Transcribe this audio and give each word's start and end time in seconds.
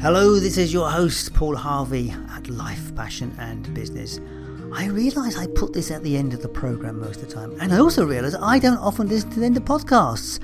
Hello, 0.00 0.40
this 0.40 0.56
is 0.56 0.72
your 0.72 0.88
host, 0.88 1.34
Paul 1.34 1.54
Harvey 1.54 2.14
at 2.30 2.48
Life, 2.48 2.96
Passion 2.96 3.36
and 3.38 3.74
Business. 3.74 4.18
I 4.72 4.86
realise 4.86 5.36
I 5.36 5.46
put 5.48 5.74
this 5.74 5.90
at 5.90 6.02
the 6.02 6.16
end 6.16 6.32
of 6.32 6.40
the 6.40 6.48
programme 6.48 7.00
most 7.00 7.20
of 7.20 7.28
the 7.28 7.34
time, 7.34 7.54
and 7.60 7.70
I 7.70 7.80
also 7.80 8.06
realise 8.06 8.34
I 8.34 8.58
don't 8.58 8.78
often 8.78 9.08
listen 9.08 9.28
to 9.32 9.40
the 9.40 9.44
end 9.44 9.58
of 9.58 9.64
podcasts. 9.64 10.40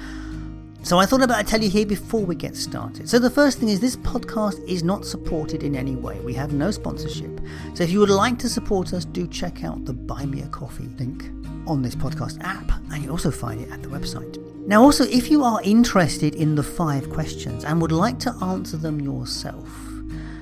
So 0.83 0.99
I 0.99 1.07
thought 1.07 1.23
about 1.23 1.39
to 1.39 1.51
tell 1.51 1.63
you 1.63 1.71
here 1.71 1.87
before 1.87 2.21
we 2.21 2.35
get 2.35 2.55
started. 2.55 3.09
So 3.09 3.19
the 3.19 3.31
first 3.31 3.59
thing 3.59 3.71
is 3.71 3.81
this 3.81 3.97
podcast 3.97 4.63
is 4.69 4.83
not 4.83 5.07
supported 5.07 5.63
in 5.63 5.75
any 5.75 5.97
way. 5.97 6.21
We 6.21 6.35
have 6.35 6.53
no 6.53 6.71
sponsorship. 6.71 7.41
So 7.73 7.83
if 7.83 7.91
you 7.91 8.01
would 8.01 8.11
like 8.11 8.39
to 8.41 8.51
support 8.51 8.93
us, 8.93 9.07
do 9.07 9.27
check 9.27 9.65
out 9.65 9.87
the 9.87 9.95
Buy 9.95 10.27
Me 10.27 10.43
a 10.43 10.49
Coffee 10.49 10.91
link 10.99 11.31
on 11.67 11.81
this 11.81 11.95
podcast 11.95 12.45
app, 12.45 12.71
and 12.93 13.03
you'll 13.03 13.13
also 13.13 13.31
find 13.31 13.63
it 13.63 13.71
at 13.71 13.83
the 13.83 13.89
website. 13.89 14.46
Now, 14.67 14.83
also, 14.83 15.05
if 15.05 15.31
you 15.31 15.45
are 15.45 15.63
interested 15.63 16.35
in 16.35 16.57
the 16.57 16.63
five 16.63 17.09
questions 17.09 17.65
and 17.65 17.81
would 17.81 17.93
like 17.93 18.19
to 18.21 18.35
answer 18.43 18.77
them 18.77 19.01
yourself, 19.01 19.69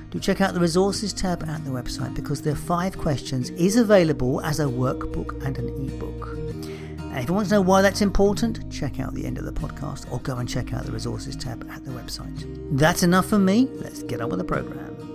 do 0.09 0.19
check 0.19 0.41
out 0.41 0.55
the 0.55 0.59
resources 0.59 1.13
tab 1.13 1.43
at 1.43 1.63
the 1.63 1.69
website 1.69 2.15
because 2.15 2.41
the 2.41 2.55
five 2.55 2.97
questions 2.97 3.51
is 3.51 3.75
available 3.75 4.41
as 4.41 4.59
a 4.59 4.63
workbook 4.63 5.45
and 5.45 5.59
an 5.59 5.69
ebook. 5.87 6.29
And 6.33 7.17
if 7.19 7.29
you 7.29 7.35
want 7.35 7.49
to 7.49 7.53
know 7.53 7.61
why 7.61 7.83
that's 7.83 8.01
important, 8.01 8.71
check 8.71 8.99
out 8.99 9.13
the 9.13 9.27
end 9.27 9.37
of 9.37 9.45
the 9.45 9.53
podcast 9.53 10.11
or 10.11 10.19
go 10.21 10.37
and 10.37 10.49
check 10.49 10.73
out 10.73 10.85
the 10.85 10.91
resources 10.91 11.35
tab 11.35 11.69
at 11.69 11.85
the 11.85 11.91
website. 11.91 12.47
That's 12.77 13.03
enough 13.03 13.27
for 13.27 13.37
me. 13.37 13.69
Let's 13.73 14.01
get 14.01 14.21
on 14.21 14.29
with 14.29 14.39
the 14.39 14.43
program. 14.43 15.14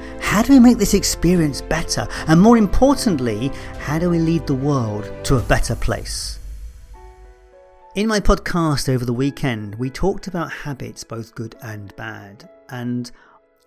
How 0.21 0.41
do 0.41 0.53
we 0.53 0.59
make 0.59 0.77
this 0.77 0.93
experience 0.93 1.61
better? 1.61 2.07
And 2.27 2.39
more 2.39 2.57
importantly, 2.57 3.51
how 3.79 3.99
do 3.99 4.09
we 4.09 4.19
lead 4.19 4.47
the 4.47 4.55
world 4.55 5.11
to 5.25 5.35
a 5.35 5.41
better 5.41 5.75
place? 5.75 6.39
In 7.95 8.07
my 8.07 8.21
podcast 8.21 8.87
over 8.87 9.03
the 9.03 9.11
weekend, 9.11 9.75
we 9.75 9.89
talked 9.89 10.27
about 10.27 10.49
habits, 10.49 11.03
both 11.03 11.35
good 11.35 11.55
and 11.61 11.93
bad. 11.97 12.49
And 12.69 13.11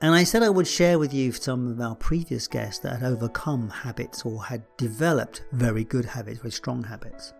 and 0.01 0.15
I 0.15 0.25
said 0.25 0.43
I 0.43 0.49
would 0.49 0.67
share 0.67 0.99
with 0.99 1.13
you 1.13 1.33
some 1.33 1.71
of 1.71 1.81
our 1.81 1.95
previous 1.95 2.47
guests 2.47 2.81
that 2.81 3.01
had 3.01 3.13
overcome 3.13 3.69
habits 3.71 4.25
or 4.25 4.43
had 4.45 4.63
developed 4.77 5.45
very 5.53 5.85
good 5.85 6.05
habits, 6.05 6.41
very 6.41 6.53
strong 6.53 6.85
habits. 6.85 7.33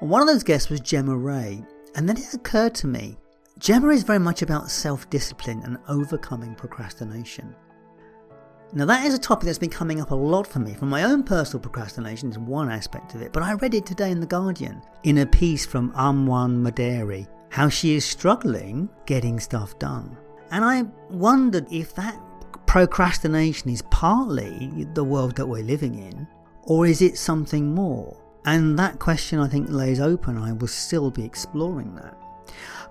And 0.00 0.10
one 0.10 0.20
of 0.20 0.28
those 0.28 0.42
guests 0.42 0.68
was 0.68 0.80
Gemma 0.80 1.16
Ray. 1.16 1.64
And 1.94 2.08
then 2.08 2.16
it 2.16 2.34
occurred 2.34 2.74
to 2.76 2.86
me 2.86 3.16
Gemma 3.58 3.88
is 3.88 4.02
very 4.04 4.18
much 4.18 4.42
about 4.42 4.70
self 4.70 5.08
discipline 5.10 5.62
and 5.64 5.78
overcoming 5.88 6.54
procrastination. 6.54 7.54
Now, 8.74 8.84
that 8.84 9.06
is 9.06 9.14
a 9.14 9.18
topic 9.18 9.46
that's 9.46 9.58
been 9.58 9.70
coming 9.70 10.00
up 10.00 10.10
a 10.10 10.14
lot 10.14 10.46
for 10.46 10.58
me. 10.58 10.74
From 10.74 10.90
my 10.90 11.04
own 11.04 11.22
personal 11.22 11.60
procrastination 11.60 12.30
is 12.30 12.38
one 12.38 12.70
aspect 12.70 13.14
of 13.14 13.22
it, 13.22 13.32
but 13.32 13.42
I 13.42 13.54
read 13.54 13.74
it 13.74 13.86
today 13.86 14.10
in 14.10 14.20
The 14.20 14.26
Guardian 14.26 14.82
in 15.04 15.18
a 15.18 15.26
piece 15.26 15.64
from 15.64 15.92
Amwan 15.92 16.60
Maderi 16.60 17.26
how 17.50 17.68
she 17.68 17.94
is 17.94 18.04
struggling 18.04 18.88
getting 19.06 19.40
stuff 19.40 19.78
done. 19.78 20.16
And 20.50 20.64
I 20.64 20.84
wondered 21.10 21.66
if 21.72 21.94
that 21.94 22.20
procrastination 22.66 23.70
is 23.70 23.82
partly 23.90 24.86
the 24.94 25.04
world 25.04 25.36
that 25.36 25.46
we're 25.46 25.62
living 25.62 25.98
in, 25.98 26.26
or 26.64 26.86
is 26.86 27.00
it 27.02 27.16
something 27.16 27.74
more? 27.74 28.22
And 28.44 28.78
that 28.78 28.98
question 28.98 29.38
I 29.38 29.48
think 29.48 29.68
lays 29.70 30.00
open. 30.00 30.36
I 30.36 30.52
will 30.52 30.68
still 30.68 31.10
be 31.10 31.24
exploring 31.24 31.94
that. 31.96 32.16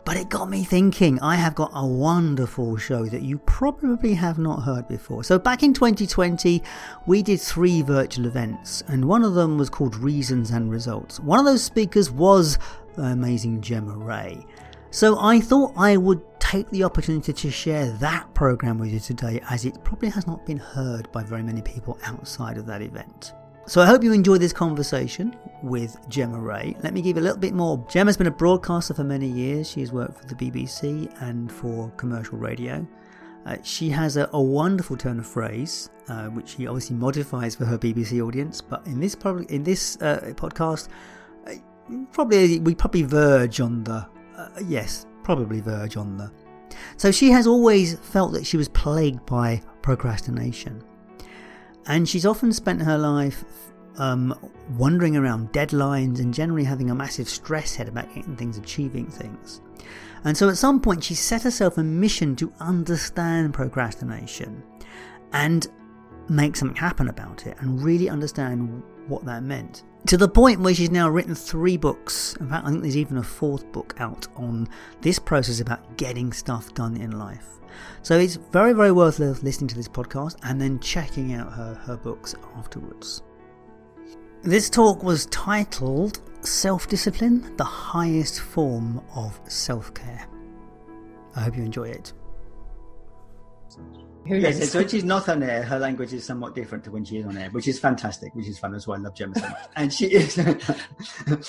But 0.07 0.15
it 0.15 0.29
got 0.29 0.49
me 0.49 0.63
thinking. 0.63 1.19
I 1.19 1.35
have 1.35 1.53
got 1.53 1.69
a 1.73 1.85
wonderful 1.85 2.77
show 2.77 3.05
that 3.07 3.23
you 3.23 3.39
probably 3.39 4.13
have 4.13 4.39
not 4.39 4.63
heard 4.63 4.87
before. 4.87 5.21
So, 5.25 5.37
back 5.37 5.63
in 5.63 5.73
2020, 5.73 6.63
we 7.05 7.21
did 7.21 7.41
three 7.41 7.81
virtual 7.81 8.25
events, 8.25 8.81
and 8.87 9.03
one 9.03 9.25
of 9.25 9.33
them 9.33 9.57
was 9.57 9.69
called 9.69 9.97
Reasons 9.97 10.51
and 10.51 10.71
Results. 10.71 11.19
One 11.19 11.39
of 11.39 11.45
those 11.45 11.61
speakers 11.61 12.09
was 12.09 12.57
the 12.95 13.01
amazing 13.01 13.59
Gemma 13.59 13.97
Ray. 13.97 14.45
So, 14.91 15.19
I 15.19 15.41
thought 15.41 15.73
I 15.75 15.97
would 15.97 16.21
take 16.39 16.69
the 16.69 16.85
opportunity 16.85 17.33
to 17.33 17.51
share 17.51 17.91
that 17.97 18.33
program 18.33 18.77
with 18.77 18.93
you 18.93 19.01
today, 19.01 19.41
as 19.49 19.65
it 19.65 19.83
probably 19.83 20.07
has 20.11 20.25
not 20.25 20.45
been 20.45 20.55
heard 20.55 21.11
by 21.11 21.21
very 21.21 21.43
many 21.43 21.61
people 21.61 21.99
outside 22.05 22.57
of 22.57 22.65
that 22.67 22.81
event. 22.81 23.33
So 23.67 23.81
I 23.81 23.85
hope 23.85 24.01
you 24.01 24.13
enjoyed 24.13 24.39
this 24.39 24.53
conversation 24.53 25.35
with 25.61 25.97
Gemma 26.07 26.39
Ray. 26.39 26.77
Let 26.83 26.93
me 26.93 27.01
give 27.01 27.17
you 27.17 27.21
a 27.21 27.25
little 27.25 27.37
bit 27.37 27.53
more. 27.53 27.85
Gemma's 27.89 28.15
been 28.15 28.27
a 28.27 28.31
broadcaster 28.31 28.93
for 28.93 29.03
many 29.03 29.27
years. 29.27 29.69
She 29.69 29.81
has 29.81 29.91
worked 29.91 30.21
for 30.21 30.25
the 30.25 30.35
BBC 30.35 31.13
and 31.21 31.51
for 31.51 31.91
commercial 31.97 32.37
radio. 32.37 32.87
Uh, 33.45 33.57
she 33.63 33.89
has 33.89 34.15
a, 34.15 34.29
a, 34.31 34.41
wonderful 34.41 34.95
turn 34.95 35.19
of 35.19 35.27
phrase, 35.27 35.89
uh, 36.07 36.27
which 36.27 36.55
she 36.55 36.65
obviously 36.65 36.95
modifies 36.95 37.55
for 37.55 37.65
her 37.65 37.77
BBC 37.77 38.25
audience. 38.25 38.61
But 38.61 38.87
in 38.87 39.01
this 39.01 39.15
probably 39.15 39.45
in 39.53 39.63
this 39.63 39.97
uh, 40.01 40.31
podcast, 40.37 40.87
uh, 41.45 41.55
probably 42.13 42.59
we 42.59 42.73
probably 42.73 43.03
verge 43.03 43.59
on 43.59 43.83
the 43.83 44.07
uh, 44.37 44.49
yes, 44.65 45.05
probably 45.23 45.59
verge 45.59 45.97
on 45.97 46.15
the. 46.15 46.31
So 46.95 47.11
she 47.11 47.31
has 47.31 47.47
always 47.47 47.99
felt 47.99 48.31
that 48.31 48.45
she 48.45 48.55
was 48.55 48.69
plagued 48.69 49.25
by 49.25 49.61
procrastination. 49.81 50.81
And 51.87 52.07
she's 52.07 52.25
often 52.25 52.51
spent 52.51 52.81
her 52.81 52.97
life 52.97 53.43
um, 53.97 54.37
wandering 54.77 55.15
around 55.15 55.51
deadlines 55.51 56.19
and 56.19 56.33
generally 56.33 56.63
having 56.63 56.89
a 56.89 56.95
massive 56.95 57.27
stress 57.27 57.75
head 57.75 57.87
about 57.87 58.13
getting 58.13 58.35
things, 58.35 58.57
achieving 58.57 59.07
things. 59.07 59.61
And 60.23 60.35
so 60.37 60.49
at 60.49 60.57
some 60.57 60.81
point, 60.81 61.03
she 61.03 61.15
set 61.15 61.43
herself 61.43 61.77
a 61.77 61.83
mission 61.83 62.35
to 62.37 62.51
understand 62.59 63.53
procrastination 63.53 64.63
and 65.33 65.67
make 66.29 66.55
something 66.55 66.75
happen 66.75 67.07
about 67.07 67.47
it 67.47 67.55
and 67.59 67.81
really 67.81 68.09
understand 68.09 68.83
what 69.07 69.25
that 69.25 69.43
meant. 69.43 69.83
To 70.07 70.15
the 70.15 70.29
point 70.29 70.61
where 70.61 70.73
she's 70.73 70.89
now 70.89 71.09
written 71.09 71.35
three 71.35 71.75
books. 71.75 72.33
In 72.39 72.47
fact, 72.47 72.65
I 72.65 72.69
think 72.69 72.81
there's 72.81 72.95
even 72.95 73.17
a 73.17 73.23
fourth 73.23 73.69
book 73.73 73.93
out 73.99 74.25
on 74.37 74.69
this 75.01 75.19
process 75.19 75.59
about 75.59 75.97
getting 75.97 76.31
stuff 76.31 76.73
done 76.73 76.95
in 76.95 77.19
life. 77.19 77.45
So 78.03 78.17
it's 78.17 78.35
very, 78.35 78.71
very 78.71 78.93
worth 78.93 79.19
listening 79.19 79.67
to 79.67 79.75
this 79.75 79.89
podcast 79.89 80.37
and 80.43 80.61
then 80.61 80.79
checking 80.79 81.33
out 81.33 81.51
her, 81.51 81.73
her 81.73 81.97
books 81.97 82.35
afterwards. 82.55 83.21
This 84.43 84.69
talk 84.69 85.03
was 85.03 85.25
titled 85.25 86.21
Self 86.39 86.87
Discipline, 86.87 87.57
the 87.57 87.65
Highest 87.65 88.39
Form 88.39 89.03
of 89.13 89.37
Self 89.49 89.93
Care. 89.93 90.25
I 91.35 91.41
hope 91.41 91.57
you 91.57 91.63
enjoy 91.63 91.89
it. 91.89 92.13
Yes, 94.29 94.71
so 94.71 94.79
when 94.79 94.87
she's 94.87 95.03
not 95.03 95.29
on 95.29 95.43
air, 95.43 95.63
her 95.63 95.79
language 95.79 96.13
is 96.13 96.25
somewhat 96.25 96.55
different 96.55 96.83
to 96.85 96.91
when 96.91 97.05
she 97.05 97.17
is 97.17 97.25
on 97.25 97.37
air, 97.37 97.49
which 97.51 97.67
is 97.67 97.79
fantastic, 97.79 98.33
which 98.35 98.47
is 98.47 98.59
fun 98.59 98.73
as 98.75 98.87
well. 98.87 98.99
I 98.99 99.03
love 99.03 99.15
Gemma 99.15 99.35
so 99.35 99.47
much. 99.47 99.61
And 99.75 99.93
she 99.93 100.07
is, 100.07 100.39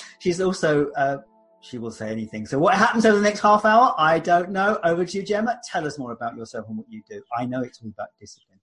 she's 0.19 0.41
also 0.41 0.89
uh, 0.91 1.17
she 1.61 1.77
will 1.77 1.91
say 1.91 2.09
anything. 2.09 2.45
So 2.45 2.57
what 2.59 2.75
happens 2.75 3.05
over 3.05 3.17
the 3.17 3.23
next 3.23 3.41
half 3.41 3.65
hour? 3.65 3.93
I 3.97 4.19
don't 4.19 4.51
know. 4.51 4.79
Over 4.83 5.05
to 5.05 5.17
you, 5.17 5.23
Gemma. 5.23 5.59
Tell 5.69 5.85
us 5.85 5.97
more 5.97 6.11
about 6.11 6.35
yourself 6.35 6.67
and 6.69 6.77
what 6.77 6.89
you 6.89 7.01
do. 7.09 7.21
I 7.37 7.45
know 7.45 7.61
it's 7.61 7.81
all 7.81 7.89
about 7.89 8.09
discipline. 8.19 8.59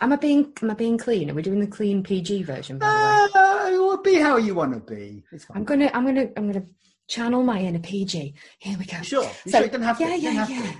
Am 0.00 0.12
I 0.12 0.16
being 0.16 0.52
am 0.62 0.70
I 0.70 0.74
being 0.74 0.98
clean? 0.98 1.30
Are 1.30 1.34
we 1.34 1.42
doing 1.42 1.60
the 1.60 1.66
clean 1.66 2.02
PG 2.02 2.44
version? 2.44 2.78
By 2.78 2.86
uh, 2.86 3.28
the 3.28 3.70
way, 3.70 3.78
will 3.78 4.02
be 4.02 4.16
how 4.16 4.36
you 4.36 4.54
want 4.54 4.72
to 4.72 4.94
be. 4.94 5.22
I'm 5.54 5.64
gonna 5.64 5.90
I'm 5.92 6.04
gonna 6.04 6.28
I'm 6.36 6.50
gonna 6.50 6.66
channel 7.08 7.42
my 7.42 7.60
inner 7.60 7.78
PG. 7.78 8.34
Here 8.58 8.78
we 8.78 8.84
go. 8.84 9.00
Sure. 9.02 9.24
You 9.44 9.52
so, 9.52 9.58
sure 9.58 9.64
you 9.66 9.70
don't 9.72 9.82
have 9.82 10.00
yeah, 10.00 10.08
to. 10.08 10.18
Yeah, 10.18 10.30
yeah, 10.30 10.48
yeah. 10.48 10.72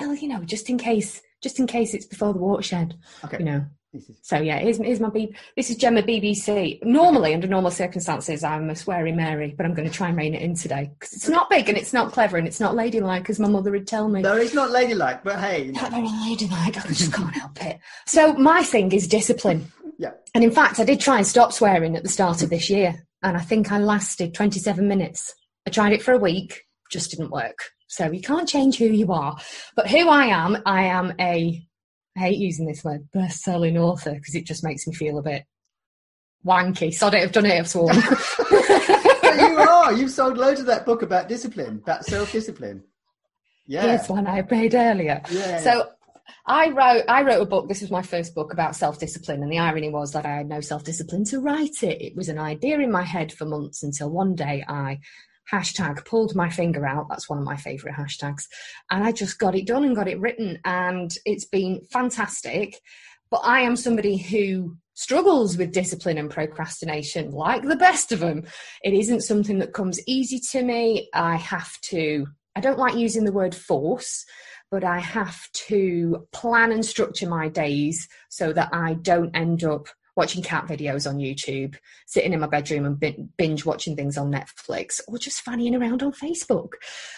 Well, 0.00 0.14
you 0.14 0.28
know, 0.28 0.42
just 0.42 0.68
in 0.68 0.78
case, 0.78 1.22
just 1.46 1.60
in 1.60 1.66
case 1.68 1.94
it's 1.94 2.06
before 2.06 2.32
the 2.32 2.40
watershed. 2.40 2.96
Okay. 3.24 3.38
You 3.38 3.44
know, 3.44 3.66
so 4.20 4.38
yeah, 4.38 4.58
here's, 4.58 4.78
here's 4.78 4.98
my 4.98 5.10
B. 5.10 5.32
This 5.54 5.70
is 5.70 5.76
Gemma 5.76 6.02
BBC. 6.02 6.82
Normally, 6.82 7.34
under 7.34 7.46
normal 7.46 7.70
circumstances, 7.70 8.42
I'm 8.42 8.68
a 8.68 8.72
sweary 8.72 9.14
Mary, 9.14 9.54
but 9.56 9.64
I'm 9.64 9.72
going 9.72 9.88
to 9.88 9.94
try 9.94 10.08
and 10.08 10.16
rein 10.16 10.34
it 10.34 10.42
in 10.42 10.56
today 10.56 10.90
because 10.92 11.12
it's 11.12 11.28
not 11.28 11.48
big 11.48 11.68
and 11.68 11.78
it's 11.78 11.92
not 11.92 12.10
clever 12.10 12.36
and 12.36 12.48
it's 12.48 12.58
not 12.58 12.74
ladylike, 12.74 13.30
as 13.30 13.38
my 13.38 13.46
mother 13.46 13.70
would 13.70 13.86
tell 13.86 14.08
me. 14.08 14.22
No, 14.22 14.34
it's 14.34 14.54
not 14.54 14.72
ladylike, 14.72 15.22
but 15.22 15.38
hey, 15.38 15.68
not 15.68 15.92
very 15.92 16.08
ladylike. 16.28 16.84
I 16.84 16.88
just 16.88 17.12
can't 17.12 17.32
help 17.32 17.64
it. 17.64 17.78
So 18.06 18.32
my 18.32 18.64
thing 18.64 18.90
is 18.90 19.06
discipline. 19.06 19.70
Yeah. 19.98 20.14
And 20.34 20.42
in 20.42 20.50
fact, 20.50 20.80
I 20.80 20.84
did 20.84 20.98
try 20.98 21.18
and 21.18 21.26
stop 21.26 21.52
swearing 21.52 21.94
at 21.94 22.02
the 22.02 22.08
start 22.08 22.42
of 22.42 22.50
this 22.50 22.68
year, 22.68 23.06
and 23.22 23.36
I 23.36 23.40
think 23.40 23.70
I 23.70 23.78
lasted 23.78 24.34
27 24.34 24.88
minutes. 24.88 25.32
I 25.64 25.70
tried 25.70 25.92
it 25.92 26.02
for 26.02 26.10
a 26.10 26.18
week, 26.18 26.64
just 26.90 27.12
didn't 27.12 27.30
work. 27.30 27.70
So 27.88 28.10
you 28.10 28.20
can't 28.20 28.48
change 28.48 28.78
who 28.78 28.86
you 28.86 29.12
are, 29.12 29.36
but 29.74 29.88
who 29.88 30.08
I 30.08 30.26
am, 30.26 30.58
I 30.66 30.84
am 30.84 31.12
a 31.20 31.66
I 32.16 32.20
hate 32.20 32.38
using 32.38 32.66
this 32.66 32.82
word, 32.82 33.10
best-selling 33.12 33.76
author, 33.76 34.14
because 34.14 34.34
it 34.34 34.46
just 34.46 34.64
makes 34.64 34.86
me 34.86 34.94
feel 34.94 35.18
a 35.18 35.22
bit 35.22 35.44
wanky. 36.46 36.92
Sod 36.92 37.14
it, 37.14 37.22
I've 37.22 37.32
done 37.32 37.44
it, 37.44 37.58
I've 37.58 37.68
sworn. 37.68 37.94
you 39.38 39.58
are. 39.58 39.92
You've 39.92 40.10
sold 40.10 40.38
loads 40.38 40.60
of 40.60 40.66
that 40.66 40.86
book 40.86 41.02
about 41.02 41.28
discipline, 41.28 41.80
about 41.82 42.06
self-discipline. 42.06 42.84
Yeah. 43.66 43.82
Here's 43.82 44.08
one 44.08 44.26
I 44.26 44.40
read 44.40 44.74
earlier. 44.74 45.20
Yeah. 45.30 45.58
So 45.60 45.90
I 46.46 46.70
wrote 46.70 47.04
I 47.08 47.22
wrote 47.22 47.42
a 47.42 47.46
book. 47.46 47.68
This 47.68 47.80
was 47.80 47.90
my 47.90 48.02
first 48.02 48.34
book 48.34 48.52
about 48.52 48.76
self 48.76 48.98
discipline, 48.98 49.42
and 49.42 49.50
the 49.50 49.58
irony 49.58 49.90
was 49.90 50.12
that 50.12 50.24
I 50.24 50.36
had 50.36 50.48
no 50.48 50.60
self 50.60 50.84
discipline 50.84 51.24
to 51.26 51.40
write 51.40 51.82
it. 51.82 52.00
It 52.00 52.16
was 52.16 52.28
an 52.28 52.38
idea 52.38 52.78
in 52.78 52.92
my 52.92 53.02
head 53.02 53.32
for 53.32 53.44
months 53.44 53.82
until 53.82 54.10
one 54.10 54.34
day 54.34 54.64
I 54.66 55.00
hashtag 55.52 56.04
pulled 56.04 56.34
my 56.34 56.50
finger 56.50 56.86
out. 56.86 57.08
That's 57.08 57.28
one 57.28 57.38
of 57.38 57.44
my 57.44 57.56
favorite 57.56 57.94
hashtags, 57.94 58.44
and 58.90 59.04
I 59.04 59.12
just 59.12 59.38
got 59.38 59.54
it 59.54 59.66
done 59.66 59.84
and 59.84 59.96
got 59.96 60.08
it 60.08 60.20
written, 60.20 60.58
and 60.64 61.10
it's 61.24 61.46
been 61.46 61.82
fantastic. 61.90 62.80
But 63.30 63.40
I 63.44 63.60
am 63.60 63.76
somebody 63.76 64.16
who 64.16 64.76
struggles 64.94 65.58
with 65.58 65.72
discipline 65.72 66.16
and 66.16 66.30
procrastination, 66.30 67.32
like 67.32 67.62
the 67.62 67.76
best 67.76 68.12
of 68.12 68.20
them. 68.20 68.44
It 68.82 68.94
isn't 68.94 69.22
something 69.22 69.58
that 69.58 69.74
comes 69.74 70.00
easy 70.06 70.40
to 70.52 70.62
me. 70.62 71.08
I 71.12 71.36
have 71.36 71.78
to. 71.82 72.26
I 72.54 72.60
don't 72.60 72.78
like 72.78 72.94
using 72.94 73.24
the 73.24 73.32
word 73.32 73.54
force 73.54 74.24
but 74.70 74.84
I 74.84 74.98
have 74.98 75.50
to 75.52 76.26
plan 76.32 76.72
and 76.72 76.84
structure 76.84 77.28
my 77.28 77.48
days 77.48 78.08
so 78.28 78.52
that 78.52 78.70
I 78.72 78.94
don't 78.94 79.34
end 79.34 79.64
up 79.64 79.86
watching 80.16 80.42
cat 80.42 80.66
videos 80.66 81.08
on 81.08 81.18
YouTube, 81.18 81.76
sitting 82.06 82.32
in 82.32 82.40
my 82.40 82.46
bedroom 82.46 82.86
and 82.86 83.34
binge 83.36 83.64
watching 83.64 83.94
things 83.94 84.16
on 84.16 84.32
Netflix, 84.32 85.00
or 85.06 85.18
just 85.18 85.44
fannying 85.44 85.78
around 85.78 86.02
on 86.02 86.12
Facebook. 86.12 86.72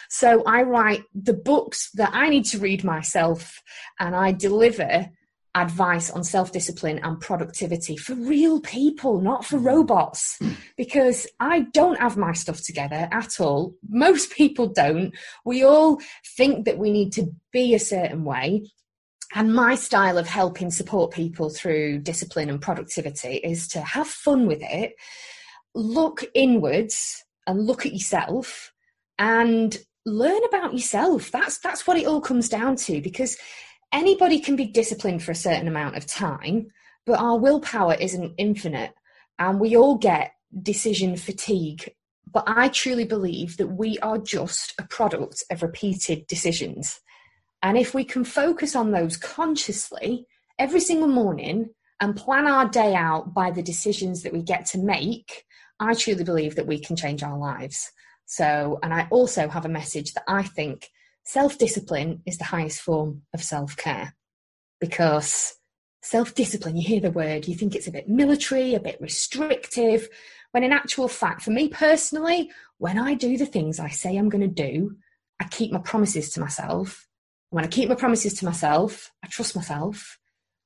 So 0.09 0.43
I 0.45 0.63
write 0.63 1.03
the 1.15 1.35
books 1.35 1.91
that 1.93 2.11
I 2.13 2.29
need 2.29 2.45
to 2.47 2.59
read 2.59 2.85
myself 2.85 3.63
and 4.01 4.17
I 4.17 4.33
deliver 4.33 5.11
advice 5.55 6.11
on 6.11 6.25
self 6.25 6.53
discipline 6.53 7.01
and 7.03 7.21
productivity 7.21 7.97
for 7.97 8.15
real 8.15 8.61
people, 8.61 9.21
not 9.21 9.45
for 9.45 9.59
mm. 9.59 9.67
robots. 9.67 10.39
Because 10.77 11.27
I 11.41 11.61
don't 11.73 11.99
have 11.99 12.17
my 12.17 12.33
stuff 12.33 12.63
together 12.63 13.09
at 13.11 13.41
all. 13.41 13.75
Most 13.89 14.33
people 14.33 14.69
don't. 14.69 15.15
We 15.45 15.65
all 15.65 16.01
think 16.37 16.65
that 16.67 16.79
we 16.79 16.91
need 16.91 17.13
to 17.15 17.33
be 17.53 17.75
a 17.75 17.81
certain 17.81 18.25
way. 18.25 18.71
And 19.35 19.55
my 19.55 19.75
style 19.75 20.17
of 20.17 20.27
helping 20.27 20.71
support 20.71 21.13
people 21.13 21.51
through 21.51 21.99
discipline 21.99 22.49
and 22.49 22.61
productivity 22.61 23.37
is 23.37 23.69
to 23.69 23.81
have 23.81 24.09
fun 24.09 24.47
with 24.47 24.61
it, 24.63 24.95
look 25.75 26.25
inwards 26.35 27.25
and 27.47 27.67
look 27.67 27.85
at 27.85 27.93
yourself 27.93 28.73
and 29.19 29.77
learn 30.07 30.41
about 30.49 30.73
yourself. 30.73 31.31
That's 31.31 31.59
that's 31.59 31.87
what 31.87 31.99
it 31.99 32.07
all 32.07 32.21
comes 32.21 32.49
down 32.49 32.77
to 32.77 33.01
because 33.03 33.37
anybody 33.93 34.41
can 34.41 34.57
be 34.57 34.67
disciplined 34.67 35.23
for 35.23 35.33
a 35.33 35.37
certain 35.37 35.69
amount 35.69 35.97
of 35.97 36.07
time, 36.07 36.69
but 37.05 37.19
our 37.19 37.39
willpower 37.39 37.95
isn't 37.95 38.35
infinite. 38.39 38.95
And 39.39 39.61
we 39.61 39.77
all 39.77 39.97
get 39.97 40.33
decision 40.63 41.17
fatigue. 41.17 41.95
But 42.31 42.45
I 42.47 42.69
truly 42.69 43.05
believe 43.05 43.57
that 43.57 43.69
we 43.69 43.99
are 44.01 44.19
just 44.19 44.75
a 44.79 44.87
product 44.87 45.43
of 45.51 45.63
repeated 45.63 46.27
decisions. 46.27 47.01
And 47.63 47.77
if 47.77 47.95
we 47.95 48.05
can 48.05 48.25
focus 48.25 48.77
on 48.77 48.91
those 48.91 49.17
consciously 49.17 50.27
every 50.59 50.81
single 50.81 51.09
morning 51.09 51.71
and 52.01 52.17
plan 52.17 52.47
our 52.47 52.69
day 52.69 52.95
out 52.95 53.35
by 53.35 53.51
the 53.51 53.63
decisions 53.63 54.23
that 54.23 54.33
we 54.33 54.43
get 54.43 54.67
to 54.67 54.79
make, 54.79 55.45
I 55.81 55.95
truly 55.95 56.25
believe 56.25 56.57
that 56.57 56.67
we 56.67 56.79
can 56.79 56.97
change 56.97 57.23
our 57.23 57.39
lives. 57.39 57.91
So, 58.27 58.79
and 58.83 58.93
I 58.93 59.09
also 59.11 59.49
have 59.49 59.65
a 59.65 59.71
message 59.71 60.13
that 60.15 60.25
I 60.29 60.43
think 60.43 60.89
self 61.25 61.59
discipline 61.59 62.23
is 62.27 62.39
the 62.39 62.45
highest 62.45 62.81
form 62.81 63.23
of 63.35 63.43
self 63.43 63.77
care 63.77 64.15
because 64.81 65.55
self 66.03 66.35
discipline, 66.35 66.77
you 66.77 66.87
hear 66.87 67.01
the 67.01 67.11
word, 67.11 67.49
you 67.49 67.55
think 67.55 67.75
it's 67.75 67.89
a 67.89 67.93
bit 67.93 68.09
military, 68.09 68.75
a 68.75 68.81
bit 68.81 69.01
restrictive, 69.01 70.09
when 70.53 70.63
in 70.63 70.73
actual 70.73 71.09
fact, 71.09 71.43
for 71.43 71.51
me 71.51 71.69
personally, 71.69 72.51
when 72.79 72.99
I 72.99 73.15
do 73.15 73.37
the 73.37 73.47
things 73.47 73.81
I 73.81 73.89
say 73.89 74.17
I'm 74.17 74.29
going 74.29 74.43
to 74.43 74.49
do, 74.49 74.97
I 75.41 75.45
keep 75.45 75.73
my 75.73 75.81
promises 75.81 76.31
to 76.31 76.41
myself. 76.41 77.08
When 77.51 77.65
I 77.65 77.69
keep 77.69 77.89
my 77.89 77.95
promises 77.95 78.35
to 78.35 78.45
myself, 78.45 79.11
I 79.23 79.29
trust 79.29 79.57
myself. 79.57 80.19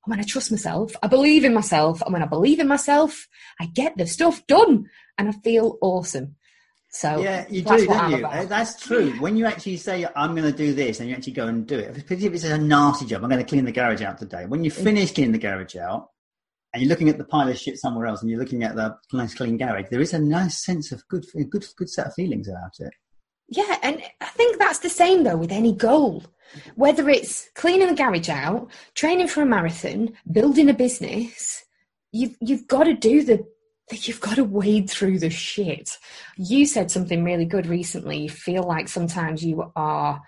And 0.05 0.11
when 0.11 0.21
I 0.21 0.25
trust 0.25 0.51
myself, 0.51 0.97
I 1.03 1.07
believe 1.07 1.45
in 1.45 1.55
myself. 1.55 2.03
And 2.03 2.13
when 2.13 2.23
I 2.23 2.27
believe 2.27 2.59
in 2.59 2.67
myself, 2.67 3.29
I 3.61 3.67
get 3.67 3.97
the 3.97 4.07
stuff 4.07 4.47
done 4.47 4.91
and 5.17 5.29
I 5.29 5.33
feel 5.33 5.79
awesome. 5.81 6.37
So 6.95 7.23
yeah, 7.23 7.47
you 7.49 7.63
do, 7.63 7.87
don't 7.87 8.11
you? 8.11 8.19
About. 8.19 8.49
That's 8.51 8.79
true. 8.79 9.13
When 9.13 9.35
you 9.37 9.47
actually 9.47 9.79
say 9.79 10.07
I'm 10.15 10.35
going 10.35 10.51
to 10.51 10.57
do 10.57 10.75
this, 10.75 11.01
and 11.01 11.09
you 11.09 11.15
actually 11.15 11.33
go 11.33 11.47
and 11.47 11.67
do 11.67 11.79
it, 11.79 11.95
particularly 11.95 12.27
if 12.27 12.35
it's 12.35 12.45
a 12.45 12.59
nasty 12.59 13.07
job, 13.07 13.25
I'm 13.25 13.31
going 13.31 13.43
to 13.43 13.49
clean 13.49 13.65
the 13.65 13.73
garage 13.73 14.03
out 14.03 14.19
today. 14.19 14.45
When 14.45 14.63
you 14.63 14.71
finish 14.71 15.13
cleaning 15.13 15.33
the 15.33 15.39
garage 15.39 15.75
out, 15.75 16.11
and 16.75 16.83
you're 16.83 16.91
looking 16.91 17.09
at 17.09 17.17
the 17.17 17.25
pile 17.25 17.49
of 17.49 17.57
shit 17.57 17.79
somewhere 17.79 18.07
else, 18.07 18.21
and 18.21 18.31
you're 18.31 18.39
looking 18.39 18.63
at 18.63 18.77
the 18.77 18.95
nice 19.15 19.35
clean 19.35 19.57
garage, 19.57 19.87
there 19.91 20.03
is 20.03 20.13
a 20.13 20.19
nice 20.19 20.63
sense 20.63 20.93
of 20.93 21.03
good, 21.09 21.25
good, 21.51 21.65
good 21.79 21.89
set 21.89 22.09
of 22.09 22.15
feelings 22.15 22.47
about 22.47 22.73
it. 22.79 22.93
Yeah, 23.49 23.79
and 23.83 24.03
I 24.21 24.27
think 24.27 24.59
that's 24.59 24.81
the 24.81 24.91
same 24.91 25.25
though 25.25 25.39
with 25.39 25.53
any 25.53 25.73
goal. 25.73 26.25
Whether 26.77 27.09
it's 27.09 27.49
cleaning 27.55 27.89
the 27.89 27.95
garage 27.95 28.29
out, 28.29 28.71
training 28.95 29.29
for 29.29 29.43
a 29.43 29.47
marathon, 29.47 30.13
building 30.31 30.69
a 30.69 30.75
business, 30.75 31.65
you've 32.13 32.37
you've 32.41 32.69
got 32.69 32.85
to 32.85 32.95
do 32.95 33.23
the 33.23 33.45
you've 33.91 34.21
got 34.21 34.37
to 34.37 34.45
wade 34.45 34.89
through 34.89 35.19
the 35.19 35.31
shit. 35.31 35.99
You 36.37 36.67
said 36.67 36.91
something 36.91 37.25
really 37.25 37.45
good 37.45 37.67
recently. 37.67 38.19
You 38.19 38.31
feel 38.31 38.63
like 38.63 38.89
sometimes 38.89 39.45
you 39.45 39.71
are 39.77 40.21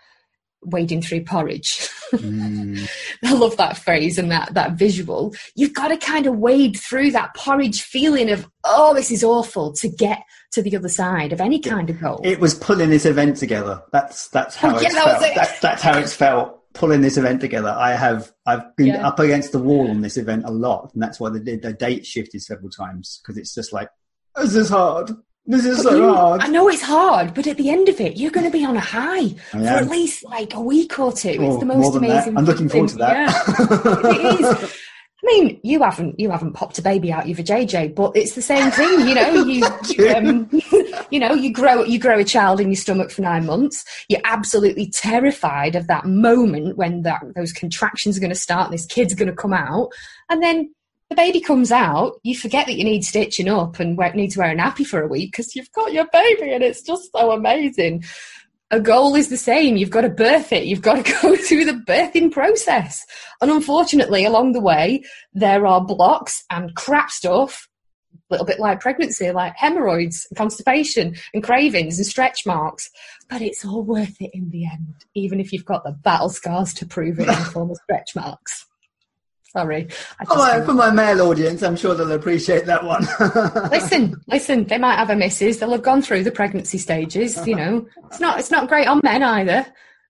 wading 0.64 1.02
through 1.02 1.24
porridge. 1.24 1.88
Mm. 2.12 2.88
I 3.24 3.32
love 3.32 3.56
that 3.56 3.78
phrase 3.78 4.18
and 4.18 4.30
that 4.30 4.54
that 4.54 4.72
visual. 4.72 5.34
You've 5.54 5.74
got 5.74 5.88
to 5.88 5.96
kind 5.96 6.26
of 6.26 6.36
wade 6.36 6.78
through 6.78 7.10
that 7.12 7.34
porridge 7.34 7.82
feeling 7.82 8.30
of 8.30 8.48
oh, 8.64 8.94
this 8.94 9.10
is 9.10 9.22
awful 9.22 9.72
to 9.74 9.88
get 9.88 10.22
to 10.52 10.62
the 10.62 10.76
other 10.76 10.88
side 10.88 11.32
of 11.32 11.40
any 11.40 11.58
kind 11.58 11.90
of 11.90 12.00
goal. 12.00 12.20
It 12.24 12.40
was 12.40 12.54
pulling 12.54 12.90
this 12.90 13.04
event 13.04 13.36
together. 13.36 13.82
That's 13.92 14.28
that's 14.28 14.56
how 14.56 14.76
oh, 14.76 14.80
yeah, 14.80 14.86
it's 14.86 14.94
that 14.94 15.04
felt. 15.04 15.22
It. 15.22 15.34
That, 15.34 15.58
that's 15.60 15.82
how 15.82 15.98
it's 15.98 16.14
felt 16.14 16.60
pulling 16.74 17.00
this 17.00 17.16
event 17.16 17.40
together. 17.40 17.74
I 17.76 17.92
have 17.92 18.32
I've 18.46 18.76
been 18.76 18.88
yeah. 18.88 19.06
up 19.06 19.18
against 19.18 19.52
the 19.52 19.58
wall 19.58 19.90
on 19.90 20.02
this 20.02 20.16
event 20.16 20.44
a 20.44 20.50
lot, 20.50 20.90
and 20.94 21.02
that's 21.02 21.18
why 21.18 21.30
the, 21.30 21.38
the 21.38 21.72
date 21.72 22.04
shifted 22.04 22.42
several 22.42 22.70
times 22.70 23.20
because 23.22 23.38
it's 23.38 23.54
just 23.54 23.72
like 23.72 23.88
this 24.36 24.54
is 24.54 24.68
hard. 24.68 25.10
This 25.46 25.66
is 25.66 25.76
but 25.78 25.90
so 25.90 25.96
you, 25.96 26.14
hard. 26.14 26.40
I 26.40 26.46
know 26.48 26.68
it's 26.68 26.80
hard, 26.80 27.34
but 27.34 27.46
at 27.46 27.58
the 27.58 27.68
end 27.68 27.90
of 27.90 28.00
it, 28.00 28.16
you're 28.16 28.30
going 28.30 28.46
to 28.46 28.52
be 28.52 28.64
on 28.64 28.76
a 28.76 28.80
high 28.80 29.28
for 29.50 29.58
at 29.58 29.88
least 29.88 30.24
like 30.24 30.54
a 30.54 30.60
week 30.60 30.98
or 30.98 31.12
two. 31.12 31.36
Oh, 31.38 31.50
it's 31.50 31.60
the 31.60 31.66
most 31.66 31.94
amazing. 31.94 32.34
That. 32.34 32.40
I'm 32.40 32.46
looking 32.46 32.68
forward 32.68 32.90
to 32.90 32.96
that. 32.96 33.14
Yeah, 33.14 34.10
it 34.10 34.40
is. 34.40 34.76
I 35.24 35.26
mean, 35.26 35.60
you 35.62 35.82
haven't 35.82 36.20
you 36.20 36.30
haven't 36.30 36.52
popped 36.52 36.78
a 36.78 36.82
baby 36.82 37.10
out 37.10 37.22
of 37.22 37.28
your 37.28 37.38
JJ, 37.38 37.94
but 37.94 38.12
it's 38.14 38.34
the 38.34 38.42
same 38.42 38.70
thing, 38.70 39.08
you 39.08 39.14
know. 39.14 39.44
You 39.44 39.66
you, 39.88 40.08
um, 40.10 40.50
you 41.10 41.18
know 41.18 41.32
you 41.32 41.52
grow 41.52 41.82
you 41.82 41.98
grow 41.98 42.18
a 42.18 42.24
child 42.24 42.60
in 42.60 42.68
your 42.68 42.76
stomach 42.76 43.10
for 43.10 43.22
nine 43.22 43.46
months. 43.46 43.84
You're 44.08 44.20
absolutely 44.24 44.90
terrified 44.90 45.76
of 45.76 45.86
that 45.86 46.04
moment 46.04 46.76
when 46.76 47.02
that 47.02 47.22
those 47.34 47.52
contractions 47.52 48.16
are 48.16 48.20
going 48.20 48.32
to 48.32 48.38
start 48.38 48.66
and 48.66 48.74
this 48.74 48.86
kid's 48.86 49.14
going 49.14 49.30
to 49.30 49.36
come 49.36 49.54
out, 49.54 49.88
and 50.28 50.42
then 50.42 50.74
the 51.10 51.16
baby 51.16 51.40
comes 51.40 51.70
out. 51.70 52.20
You 52.22 52.36
forget 52.36 52.66
that 52.66 52.76
you 52.76 52.84
need 52.84 53.04
stitching 53.04 53.48
up 53.48 53.78
and 53.78 53.96
need 54.14 54.30
to 54.32 54.38
wear 54.38 54.52
a 54.52 54.56
nappy 54.56 54.86
for 54.86 55.02
a 55.02 55.08
week 55.08 55.32
because 55.32 55.54
you've 55.54 55.72
got 55.72 55.92
your 55.92 56.06
baby, 56.12 56.52
and 56.52 56.64
it's 56.64 56.82
just 56.82 57.12
so 57.12 57.32
amazing 57.32 58.04
a 58.74 58.80
goal 58.80 59.14
is 59.14 59.28
the 59.28 59.36
same. 59.36 59.76
You've 59.76 59.90
got 59.90 60.02
to 60.02 60.08
birth 60.08 60.52
it. 60.52 60.64
You've 60.64 60.82
got 60.82 61.04
to 61.04 61.12
go 61.22 61.36
through 61.36 61.64
the 61.64 61.82
birthing 61.86 62.32
process. 62.32 63.04
And 63.40 63.50
unfortunately, 63.50 64.24
along 64.24 64.52
the 64.52 64.60
way, 64.60 65.04
there 65.32 65.66
are 65.66 65.84
blocks 65.84 66.44
and 66.50 66.74
crap 66.74 67.10
stuff, 67.10 67.68
a 68.14 68.34
little 68.34 68.46
bit 68.46 68.58
like 68.58 68.80
pregnancy, 68.80 69.30
like 69.30 69.54
hemorrhoids, 69.56 70.26
and 70.30 70.36
constipation, 70.36 71.14
and 71.32 71.42
cravings 71.42 71.98
and 71.98 72.06
stretch 72.06 72.44
marks. 72.46 72.90
But 73.28 73.42
it's 73.42 73.64
all 73.64 73.82
worth 73.82 74.20
it 74.20 74.30
in 74.32 74.50
the 74.50 74.64
end, 74.64 74.94
even 75.14 75.40
if 75.40 75.52
you've 75.52 75.64
got 75.64 75.84
the 75.84 75.92
battle 75.92 76.28
scars 76.28 76.74
to 76.74 76.86
prove 76.86 77.20
it 77.20 77.28
in 77.28 77.28
the 77.28 77.34
form 77.34 77.70
of 77.70 77.78
stretch 77.84 78.16
marks. 78.16 78.66
Sorry. 79.56 79.86
Oh, 80.28 80.36
well, 80.36 80.64
for 80.64 80.72
my 80.72 80.90
male 80.90 81.22
audience, 81.22 81.62
I'm 81.62 81.76
sure 81.76 81.94
they'll 81.94 82.10
appreciate 82.10 82.66
that 82.66 82.82
one. 82.82 83.06
listen, 83.70 84.20
listen. 84.26 84.64
They 84.64 84.78
might 84.78 84.96
have 84.96 85.10
a 85.10 85.16
missus. 85.16 85.58
They'll 85.58 85.70
have 85.70 85.82
gone 85.82 86.02
through 86.02 86.24
the 86.24 86.32
pregnancy 86.32 86.76
stages. 86.76 87.36
You 87.46 87.54
uh-huh. 87.54 87.64
know, 87.64 87.86
it's 88.06 88.18
not. 88.18 88.40
It's 88.40 88.50
not 88.50 88.68
great 88.68 88.88
on 88.88 89.00
men 89.04 89.22
either. 89.22 89.64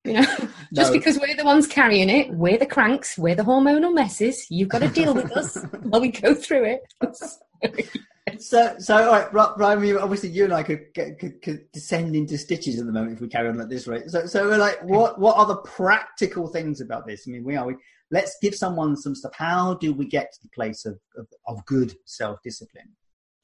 You 0.04 0.14
know, 0.14 0.22
just 0.72 0.92
no. 0.92 0.92
because 0.92 1.18
we're 1.18 1.36
the 1.36 1.44
ones 1.44 1.66
carrying 1.66 2.08
it, 2.08 2.30
we're 2.30 2.58
the 2.58 2.66
cranks, 2.66 3.18
we're 3.18 3.34
the 3.34 3.42
hormonal 3.42 3.94
messes. 3.94 4.46
You've 4.50 4.68
got 4.68 4.80
to 4.80 4.88
deal 4.88 5.14
with 5.14 5.30
us 5.36 5.56
while 5.82 6.00
we 6.00 6.08
go 6.08 6.34
through 6.34 6.78
it. 7.02 8.40
so, 8.40 8.76
so 8.78 8.96
all 8.96 9.12
right, 9.12 9.58
Ryan. 9.58 9.98
Obviously, 9.98 10.30
you 10.30 10.44
and 10.44 10.54
I 10.54 10.62
could, 10.62 10.86
get, 10.94 11.18
could, 11.18 11.42
could 11.42 11.70
descend 11.72 12.16
into 12.16 12.38
stitches 12.38 12.78
at 12.78 12.86
the 12.86 12.92
moment 12.92 13.14
if 13.14 13.20
we 13.20 13.28
carry 13.28 13.48
on 13.48 13.60
at 13.60 13.68
this 13.68 13.86
rate. 13.86 14.10
So, 14.10 14.24
so 14.24 14.48
we're 14.48 14.56
like, 14.56 14.82
what 14.84 15.18
what 15.18 15.36
are 15.36 15.46
the 15.46 15.56
practical 15.56 16.48
things 16.48 16.80
about 16.80 17.06
this? 17.06 17.24
I 17.26 17.30
mean, 17.30 17.44
we 17.44 17.56
are 17.56 17.66
we 17.66 17.76
let's 18.14 18.38
give 18.40 18.54
someone 18.54 18.96
some 18.96 19.14
stuff. 19.14 19.34
How 19.34 19.74
do 19.74 19.92
we 19.92 20.06
get 20.06 20.32
to 20.32 20.42
the 20.42 20.48
place 20.48 20.86
of, 20.86 20.98
of, 21.18 21.26
of 21.46 21.66
good 21.66 21.96
self 22.06 22.40
discipline? 22.42 22.90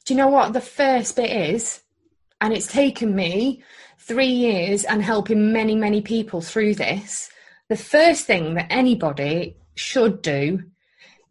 Do 0.05 0.15
you 0.15 0.19
know 0.19 0.29
what 0.29 0.53
the 0.53 0.61
first 0.61 1.17
bit 1.17 1.31
is? 1.31 1.83
And 2.41 2.55
it's 2.55 2.69
taken 2.69 3.15
me 3.15 3.63
three 3.99 4.35
years 4.49 4.85
and 4.85 5.03
helping 5.03 5.53
many, 5.53 5.75
many 5.75 6.01
people 6.01 6.41
through 6.41 6.77
this. 6.77 7.31
The 7.69 7.77
first 7.77 8.25
thing 8.27 8.55
that 8.55 8.69
anybody 8.71 9.57
should 9.75 10.23
do 10.23 10.63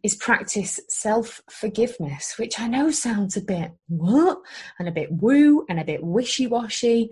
is 0.03 0.15
practice 0.15 0.79
self 0.88 1.41
forgiveness, 1.50 2.36
which 2.38 2.60
I 2.60 2.67
know 2.67 2.91
sounds 2.91 3.36
a 3.38 3.41
bit 3.41 3.72
what 3.88 4.39
and 4.77 4.88
a 4.88 4.91
bit 4.91 5.12
woo 5.12 5.65
and 5.67 5.79
a 5.79 5.86
bit 5.86 6.03
wishy 6.03 6.46
washy, 6.46 7.10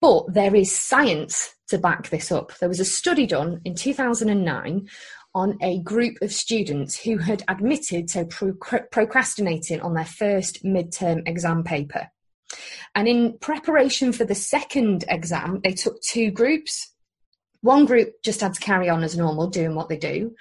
but 0.00 0.32
there 0.32 0.54
is 0.54 0.74
science 0.74 1.54
to 1.68 1.78
back 1.78 2.10
this 2.10 2.32
up. 2.32 2.56
There 2.58 2.68
was 2.68 2.80
a 2.80 2.84
study 2.84 3.26
done 3.26 3.60
in 3.64 3.74
2009 3.74 4.88
on 5.34 5.56
a 5.62 5.80
group 5.80 6.16
of 6.22 6.32
students 6.32 6.98
who 7.00 7.18
had 7.18 7.44
admitted 7.48 8.08
to 8.08 8.24
pro- 8.24 8.52
procrastinating 8.90 9.80
on 9.80 9.94
their 9.94 10.04
first 10.04 10.64
midterm 10.64 11.26
exam 11.26 11.62
paper. 11.62 12.10
And 12.94 13.06
in 13.06 13.38
preparation 13.38 14.12
for 14.12 14.24
the 14.24 14.34
second 14.34 15.04
exam, 15.08 15.60
they 15.62 15.72
took 15.72 16.00
two 16.02 16.30
groups. 16.30 16.92
One 17.60 17.84
group 17.84 18.14
just 18.24 18.40
had 18.40 18.54
to 18.54 18.60
carry 18.60 18.88
on 18.88 19.04
as 19.04 19.16
normal, 19.16 19.46
doing 19.46 19.74
what 19.74 19.88
they 19.88 19.98
do, 19.98 20.34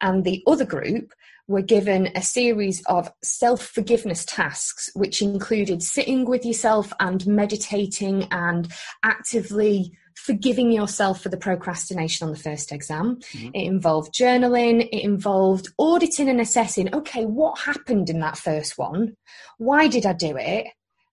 and 0.00 0.24
the 0.24 0.42
other 0.46 0.64
group 0.64 1.12
were 1.50 1.62
given 1.62 2.08
a 2.14 2.22
series 2.22 2.80
of 2.86 3.12
self 3.22 3.60
forgiveness 3.66 4.24
tasks, 4.24 4.88
which 4.94 5.20
included 5.20 5.82
sitting 5.82 6.24
with 6.24 6.46
yourself 6.46 6.92
and 7.00 7.26
meditating 7.26 8.28
and 8.30 8.72
actively 9.02 9.92
forgiving 10.20 10.70
yourself 10.70 11.22
for 11.22 11.28
the 11.28 11.36
procrastination 11.36 12.26
on 12.26 12.32
the 12.32 12.38
first 12.38 12.72
exam. 12.72 13.16
Mm-hmm. 13.16 13.50
It 13.54 13.66
involved 13.66 14.14
journaling, 14.14 14.88
it 14.88 15.02
involved 15.02 15.68
auditing 15.78 16.28
and 16.28 16.40
assessing 16.40 16.94
okay, 16.94 17.24
what 17.24 17.58
happened 17.60 18.10
in 18.10 18.20
that 18.20 18.38
first 18.38 18.78
one? 18.78 19.16
Why 19.58 19.88
did 19.88 20.06
I 20.06 20.12
do 20.12 20.36
it? 20.36 20.66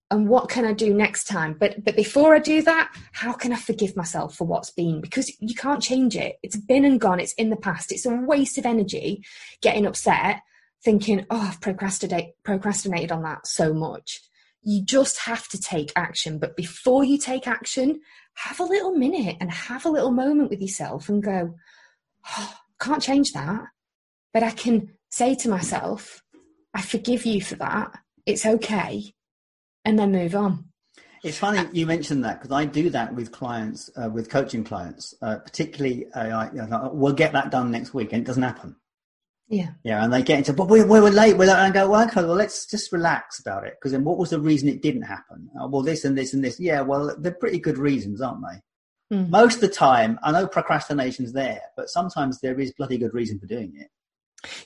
and 0.09 0.29
what 0.29 0.49
can 0.49 0.65
I 0.65 0.73
do 0.73 0.93
next 0.93 1.25
time? 1.25 1.55
But 1.59 1.83
but 1.83 1.95
before 1.95 2.33
I 2.35 2.39
do 2.39 2.61
that, 2.61 2.93
how 3.11 3.33
can 3.33 3.51
I 3.51 3.57
forgive 3.57 3.95
myself 3.95 4.35
for 4.35 4.47
what's 4.47 4.71
been? 4.71 5.01
Because 5.01 5.31
you 5.41 5.53
can't 5.53 5.83
change 5.83 6.15
it. 6.15 6.37
It's 6.43 6.55
been 6.55 6.85
and 6.85 6.99
gone. 6.99 7.19
It's 7.19 7.33
in 7.33 7.49
the 7.49 7.57
past. 7.57 7.91
It's 7.91 8.05
a 8.05 8.15
waste 8.15 8.57
of 8.57 8.65
energy 8.65 9.23
getting 9.61 9.85
upset, 9.85 10.41
thinking, 10.83 11.25
oh, 11.29 11.49
I've 11.49 11.61
procrastinate, 11.61 12.31
procrastinated 12.43 13.11
on 13.11 13.23
that 13.23 13.47
so 13.47 13.73
much. 13.73 14.21
You 14.61 14.83
just 14.83 15.19
have 15.19 15.47
to 15.49 15.59
take 15.59 15.91
action. 15.95 16.39
But 16.39 16.55
before 16.55 17.03
you 17.03 17.17
take 17.17 17.47
action, 17.47 17.99
have 18.37 18.59
a 18.59 18.63
little 18.63 18.91
minute 18.91 19.37
and 19.39 19.51
have 19.51 19.85
a 19.85 19.89
little 19.89 20.11
moment 20.11 20.49
with 20.49 20.61
yourself 20.61 21.09
and 21.09 21.23
go, 21.23 21.55
oh, 22.37 22.53
can't 22.79 23.01
change 23.01 23.31
that. 23.33 23.65
But 24.33 24.43
I 24.43 24.51
can 24.51 24.91
say 25.09 25.33
to 25.35 25.49
myself, 25.49 26.21
I 26.73 26.81
forgive 26.81 27.25
you 27.25 27.41
for 27.41 27.55
that. 27.55 27.97
It's 28.25 28.45
okay 28.45 29.13
and 29.83 29.97
then 29.97 30.11
move 30.11 30.35
on. 30.35 30.65
It's 31.23 31.39
funny 31.39 31.67
you 31.73 31.87
mentioned 31.87 32.23
that 32.25 32.39
because 32.39 32.51
I 32.51 32.65
do 32.65 32.91
that 32.91 33.15
with 33.15 33.31
clients, 33.31 33.89
uh, 33.97 34.09
with 34.09 34.29
coaching 34.29 34.63
clients, 34.63 35.15
uh, 35.21 35.37
particularly. 35.37 36.05
Uh, 36.13 36.47
I, 36.47 36.89
we'll 36.91 37.13
get 37.13 37.33
that 37.33 37.49
done 37.49 37.71
next 37.71 37.93
week, 37.93 38.13
and 38.13 38.21
it 38.21 38.25
doesn't 38.25 38.43
happen. 38.43 38.75
Yeah, 39.49 39.69
yeah, 39.83 40.03
and 40.03 40.11
they 40.11 40.23
get 40.23 40.39
into, 40.39 40.51
but 40.51 40.69
we, 40.69 40.83
we 40.83 40.99
were 40.99 41.09
late. 41.09 41.37
We're, 41.37 41.49
and 41.49 41.51
I 41.51 41.71
go, 41.71 41.89
well, 41.89 42.05
okay, 42.07 42.21
well, 42.21 42.35
let's 42.35 42.65
just 42.65 42.91
relax 42.91 43.39
about 43.39 43.65
it 43.65 43.75
because 43.79 43.93
then 43.93 44.03
what 44.03 44.17
was 44.17 44.31
the 44.31 44.41
reason 44.41 44.67
it 44.67 44.81
didn't 44.81 45.03
happen? 45.03 45.49
Oh, 45.57 45.69
well, 45.69 45.83
this 45.83 46.03
and 46.03 46.17
this 46.17 46.33
and 46.33 46.43
this. 46.43 46.59
Yeah, 46.59 46.81
well, 46.81 47.15
they're 47.17 47.31
pretty 47.31 47.59
good 47.59 47.77
reasons, 47.77 48.21
aren't 48.21 48.41
they? 48.41 49.15
Mm. 49.15 49.29
Most 49.29 49.55
of 49.55 49.61
the 49.61 49.69
time, 49.69 50.19
I 50.21 50.33
know 50.33 50.47
procrastination's 50.47 51.31
there, 51.31 51.61
but 51.77 51.89
sometimes 51.89 52.41
there 52.41 52.59
is 52.59 52.73
bloody 52.73 52.97
good 52.97 53.13
reason 53.13 53.39
for 53.39 53.45
doing 53.45 53.71
it. 53.75 53.87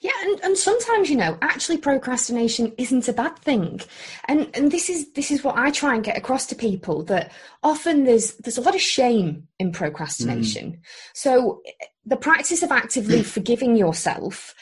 Yeah, 0.02 0.12
and, 0.24 0.40
and 0.42 0.58
sometimes 0.58 1.10
you 1.10 1.16
know, 1.16 1.38
actually 1.42 1.78
procrastination 1.78 2.74
isn't 2.78 3.08
a 3.08 3.14
bad 3.14 3.38
thing. 3.40 3.82
And 4.26 4.50
and 4.54 4.72
this 4.72 4.90
is 4.90 5.12
this 5.14 5.32
is 5.32 5.44
what 5.44 5.58
I 5.58 5.72
try 5.72 5.96
and 5.96 6.04
get 6.04 6.18
across 6.18 6.46
to 6.48 6.56
people 6.56 7.04
that 7.04 7.32
often 7.64 8.04
there's 8.04 8.36
there's 8.38 8.58
a 8.58 8.62
lot 8.62 8.76
of 8.76 8.82
shame 8.82 9.48
in 9.60 9.72
procrastination. 9.72 10.72
Mm. 10.72 10.80
So 11.14 11.62
the 12.06 12.18
practice 12.18 12.64
of 12.64 12.72
actively 12.72 13.24
forgiving 13.38 13.76
yourself 13.76 14.54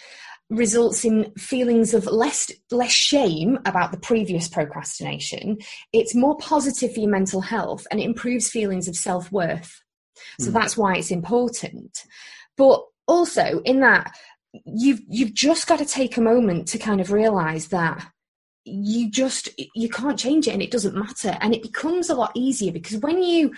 results 0.49 1.05
in 1.05 1.31
feelings 1.37 1.93
of 1.93 2.05
less 2.07 2.51
less 2.71 2.91
shame 2.91 3.59
about 3.65 3.91
the 3.91 3.99
previous 3.99 4.47
procrastination. 4.47 5.57
It's 5.91 6.15
more 6.15 6.37
positive 6.37 6.93
for 6.93 6.99
your 6.99 7.09
mental 7.09 7.41
health 7.41 7.85
and 7.89 7.99
it 7.99 8.03
improves 8.05 8.49
feelings 8.49 8.87
of 8.87 8.95
self-worth. 8.95 9.81
So 10.39 10.49
mm. 10.51 10.53
that's 10.53 10.77
why 10.77 10.95
it's 10.95 11.11
important. 11.11 12.05
But 12.57 12.83
also 13.07 13.61
in 13.65 13.79
that 13.81 14.15
you've 14.65 15.01
you've 15.07 15.33
just 15.33 15.67
got 15.67 15.79
to 15.79 15.85
take 15.85 16.17
a 16.17 16.21
moment 16.21 16.67
to 16.69 16.77
kind 16.77 17.01
of 17.01 17.11
realize 17.11 17.67
that 17.67 18.05
you 18.65 19.09
just 19.09 19.49
you 19.75 19.89
can't 19.89 20.19
change 20.19 20.47
it 20.47 20.53
and 20.53 20.61
it 20.61 20.71
doesn't 20.71 20.95
matter. 20.95 21.37
And 21.41 21.53
it 21.53 21.63
becomes 21.63 22.09
a 22.09 22.15
lot 22.15 22.31
easier 22.35 22.71
because 22.71 22.97
when 22.97 23.21
you 23.23 23.53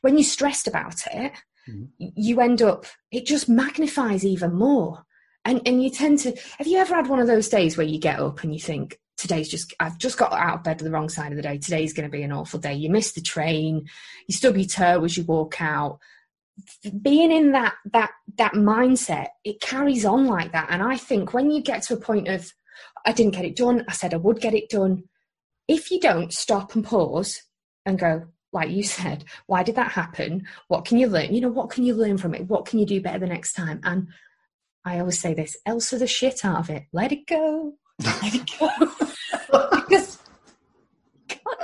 when 0.00 0.16
you're 0.16 0.24
stressed 0.24 0.66
about 0.66 1.06
it 1.12 1.32
mm-hmm. 1.68 1.84
you 1.98 2.40
end 2.40 2.62
up 2.62 2.86
it 3.10 3.26
just 3.26 3.48
magnifies 3.48 4.24
even 4.24 4.54
more. 4.54 5.04
And 5.44 5.60
and 5.66 5.82
you 5.82 5.90
tend 5.90 6.18
to 6.20 6.36
have 6.58 6.66
you 6.66 6.78
ever 6.78 6.94
had 6.94 7.08
one 7.08 7.20
of 7.20 7.26
those 7.26 7.48
days 7.48 7.76
where 7.76 7.86
you 7.86 7.98
get 7.98 8.20
up 8.20 8.42
and 8.42 8.52
you 8.52 8.60
think 8.60 8.98
today's 9.16 9.48
just 9.48 9.74
I've 9.80 9.98
just 9.98 10.18
got 10.18 10.32
out 10.32 10.58
of 10.58 10.64
bed 10.64 10.80
on 10.80 10.84
the 10.84 10.90
wrong 10.90 11.08
side 11.08 11.32
of 11.32 11.36
the 11.36 11.42
day. 11.42 11.58
Today's 11.58 11.92
going 11.92 12.08
to 12.08 12.16
be 12.16 12.22
an 12.22 12.32
awful 12.32 12.60
day. 12.60 12.74
You 12.74 12.90
miss 12.90 13.12
the 13.12 13.20
train 13.20 13.88
you 14.26 14.34
stub 14.34 14.56
your 14.56 14.66
toe 14.66 15.04
as 15.04 15.16
you 15.16 15.24
walk 15.24 15.60
out 15.60 15.98
being 17.02 17.30
in 17.30 17.52
that 17.52 17.74
that 17.92 18.10
that 18.36 18.52
mindset 18.52 19.28
it 19.44 19.60
carries 19.60 20.04
on 20.04 20.26
like 20.26 20.52
that. 20.52 20.68
And 20.70 20.82
i 20.82 20.96
think 20.96 21.32
when 21.32 21.50
you 21.50 21.62
get 21.62 21.82
to 21.84 21.94
a 21.94 22.00
point 22.00 22.28
of 22.28 22.52
i 23.06 23.12
didn't 23.12 23.34
get 23.34 23.44
it 23.44 23.56
done 23.56 23.84
i 23.88 23.92
said 23.92 24.14
i 24.14 24.18
would 24.18 24.40
get 24.40 24.54
it 24.54 24.68
done 24.68 25.04
if 25.68 25.90
you 25.90 26.00
don't 26.00 26.32
stop 26.32 26.74
and 26.74 26.84
pause 26.84 27.42
and 27.86 27.98
go 27.98 28.26
like 28.52 28.70
you 28.70 28.82
said 28.82 29.24
why 29.46 29.62
did 29.62 29.76
that 29.76 29.92
happen? 29.92 30.46
What 30.68 30.84
can 30.84 30.98
you 30.98 31.06
learn? 31.06 31.34
You 31.34 31.40
know 31.40 31.48
what 31.48 31.70
can 31.70 31.84
you 31.84 31.94
learn 31.94 32.18
from 32.18 32.34
it? 32.34 32.48
What 32.48 32.66
can 32.66 32.78
you 32.78 32.86
do 32.86 33.00
better 33.00 33.18
the 33.18 33.26
next 33.26 33.52
time? 33.52 33.80
And 33.84 34.08
i 34.84 34.98
always 34.98 35.20
say 35.20 35.34
this 35.34 35.56
elsa 35.66 35.98
the 35.98 36.06
shit 36.06 36.44
out 36.44 36.60
of 36.60 36.70
it. 36.70 36.84
Let 36.92 37.12
it 37.12 37.26
go. 37.26 37.74
Let 38.02 38.34
it 38.34 38.50
go 38.58 38.68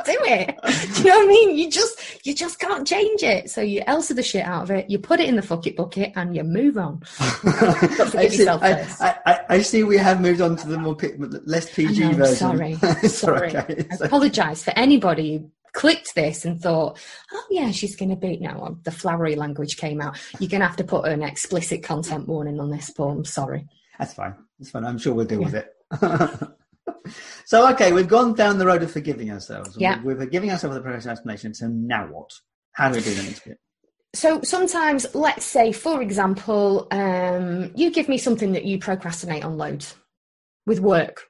do 0.05 0.17
it. 0.25 0.57
do 0.95 1.03
you 1.03 1.09
know 1.09 1.17
what 1.19 1.25
I 1.25 1.29
mean? 1.29 1.57
You 1.57 1.71
just 1.71 2.27
you 2.27 2.35
just 2.35 2.59
can't 2.59 2.87
change 2.87 3.23
it. 3.23 3.51
So 3.51 3.61
you 3.61 3.83
Elsa 3.87 4.15
the 4.15 4.23
shit 4.23 4.45
out 4.45 4.65
of 4.65 4.71
it. 4.71 4.91
You 4.91 4.99
put 4.99 5.21
it 5.21 5.29
in 5.29 5.37
the 5.37 5.43
fuck 5.43 5.67
it 5.67 5.77
bucket 5.77 6.13
and 6.17 6.35
you 6.35 6.45
move 6.45 6.77
on. 6.79 7.03
I, 7.21 8.29
see, 8.29 8.49
I, 8.49 8.87
I, 9.01 9.41
I, 9.49 9.63
see 9.63 9.83
we 9.83 9.97
have 9.97 10.21
moved 10.21 10.41
on 10.41 10.57
to 10.57 10.69
the 10.69 10.79
more 10.79 10.97
less 11.45 11.73
PG 11.75 12.01
know, 12.01 12.13
version. 12.13 12.37
Sorry, 12.37 12.75
sorry. 13.09 13.57
Okay. 13.57 13.87
I 13.91 14.05
apologise 14.07 14.65
for 14.65 14.73
anybody 14.77 15.39
who 15.39 15.51
clicked 15.73 16.15
this 16.15 16.45
and 16.45 16.61
thought, 16.61 16.99
oh 17.33 17.47
yeah, 17.51 17.71
she's 17.71 17.97
going 17.97 18.09
to 18.09 18.17
be 18.17 18.39
now 18.39 18.79
the 18.85 18.91
flowery 18.91 19.37
language 19.37 19.77
came 19.77 20.01
out. 20.01 20.19
You're 20.41 20.51
going 20.51 20.63
to 20.63 20.67
have 20.67 20.77
to 20.77 20.85
put 20.85 21.07
an 21.07 21.23
explicit 21.23 21.83
content 21.83 22.27
warning 22.27 22.61
on 22.61 22.71
this 22.71 22.91
form. 22.91 23.25
Sorry. 23.25 23.67
That's 23.99 24.15
fine. 24.15 24.35
That's 24.59 24.71
fine. 24.71 24.85
I'm 24.85 24.99
sure 24.99 25.15
we'll 25.15 25.27
deal 25.27 25.41
yeah. 25.43 25.47
with 25.47 25.55
it. 25.55 25.73
so 27.45 27.71
okay, 27.73 27.93
we've 27.93 28.09
gone 28.09 28.35
down 28.35 28.59
the 28.59 28.67
road 28.67 28.83
of 28.83 28.91
forgiving 28.91 29.31
ourselves. 29.31 29.77
Yeah. 29.79 30.03
We're 30.03 30.17
forgiving 30.17 30.51
ourselves 30.51 30.77
for 30.77 30.83
the 30.83 30.89
procrastination. 30.89 31.55
So 31.55 31.69
now 31.69 32.07
what? 32.07 32.31
How 32.73 32.89
do 32.89 32.97
we 32.97 33.03
do 33.03 33.15
the 33.15 33.23
next 33.23 33.45
bit? 33.45 33.59
So 34.15 34.41
sometimes, 34.43 35.07
let's 35.15 35.45
say, 35.45 35.73
for 35.73 36.01
example, 36.01 36.89
um, 36.91 37.71
you 37.75 37.91
give 37.91 38.09
me 38.09 38.17
something 38.17 38.53
that 38.53 38.65
you 38.65 38.79
procrastinate 38.79 39.45
on 39.45 39.59
loads 39.59 39.95
with 40.67 40.81
work. 40.81 41.25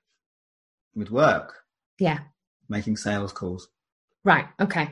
With 0.95 1.11
work? 1.11 1.55
Yeah. 1.99 2.21
Making 2.69 2.97
sales 2.97 3.33
calls. 3.33 3.69
Right. 4.25 4.47
Okay. 4.61 4.91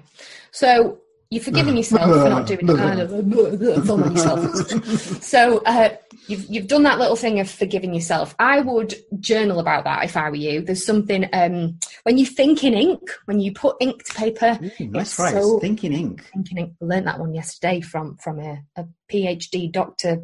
So 0.50 1.00
you've 1.34 1.44
forgiven 1.44 1.76
yourself 1.76 2.02
for 2.02 2.28
not 2.28 2.46
doing 2.46 2.60
it. 2.68 2.70
on 3.90 4.12
yourself. 4.12 5.22
so 5.22 5.58
uh, 5.58 5.96
you've 6.28 6.46
you've 6.48 6.66
done 6.68 6.84
that 6.84 6.98
little 6.98 7.16
thing 7.16 7.40
of 7.40 7.50
forgiving 7.50 7.92
yourself. 7.92 8.34
I 8.38 8.60
would 8.60 8.94
journal 9.18 9.58
about 9.58 9.84
that 9.84 10.04
if 10.04 10.16
I 10.16 10.30
were 10.30 10.36
you. 10.36 10.62
There's 10.62 10.86
something 10.86 11.28
um, 11.32 11.78
when 12.04 12.16
you 12.16 12.26
think 12.26 12.62
in 12.62 12.74
ink, 12.74 13.00
when 13.24 13.40
you 13.40 13.52
put 13.52 13.76
ink 13.80 14.04
to 14.04 14.14
paper. 14.14 14.58
Ooh, 14.62 14.86
nice 14.86 15.14
phrase. 15.14 15.32
So, 15.32 15.58
thinking 15.58 15.92
ink. 15.92 16.24
Thinking 16.32 16.58
ink. 16.58 16.72
I 16.80 16.84
learned 16.84 17.06
that 17.08 17.18
one 17.18 17.34
yesterday 17.34 17.80
from 17.80 18.16
from 18.18 18.38
a, 18.38 18.62
a 18.76 18.86
PhD 19.10 19.70
doctor 19.70 20.22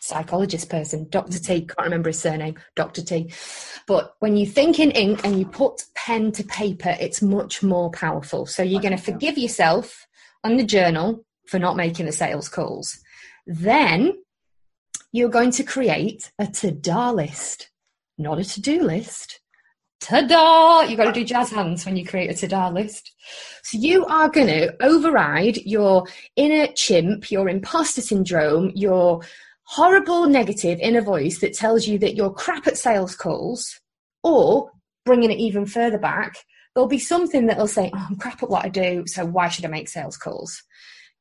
psychologist 0.00 0.68
person, 0.68 1.06
Dr. 1.10 1.38
T, 1.38 1.60
can't 1.60 1.78
remember 1.78 2.08
his 2.08 2.18
surname, 2.18 2.56
Dr. 2.74 3.02
T. 3.02 3.32
But 3.86 4.16
when 4.18 4.36
you 4.36 4.46
think 4.46 4.80
in 4.80 4.90
ink 4.90 5.20
and 5.24 5.38
you 5.38 5.46
put 5.46 5.84
pen 5.94 6.32
to 6.32 6.42
paper, 6.42 6.96
it's 7.00 7.22
much 7.22 7.62
more 7.62 7.88
powerful. 7.92 8.44
So 8.44 8.64
you're 8.64 8.82
going 8.82 8.96
to 8.96 9.02
forgive 9.02 9.38
yourself 9.38 10.08
on 10.44 10.56
the 10.56 10.64
journal 10.64 11.24
for 11.46 11.58
not 11.58 11.76
making 11.76 12.06
the 12.06 12.12
sales 12.12 12.48
calls. 12.48 12.98
Then 13.46 14.14
you're 15.12 15.28
going 15.28 15.50
to 15.52 15.64
create 15.64 16.32
a 16.38 16.46
to-do 16.46 17.10
list, 17.10 17.70
not 18.18 18.38
a 18.38 18.44
to-do 18.44 18.82
list. 18.82 19.40
Ta-da! 20.00 20.80
You've 20.80 20.96
got 20.96 21.04
to 21.04 21.12
do 21.12 21.24
jazz 21.24 21.50
hands 21.50 21.86
when 21.86 21.96
you 21.96 22.04
create 22.04 22.30
a 22.30 22.34
to-do 22.34 22.74
list. 22.74 23.12
So 23.62 23.78
you 23.78 24.04
are 24.06 24.28
going 24.28 24.48
to 24.48 24.74
override 24.82 25.58
your 25.58 26.06
inner 26.34 26.66
chimp, 26.74 27.30
your 27.30 27.48
imposter 27.48 28.00
syndrome, 28.00 28.72
your 28.74 29.20
horrible 29.64 30.26
negative 30.26 30.78
inner 30.80 31.02
voice 31.02 31.38
that 31.40 31.54
tells 31.54 31.86
you 31.86 31.98
that 32.00 32.16
you're 32.16 32.32
crap 32.32 32.66
at 32.66 32.76
sales 32.76 33.14
calls, 33.14 33.80
or 34.24 34.70
bringing 35.04 35.30
it 35.30 35.38
even 35.38 35.66
further 35.66 35.98
back, 35.98 36.36
there'll 36.74 36.88
be 36.88 36.98
something 36.98 37.46
that'll 37.46 37.68
say, 37.68 37.90
oh, 37.94 38.06
I'm 38.10 38.16
crap 38.16 38.42
at 38.42 38.50
what 38.50 38.64
I 38.64 38.68
do, 38.68 39.04
so 39.06 39.24
why 39.24 39.48
should 39.48 39.64
I 39.64 39.68
make 39.68 39.88
sales 39.88 40.16
calls? 40.16 40.62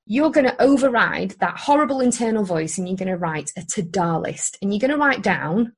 You're 0.05 0.31
going 0.31 0.47
to 0.47 0.61
override 0.61 1.31
that 1.39 1.57
horrible 1.57 2.01
internal 2.01 2.43
voice 2.43 2.77
and 2.77 2.87
you're 2.87 2.97
going 2.97 3.07
to 3.07 3.17
write 3.17 3.51
a 3.57 3.63
to-do 3.63 4.17
list 4.17 4.57
and 4.61 4.73
you're 4.73 4.79
going 4.79 4.91
to 4.91 4.97
write 4.97 5.21
down 5.21 5.73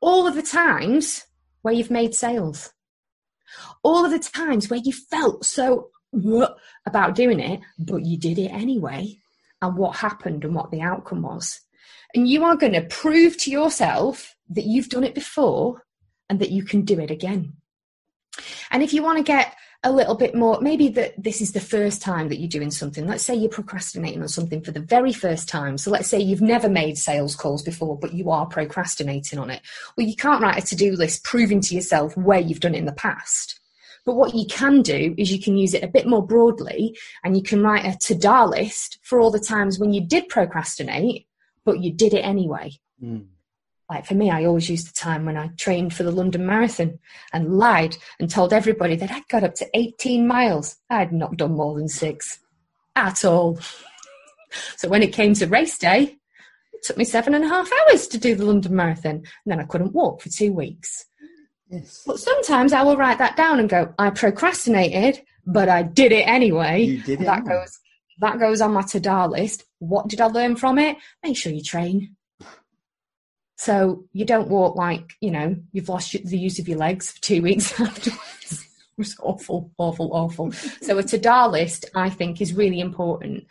all 0.00 0.26
of 0.26 0.34
the 0.34 0.42
times 0.42 1.24
where 1.62 1.74
you've 1.74 1.90
made 1.90 2.14
sales. 2.14 2.72
All 3.82 4.04
of 4.04 4.10
the 4.10 4.18
times 4.18 4.70
where 4.70 4.80
you 4.82 4.92
felt 4.92 5.44
so 5.44 5.90
about 6.86 7.14
doing 7.14 7.38
it, 7.38 7.60
but 7.78 8.04
you 8.04 8.18
did 8.18 8.38
it 8.38 8.48
anyway. 8.48 9.18
and 9.62 9.76
what 9.76 9.96
happened 9.96 10.44
and 10.44 10.54
what 10.54 10.70
the 10.70 10.80
outcome 10.80 11.22
was. 11.22 11.60
And 12.14 12.28
you 12.28 12.44
are 12.44 12.56
going 12.56 12.72
to 12.72 12.82
prove 12.82 13.36
to 13.38 13.50
yourself 13.50 14.34
that 14.50 14.64
you've 14.64 14.88
done 14.88 15.04
it 15.04 15.14
before 15.14 15.82
and 16.28 16.38
that 16.40 16.50
you 16.50 16.64
can 16.64 16.82
do 16.82 16.98
it 17.00 17.10
again. 17.10 17.54
And 18.70 18.82
if 18.82 18.92
you 18.92 19.02
want 19.02 19.18
to 19.18 19.24
get 19.24 19.54
a 19.84 19.92
little 19.92 20.16
bit 20.16 20.34
more, 20.34 20.60
maybe 20.60 20.88
that 20.88 21.14
this 21.22 21.40
is 21.40 21.52
the 21.52 21.60
first 21.60 22.02
time 22.02 22.28
that 22.28 22.38
you're 22.38 22.48
doing 22.48 22.70
something. 22.70 23.06
Let's 23.06 23.24
say 23.24 23.34
you're 23.34 23.48
procrastinating 23.48 24.22
on 24.22 24.28
something 24.28 24.60
for 24.60 24.72
the 24.72 24.80
very 24.80 25.12
first 25.12 25.48
time. 25.48 25.78
So 25.78 25.90
let's 25.90 26.08
say 26.08 26.18
you've 26.18 26.42
never 26.42 26.68
made 26.68 26.98
sales 26.98 27.36
calls 27.36 27.62
before, 27.62 27.98
but 27.98 28.12
you 28.12 28.30
are 28.30 28.46
procrastinating 28.46 29.38
on 29.38 29.50
it. 29.50 29.62
Well, 29.96 30.06
you 30.06 30.16
can't 30.16 30.42
write 30.42 30.62
a 30.62 30.66
to 30.66 30.76
do 30.76 30.92
list 30.92 31.24
proving 31.24 31.60
to 31.60 31.74
yourself 31.74 32.16
where 32.16 32.40
you've 32.40 32.60
done 32.60 32.74
it 32.74 32.78
in 32.78 32.86
the 32.86 32.92
past. 32.92 33.60
But 34.04 34.16
what 34.16 34.34
you 34.34 34.46
can 34.46 34.82
do 34.82 35.14
is 35.18 35.32
you 35.32 35.40
can 35.40 35.56
use 35.56 35.74
it 35.74 35.84
a 35.84 35.88
bit 35.88 36.06
more 36.06 36.24
broadly 36.24 36.96
and 37.24 37.36
you 37.36 37.42
can 37.42 37.62
write 37.62 37.84
a 37.84 37.98
to 38.06 38.14
do 38.14 38.44
list 38.44 38.98
for 39.02 39.20
all 39.20 39.30
the 39.30 39.40
times 39.40 39.78
when 39.78 39.92
you 39.92 40.00
did 40.00 40.28
procrastinate, 40.28 41.26
but 41.64 41.80
you 41.80 41.92
did 41.92 42.14
it 42.14 42.24
anyway. 42.24 42.72
Mm 43.02 43.26
like 43.88 44.06
for 44.06 44.14
me, 44.14 44.30
I 44.30 44.44
always 44.44 44.68
used 44.68 44.88
the 44.88 45.00
time 45.00 45.24
when 45.24 45.36
I 45.36 45.48
trained 45.56 45.94
for 45.94 46.02
the 46.02 46.10
London 46.10 46.44
Marathon 46.44 46.98
and 47.32 47.56
lied 47.56 47.96
and 48.18 48.28
told 48.28 48.52
everybody 48.52 48.96
that 48.96 49.12
I'd 49.12 49.28
got 49.28 49.44
up 49.44 49.54
to 49.56 49.68
18 49.74 50.26
miles. 50.26 50.76
I 50.90 50.98
had 50.98 51.12
not 51.12 51.36
done 51.36 51.52
more 51.52 51.76
than 51.76 51.88
six 51.88 52.40
at 52.96 53.24
all. 53.24 53.60
So 54.76 54.88
when 54.88 55.02
it 55.02 55.12
came 55.12 55.34
to 55.34 55.46
race 55.46 55.78
day, 55.78 56.16
it 56.72 56.82
took 56.82 56.96
me 56.96 57.04
seven 57.04 57.34
and 57.34 57.44
a 57.44 57.48
half 57.48 57.70
hours 57.88 58.06
to 58.08 58.18
do 58.18 58.34
the 58.34 58.44
London 58.44 58.74
Marathon. 58.74 59.16
And 59.16 59.24
then 59.46 59.60
I 59.60 59.64
couldn't 59.64 59.92
walk 59.92 60.20
for 60.20 60.30
two 60.30 60.52
weeks. 60.52 61.04
Yes. 61.68 62.02
But 62.06 62.18
sometimes 62.18 62.72
I 62.72 62.82
will 62.82 62.96
write 62.96 63.18
that 63.18 63.36
down 63.36 63.60
and 63.60 63.68
go, 63.68 63.94
I 63.98 64.10
procrastinated, 64.10 65.22
but 65.46 65.68
I 65.68 65.82
did 65.82 66.12
it 66.12 66.26
anyway. 66.26 66.82
You 66.82 67.02
did 67.02 67.20
it. 67.20 67.24
That 67.24 67.44
goes 67.44 67.78
that 68.18 68.38
goes 68.38 68.60
on 68.60 68.72
my 68.72 68.82
to-do 68.82 69.26
list. 69.26 69.64
What 69.78 70.08
did 70.08 70.20
I 70.20 70.26
learn 70.26 70.56
from 70.56 70.78
it? 70.78 70.96
Make 71.22 71.36
sure 71.36 71.52
you 71.52 71.62
train. 71.62 72.16
So 73.56 74.04
you 74.12 74.24
don't 74.24 74.48
walk 74.48 74.76
like, 74.76 75.14
you 75.20 75.30
know, 75.30 75.56
you've 75.72 75.88
lost 75.88 76.12
the 76.12 76.38
use 76.38 76.58
of 76.58 76.68
your 76.68 76.78
legs 76.78 77.10
for 77.10 77.20
two 77.22 77.42
weeks 77.42 77.78
afterwards. 77.80 78.62
it 78.62 78.98
was 78.98 79.16
awful, 79.20 79.70
awful, 79.78 80.10
awful. 80.12 80.52
So 80.52 80.98
a 80.98 81.02
to-do 81.02 81.46
list, 81.46 81.86
I 81.94 82.10
think, 82.10 82.40
is 82.40 82.52
really 82.52 82.80
important. 82.80 83.46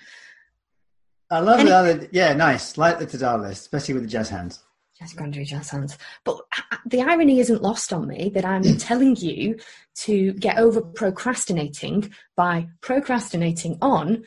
I 1.30 1.40
love 1.40 1.60
and 1.60 1.70
the 1.70 2.04
It, 2.04 2.10
yeah, 2.14 2.34
nice. 2.34 2.78
Like 2.78 3.00
the 3.00 3.08
to-do 3.08 3.36
list, 3.38 3.62
especially 3.62 3.96
with 3.96 4.04
the 4.04 4.10
jazz 4.10 4.30
hands. 4.30 4.60
Jazz 5.00 5.14
grande 5.14 5.44
jazz 5.44 5.70
hands. 5.70 5.98
But 6.24 6.38
uh, 6.56 6.62
uh, 6.72 6.78
the 6.86 7.02
irony 7.02 7.40
isn't 7.40 7.62
lost 7.62 7.92
on 7.92 8.08
me 8.08 8.30
that 8.34 8.46
I'm 8.46 8.64
mm. 8.64 8.82
telling 8.82 9.16
you 9.18 9.58
to 9.96 10.34
get 10.34 10.58
over 10.58 10.82
procrastinating 10.82 12.14
by 12.38 12.68
procrastinating 12.80 13.78
on 13.82 14.24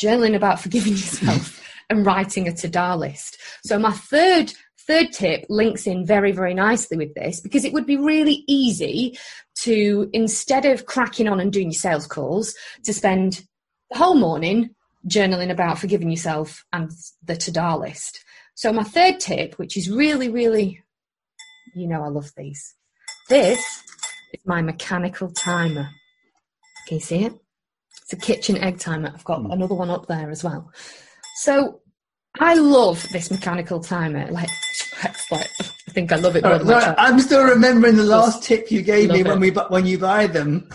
journaling 0.00 0.34
about 0.34 0.60
forgiving 0.60 0.92
yourself 0.94 1.62
and 1.90 2.06
writing 2.06 2.48
a 2.48 2.52
to-do 2.52 2.94
list. 2.94 3.38
So 3.64 3.78
my 3.78 3.92
third 3.92 4.52
third 4.90 5.12
tip 5.12 5.46
links 5.48 5.86
in 5.86 6.04
very, 6.04 6.32
very 6.32 6.52
nicely 6.52 6.96
with 6.96 7.14
this 7.14 7.40
because 7.40 7.64
it 7.64 7.72
would 7.72 7.86
be 7.86 7.96
really 7.96 8.42
easy 8.48 9.16
to, 9.54 10.10
instead 10.12 10.66
of 10.66 10.86
cracking 10.86 11.28
on 11.28 11.38
and 11.38 11.52
doing 11.52 11.68
your 11.68 11.78
sales 11.78 12.08
calls, 12.08 12.56
to 12.84 12.92
spend 12.92 13.46
the 13.90 13.98
whole 13.98 14.16
morning 14.16 14.74
journaling 15.08 15.50
about 15.50 15.78
forgiving 15.78 16.10
yourself 16.10 16.64
and 16.72 16.90
the 17.24 17.36
to-do 17.36 17.76
list. 17.76 18.24
So 18.56 18.72
my 18.72 18.82
third 18.82 19.20
tip, 19.20 19.54
which 19.60 19.76
is 19.76 19.88
really, 19.88 20.28
really, 20.28 20.82
you 21.72 21.86
know, 21.86 22.02
I 22.02 22.08
love 22.08 22.32
these. 22.36 22.74
This 23.28 23.60
is 24.32 24.40
my 24.44 24.60
mechanical 24.60 25.30
timer. 25.30 25.88
Can 26.88 26.96
you 26.96 27.00
see 27.00 27.24
it? 27.26 27.34
It's 28.02 28.12
a 28.12 28.16
kitchen 28.16 28.56
egg 28.58 28.80
timer. 28.80 29.12
I've 29.14 29.22
got 29.22 29.40
hmm. 29.40 29.52
another 29.52 29.76
one 29.76 29.90
up 29.90 30.08
there 30.08 30.30
as 30.30 30.42
well. 30.42 30.72
So 31.36 31.80
I 32.38 32.54
love 32.54 33.04
this 33.12 33.30
mechanical 33.30 33.80
timer. 33.80 34.30
Like, 34.30 34.48
like 35.30 35.50
I 35.60 35.92
think 35.92 36.12
I 36.12 36.16
love 36.16 36.36
it 36.36 36.44
uh, 36.44 36.50
more 36.50 36.58
than 36.58 36.68
right, 36.68 36.94
I'm 36.98 37.18
still 37.18 37.44
remembering 37.44 37.96
the 37.96 38.04
last 38.04 38.44
tip 38.44 38.70
you 38.70 38.82
gave 38.82 39.10
me 39.10 39.22
when 39.22 39.38
it. 39.38 39.40
we 39.40 39.50
when 39.50 39.86
you 39.86 39.98
buy 39.98 40.26
them. 40.28 40.68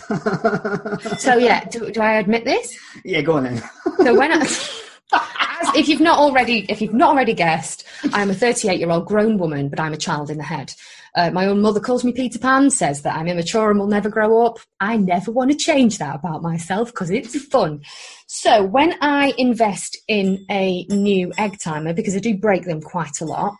so 1.17 1.38
yeah, 1.38 1.63
do, 1.65 1.89
do, 1.91 2.01
I 2.01 2.15
admit 2.15 2.43
this? 2.43 2.77
Yeah, 3.06 3.21
go 3.21 3.38
on 3.38 3.43
then. 3.43 3.63
so 3.97 4.13
when 4.17 4.34
I, 4.34 4.41
as, 5.13 5.75
if 5.75 5.88
you've 5.88 6.01
not 6.01 6.19
already 6.19 6.65
if 6.67 6.82
you've 6.82 6.93
not 6.93 7.12
already 7.12 7.34
guessed, 7.34 7.86
I'm 8.12 8.30
a 8.30 8.34
38 8.34 8.77
year 8.77 8.89
old 8.89 9.06
grown 9.06 9.38
woman, 9.38 9.69
but 9.69 9.80
I'm 9.80 9.93
a 9.93 9.97
child 9.97 10.30
in 10.30 10.38
the 10.38 10.43
head. 10.43 10.73
Uh, 11.15 11.32
my 11.32 11.45
own 11.45 11.62
mother 11.62 11.80
calls 11.80 12.04
me 12.04 12.12
Peter 12.12 12.38
Pan, 12.38 12.69
says 12.69 13.01
that 13.01 13.15
I'm 13.15 13.28
immature 13.28 13.71
and 13.71 13.80
will 13.80 13.88
never 13.88 14.10
grow 14.10 14.45
up. 14.45 14.60
I 14.82 14.97
never 14.97 15.32
want 15.32 15.49
to 15.51 15.58
change 15.58 15.97
that 15.97 16.15
about 16.15 16.41
myself 16.41 16.89
because 16.89 17.10
it's 17.10 17.41
fun. 17.45 17.82
So 18.28 18.63
when 18.65 18.95
I 19.01 19.34
invest 19.38 19.97
in 20.10 20.45
a 20.51 20.86
new 20.89 21.32
egg 21.38 21.58
timer, 21.60 21.93
because 21.93 22.17
I 22.17 22.19
do 22.19 22.38
break 22.38 22.65
them 22.65 22.82
quite 22.82 23.21
a 23.21 23.25
lot, 23.25 23.54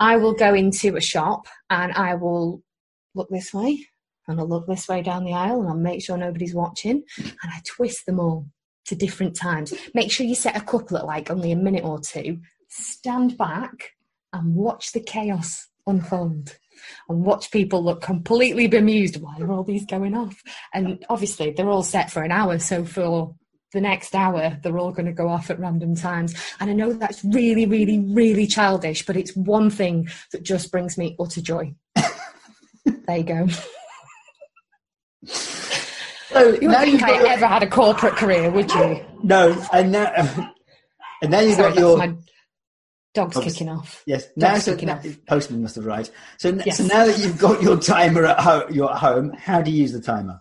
I 0.00 0.16
will 0.16 0.32
go 0.32 0.54
into 0.54 0.96
a 0.96 1.00
shop 1.00 1.46
and 1.68 1.92
I 1.92 2.14
will 2.14 2.62
look 3.14 3.28
this 3.28 3.52
way 3.52 3.84
and 4.26 4.40
I'll 4.40 4.48
look 4.48 4.66
this 4.66 4.88
way 4.88 5.02
down 5.02 5.24
the 5.24 5.34
aisle 5.34 5.60
and 5.60 5.68
I'll 5.68 5.76
make 5.76 6.02
sure 6.02 6.16
nobody's 6.16 6.54
watching 6.54 7.02
and 7.18 7.36
I 7.42 7.60
twist 7.66 8.06
them 8.06 8.18
all 8.18 8.46
to 8.86 8.94
different 8.94 9.36
times. 9.36 9.74
Make 9.92 10.10
sure 10.10 10.24
you 10.24 10.34
set 10.34 10.56
a 10.56 10.64
couple 10.64 10.96
at 10.96 11.04
like 11.04 11.30
only 11.30 11.52
a 11.52 11.56
minute 11.56 11.84
or 11.84 12.00
two. 12.00 12.40
Stand 12.68 13.36
back 13.36 13.92
and 14.32 14.54
watch 14.54 14.92
the 14.92 15.00
chaos 15.00 15.68
unfold 15.86 16.56
and 17.08 17.24
watch 17.24 17.50
people 17.50 17.82
look 17.82 18.00
completely 18.00 18.66
bemused. 18.66 19.20
Why 19.20 19.36
are 19.40 19.50
all 19.50 19.64
these 19.64 19.86
going 19.86 20.14
off? 20.14 20.42
And 20.72 21.04
obviously, 21.08 21.52
they're 21.52 21.70
all 21.70 21.82
set 21.82 22.10
for 22.10 22.22
an 22.22 22.32
hour. 22.32 22.58
So 22.58 22.84
for 22.84 23.34
the 23.72 23.80
next 23.80 24.14
hour, 24.14 24.58
they're 24.62 24.78
all 24.78 24.92
going 24.92 25.06
to 25.06 25.12
go 25.12 25.28
off 25.28 25.50
at 25.50 25.58
random 25.58 25.94
times. 25.94 26.34
And 26.60 26.70
I 26.70 26.72
know 26.72 26.92
that's 26.92 27.24
really, 27.24 27.66
really, 27.66 27.98
really 27.98 28.46
childish, 28.46 29.04
but 29.04 29.16
it's 29.16 29.36
one 29.36 29.70
thing 29.70 30.08
that 30.32 30.42
just 30.42 30.70
brings 30.72 30.96
me 30.96 31.16
utter 31.20 31.42
joy. 31.42 31.74
there 32.84 33.16
you 33.16 33.24
go. 33.24 33.48
So 35.24 36.52
you 36.60 36.68
would 36.68 36.78
think 36.78 37.02
I 37.02 37.28
ever 37.28 37.46
had 37.46 37.62
a 37.62 37.68
corporate 37.68 38.16
career, 38.16 38.50
would 38.50 38.70
you? 38.72 39.04
No, 39.22 39.64
and 39.72 39.92
now, 39.92 40.12
and 41.22 41.30
now 41.30 41.40
you've 41.40 41.56
Sorry, 41.56 41.74
got 41.74 41.78
your 41.78 42.18
Dog's 43.18 43.38
kicking 43.38 43.68
off. 43.68 44.02
Yes, 44.06 44.28
now 44.36 44.58
so 44.58 44.74
now, 44.74 45.00
postman 45.26 45.62
must 45.62 45.76
have 45.76 45.86
arrived. 45.86 46.10
So, 46.38 46.50
yes. 46.64 46.78
so 46.78 46.84
now 46.84 47.06
that 47.06 47.18
you've 47.18 47.38
got 47.38 47.62
your 47.62 47.78
timer 47.78 48.24
at 48.24 48.40
home, 48.40 48.72
you're 48.72 48.90
at 48.90 48.98
home. 48.98 49.32
How 49.32 49.62
do 49.62 49.70
you 49.70 49.82
use 49.82 49.92
the 49.92 50.00
timer? 50.00 50.40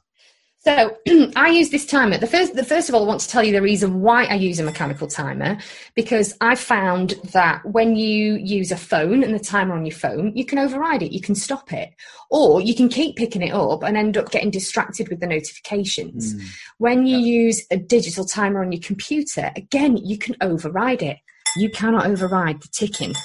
So 0.67 0.97
I 1.37 1.49
use 1.49 1.69
this 1.69 1.85
timer. 1.85 2.17
The 2.17 2.27
first, 2.27 2.55
the 2.55 2.63
first 2.63 2.89
of 2.89 2.95
all, 2.95 3.03
I 3.03 3.07
want 3.07 3.21
to 3.21 3.29
tell 3.29 3.43
you 3.43 3.53
the 3.53 3.61
reason 3.61 4.01
why 4.01 4.25
I 4.25 4.33
use 4.33 4.59
a 4.59 4.63
mechanical 4.63 5.07
timer 5.07 5.57
because 5.95 6.35
I 6.41 6.55
found 6.55 7.11
that 7.31 7.61
when 7.65 7.95
you 7.95 8.35
use 8.35 8.69
a 8.71 8.77
phone 8.77 9.23
and 9.23 9.33
the 9.33 9.39
timer 9.39 9.75
on 9.75 9.85
your 9.85 9.95
phone, 9.95 10.35
you 10.35 10.43
can 10.43 10.59
override 10.59 11.03
it, 11.03 11.13
you 11.13 11.21
can 11.21 11.35
stop 11.35 11.71
it, 11.71 11.93
or 12.29 12.59
you 12.59 12.75
can 12.75 12.89
keep 12.89 13.15
picking 13.15 13.43
it 13.43 13.53
up 13.53 13.81
and 13.83 13.95
end 13.95 14.17
up 14.17 14.29
getting 14.29 14.51
distracted 14.51 15.07
with 15.07 15.21
the 15.21 15.27
notifications. 15.27 16.33
Mm. 16.33 16.49
When 16.79 17.07
you 17.07 17.17
yeah. 17.17 17.43
use 17.43 17.65
a 17.71 17.77
digital 17.77 18.25
timer 18.25 18.61
on 18.61 18.73
your 18.73 18.81
computer, 18.81 19.51
again, 19.55 19.95
you 19.95 20.17
can 20.17 20.35
override 20.41 21.01
it. 21.01 21.19
You 21.57 21.69
cannot 21.69 22.05
override 22.05 22.61
the 22.61 22.69
ticking 22.71 23.15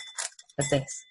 of 0.59 0.65
this. 0.71 1.05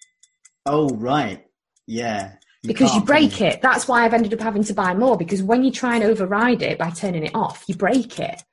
Oh 0.66 0.90
right, 0.90 1.46
yeah. 1.88 2.34
You 2.64 2.68
because 2.68 2.94
you 2.94 3.02
break 3.02 3.42
it. 3.42 3.62
That's 3.62 3.88
why 3.88 4.04
I've 4.04 4.14
ended 4.14 4.34
up 4.34 4.40
having 4.40 4.64
to 4.66 4.74
buy 4.74 4.94
more 4.94 5.18
because 5.18 5.42
when 5.42 5.64
you 5.64 5.72
try 5.72 5.96
and 5.96 6.04
override 6.04 6.62
it 6.62 6.78
by 6.78 6.92
turning 6.92 7.26
it 7.26 7.34
off, 7.34 7.64
you 7.68 7.76
break 7.76 8.20
it. 8.20 8.44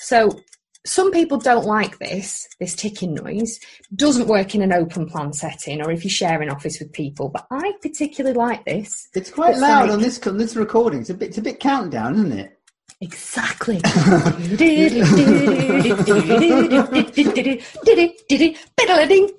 So 0.00 0.40
some 0.86 1.10
people 1.10 1.38
don't 1.38 1.64
like 1.64 1.98
this, 1.98 2.46
this 2.60 2.74
ticking 2.74 3.14
noise. 3.14 3.58
Doesn't 3.94 4.28
work 4.28 4.54
in 4.54 4.62
an 4.62 4.72
open 4.72 5.08
plan 5.08 5.32
setting 5.32 5.82
or 5.82 5.90
if 5.90 6.04
you 6.04 6.10
share 6.10 6.40
an 6.42 6.50
office 6.50 6.78
with 6.78 6.92
people, 6.92 7.28
but 7.28 7.46
I 7.50 7.72
particularly 7.80 8.36
like 8.36 8.64
this. 8.64 9.08
It's 9.14 9.30
quite 9.30 9.52
it's 9.52 9.60
loud 9.60 9.88
like, 9.88 9.92
on 9.92 10.00
this 10.00 10.18
this 10.18 10.56
recording. 10.56 11.00
It's 11.00 11.10
a 11.10 11.14
bit 11.14 11.30
it's 11.30 11.38
a 11.38 11.42
bit 11.42 11.60
countdown, 11.60 12.14
isn't 12.14 12.32
it? 12.32 12.53
Exactly. 13.00 13.80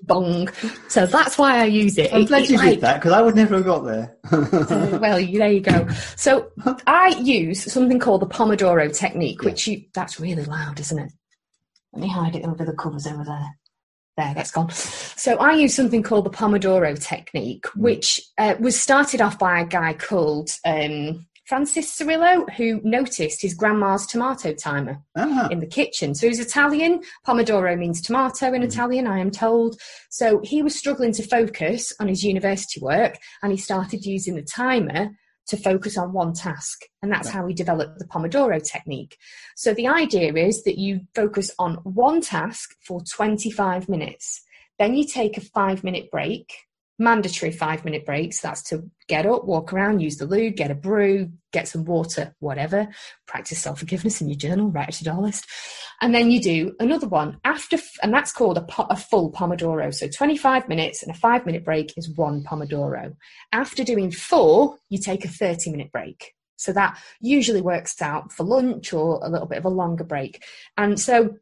Bong. 0.03 0.49
So 0.89 1.05
that's 1.05 1.37
why 1.37 1.61
I 1.61 1.65
use 1.65 1.97
it. 1.97 2.13
I'm 2.13 2.25
glad 2.25 2.49
you 2.49 2.57
like, 2.57 2.71
did 2.71 2.81
that 2.81 2.95
because 2.95 3.13
I 3.13 3.21
would 3.21 3.35
never 3.35 3.55
have 3.55 3.65
got 3.65 3.85
there. 3.85 4.17
uh, 4.31 4.99
well, 5.01 5.17
there 5.17 5.51
you 5.51 5.61
go. 5.61 5.87
So 6.15 6.51
I 6.85 7.15
use 7.21 7.71
something 7.71 7.99
called 7.99 8.21
the 8.21 8.27
Pomodoro 8.27 8.95
technique, 8.95 9.43
which 9.43 9.67
you, 9.67 9.83
that's 9.93 10.19
really 10.19 10.43
loud, 10.43 10.79
isn't 10.79 10.99
it? 10.99 11.11
Let 11.93 12.01
me 12.01 12.09
hide 12.09 12.35
it 12.35 12.45
over 12.45 12.65
the 12.65 12.73
covers 12.73 13.07
over 13.07 13.23
there. 13.23 13.57
There, 14.17 14.33
that's 14.33 14.51
gone. 14.51 14.69
So 14.71 15.37
I 15.37 15.53
use 15.53 15.73
something 15.73 16.03
called 16.03 16.25
the 16.25 16.29
Pomodoro 16.29 17.01
technique, 17.01 17.65
which 17.75 18.21
uh, 18.37 18.55
was 18.59 18.79
started 18.79 19.21
off 19.21 19.39
by 19.39 19.61
a 19.61 19.65
guy 19.65 19.93
called 19.93 20.51
um, 20.65 21.25
Francis 21.45 21.95
Cirillo, 21.95 22.49
who 22.55 22.81
noticed 22.83 23.41
his 23.41 23.53
grandma's 23.53 24.07
tomato 24.07 24.53
timer 24.53 25.01
uh-huh. 25.15 25.49
in 25.51 25.59
the 25.59 25.67
kitchen. 25.67 26.15
So 26.15 26.27
he's 26.27 26.39
Italian. 26.39 27.01
Pomodoro 27.25 27.77
means 27.77 28.01
tomato 28.01 28.51
in 28.51 28.63
mm. 28.63 28.65
Italian, 28.65 29.05
I 29.05 29.19
am 29.19 29.29
told. 29.29 29.79
So 30.09 30.41
he 30.43 30.63
was 30.63 30.75
struggling 30.75 31.11
to 31.13 31.23
focus 31.23 31.93
on 31.99 32.07
his 32.07 32.23
university 32.23 32.79
work 32.81 33.17
and 33.43 33.51
he 33.51 33.57
started 33.57 34.05
using 34.05 34.35
the 34.35 34.41
timer 34.41 35.11
to 35.47 35.57
focus 35.57 35.97
on 35.97 36.13
one 36.13 36.33
task. 36.33 36.81
And 37.03 37.11
that's 37.11 37.29
how 37.29 37.45
we 37.45 37.53
developed 37.53 37.99
the 37.99 38.05
Pomodoro 38.05 38.59
technique. 38.63 39.17
So 39.55 39.75
the 39.75 39.87
idea 39.87 40.33
is 40.33 40.63
that 40.63 40.79
you 40.79 41.01
focus 41.13 41.51
on 41.59 41.75
one 41.83 42.21
task 42.21 42.75
for 42.81 43.01
25 43.01 43.87
minutes. 43.87 44.41
Then 44.79 44.95
you 44.95 45.05
take 45.05 45.37
a 45.37 45.41
five 45.41 45.83
minute 45.83 46.09
break 46.09 46.51
mandatory 46.97 47.51
five 47.51 47.83
minute 47.83 48.05
breaks. 48.05 48.41
That's 48.41 48.63
to 48.69 48.89
get 49.07 49.25
up, 49.25 49.45
walk 49.45 49.73
around, 49.73 50.01
use 50.01 50.17
the 50.17 50.25
loo, 50.25 50.49
get 50.49 50.71
a 50.71 50.75
brew, 50.75 51.31
get 51.51 51.67
some 51.67 51.85
water, 51.85 52.33
whatever. 52.39 52.87
Practice 53.27 53.59
self 53.59 53.79
forgiveness 53.79 54.21
in 54.21 54.29
your 54.29 54.37
journal, 54.37 54.69
write 54.69 54.89
a 54.89 54.91
to 54.97 55.03
do 55.03 55.13
list. 55.13 55.45
And 56.01 56.13
then 56.13 56.31
you 56.31 56.41
do 56.41 56.75
another 56.79 57.07
one 57.07 57.39
after, 57.43 57.77
and 58.03 58.13
that's 58.13 58.33
called 58.33 58.57
a, 58.57 58.65
a 58.89 58.97
full 58.97 59.31
Pomodoro. 59.31 59.93
So 59.93 60.07
25 60.07 60.67
minutes 60.67 61.01
and 61.03 61.11
a 61.11 61.17
five 61.17 61.45
minute 61.45 61.63
break 61.63 61.93
is 61.97 62.09
one 62.09 62.43
Pomodoro. 62.43 63.15
After 63.51 63.83
doing 63.83 64.11
four, 64.11 64.77
you 64.89 64.99
take 64.99 65.25
a 65.25 65.29
30 65.29 65.71
minute 65.71 65.91
break. 65.91 66.33
So 66.57 66.71
that 66.73 66.97
usually 67.19 67.61
works 67.61 68.01
out 68.01 68.31
for 68.31 68.43
lunch 68.43 68.93
or 68.93 69.19
a 69.21 69.29
little 69.29 69.47
bit 69.47 69.57
of 69.57 69.65
a 69.65 69.69
longer 69.69 70.03
break. 70.03 70.43
And 70.77 70.99
so 70.99 71.35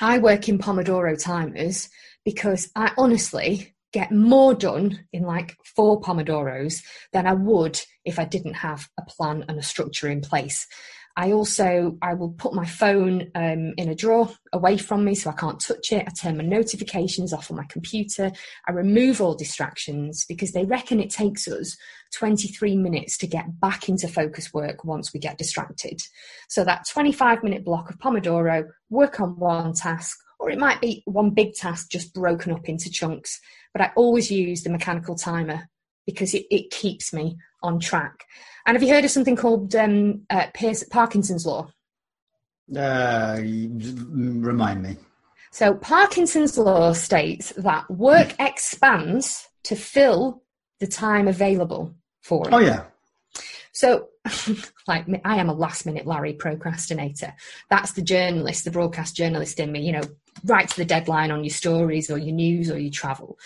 I 0.00 0.18
work 0.18 0.48
in 0.48 0.58
Pomodoro 0.58 1.20
timers 1.20 1.88
because 2.24 2.70
I 2.76 2.92
honestly, 2.96 3.74
get 3.92 4.10
more 4.10 4.54
done 4.54 5.04
in 5.12 5.22
like 5.22 5.56
four 5.76 6.00
Pomodoros 6.00 6.82
than 7.12 7.26
I 7.26 7.34
would 7.34 7.80
if 8.04 8.18
I 8.18 8.24
didn't 8.24 8.54
have 8.54 8.88
a 8.98 9.02
plan 9.02 9.44
and 9.48 9.58
a 9.58 9.62
structure 9.62 10.08
in 10.08 10.20
place. 10.20 10.66
I 11.16 11.32
also 11.32 11.98
I 12.00 12.14
will 12.14 12.30
put 12.30 12.54
my 12.54 12.64
phone 12.64 13.30
um, 13.34 13.74
in 13.76 13.88
a 13.88 13.94
drawer 13.94 14.30
away 14.52 14.78
from 14.78 15.04
me 15.04 15.14
so 15.14 15.30
I 15.30 15.34
can't 15.34 15.60
touch 15.60 15.92
it. 15.92 16.04
I 16.06 16.10
turn 16.10 16.38
my 16.38 16.44
notifications 16.44 17.32
off 17.32 17.50
on 17.50 17.56
my 17.58 17.66
computer. 17.68 18.32
I 18.66 18.72
remove 18.72 19.20
all 19.20 19.34
distractions 19.34 20.24
because 20.26 20.52
they 20.52 20.64
reckon 20.64 21.00
it 21.00 21.10
takes 21.10 21.46
us 21.48 21.76
23 22.14 22.76
minutes 22.76 23.18
to 23.18 23.26
get 23.26 23.60
back 23.60 23.88
into 23.88 24.08
focus 24.08 24.54
work 24.54 24.84
once 24.84 25.12
we 25.12 25.20
get 25.20 25.38
distracted. 25.38 26.00
So 26.48 26.64
that 26.64 26.86
25 26.90 27.42
minute 27.42 27.64
block 27.64 27.90
of 27.90 27.98
Pomodoro, 27.98 28.64
work 28.88 29.20
on 29.20 29.38
one 29.38 29.74
task, 29.74 30.16
or 30.42 30.50
it 30.50 30.58
might 30.58 30.80
be 30.80 31.02
one 31.06 31.30
big 31.30 31.54
task 31.54 31.90
just 31.90 32.12
broken 32.12 32.52
up 32.52 32.68
into 32.68 32.90
chunks 32.90 33.40
but 33.72 33.82
I 33.82 33.90
always 33.96 34.30
use 34.30 34.62
the 34.62 34.70
mechanical 34.70 35.14
timer 35.14 35.68
because 36.06 36.34
it, 36.34 36.46
it 36.50 36.70
keeps 36.70 37.12
me 37.12 37.36
on 37.62 37.80
track. 37.80 38.24
And 38.66 38.76
have 38.76 38.82
you 38.82 38.92
heard 38.92 39.04
of 39.04 39.10
something 39.10 39.36
called 39.36 39.74
um, 39.74 40.22
uh, 40.30 40.46
Pierce, 40.54 40.84
Parkinson's 40.84 41.46
law? 41.46 41.68
Uh, 42.74 43.38
remind 43.40 44.82
me. 44.82 44.96
So 45.50 45.74
Parkinson's 45.74 46.56
law 46.56 46.92
states 46.92 47.52
that 47.56 47.90
work 47.90 48.34
expands 48.38 49.48
to 49.64 49.76
fill 49.76 50.42
the 50.80 50.86
time 50.86 51.28
available 51.28 51.94
for 52.22 52.48
it. 52.48 52.54
Oh 52.54 52.58
yeah. 52.58 52.84
So, 53.72 54.08
like 54.88 55.06
I 55.24 55.36
am 55.36 55.48
a 55.48 55.54
last 55.54 55.86
minute 55.86 56.06
Larry 56.06 56.32
procrastinator. 56.32 57.34
That's 57.70 57.92
the 57.92 58.02
journalist, 58.02 58.64
the 58.64 58.70
broadcast 58.70 59.16
journalist 59.16 59.58
in 59.58 59.72
me. 59.72 59.80
You 59.80 59.92
know, 59.92 60.02
right 60.44 60.68
to 60.68 60.76
the 60.76 60.84
deadline 60.84 61.30
on 61.30 61.44
your 61.44 61.50
stories 61.50 62.10
or 62.10 62.18
your 62.18 62.34
news 62.34 62.70
or 62.70 62.78
your 62.78 62.92
travel. 62.92 63.38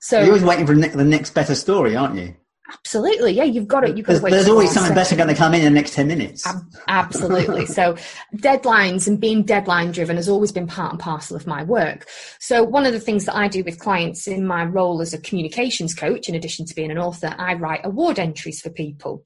So 0.00 0.18
you're 0.18 0.28
always 0.28 0.44
waiting 0.44 0.66
for 0.66 0.74
the 0.74 1.04
next 1.04 1.30
better 1.34 1.54
story, 1.54 1.96
aren't 1.96 2.16
you? 2.16 2.34
Absolutely, 2.72 3.32
yeah. 3.32 3.44
You've 3.44 3.68
got 3.68 3.84
it. 3.84 3.96
You've 3.96 4.06
got 4.06 4.20
there's, 4.20 4.32
there's 4.32 4.48
always 4.48 4.72
something 4.72 4.94
better 4.94 5.14
going 5.14 5.28
to 5.28 5.34
come 5.34 5.52
in, 5.52 5.60
in 5.60 5.66
the 5.66 5.78
next 5.78 5.92
ten 5.92 6.08
minutes. 6.08 6.46
absolutely. 6.88 7.66
so 7.66 7.94
deadlines 8.36 9.06
and 9.06 9.20
being 9.20 9.42
deadline 9.42 9.92
driven 9.92 10.16
has 10.16 10.28
always 10.28 10.50
been 10.50 10.66
part 10.66 10.90
and 10.90 10.98
parcel 10.98 11.36
of 11.36 11.46
my 11.46 11.62
work. 11.62 12.06
So 12.40 12.64
one 12.64 12.86
of 12.86 12.92
the 12.92 13.00
things 13.00 13.26
that 13.26 13.36
I 13.36 13.48
do 13.48 13.62
with 13.62 13.78
clients 13.78 14.26
in 14.26 14.46
my 14.46 14.64
role 14.64 15.02
as 15.02 15.12
a 15.12 15.18
communications 15.18 15.94
coach, 15.94 16.28
in 16.28 16.34
addition 16.34 16.64
to 16.66 16.74
being 16.74 16.90
an 16.90 16.98
author, 16.98 17.34
I 17.38 17.54
write 17.54 17.82
award 17.84 18.18
entries 18.18 18.60
for 18.60 18.70
people. 18.70 19.24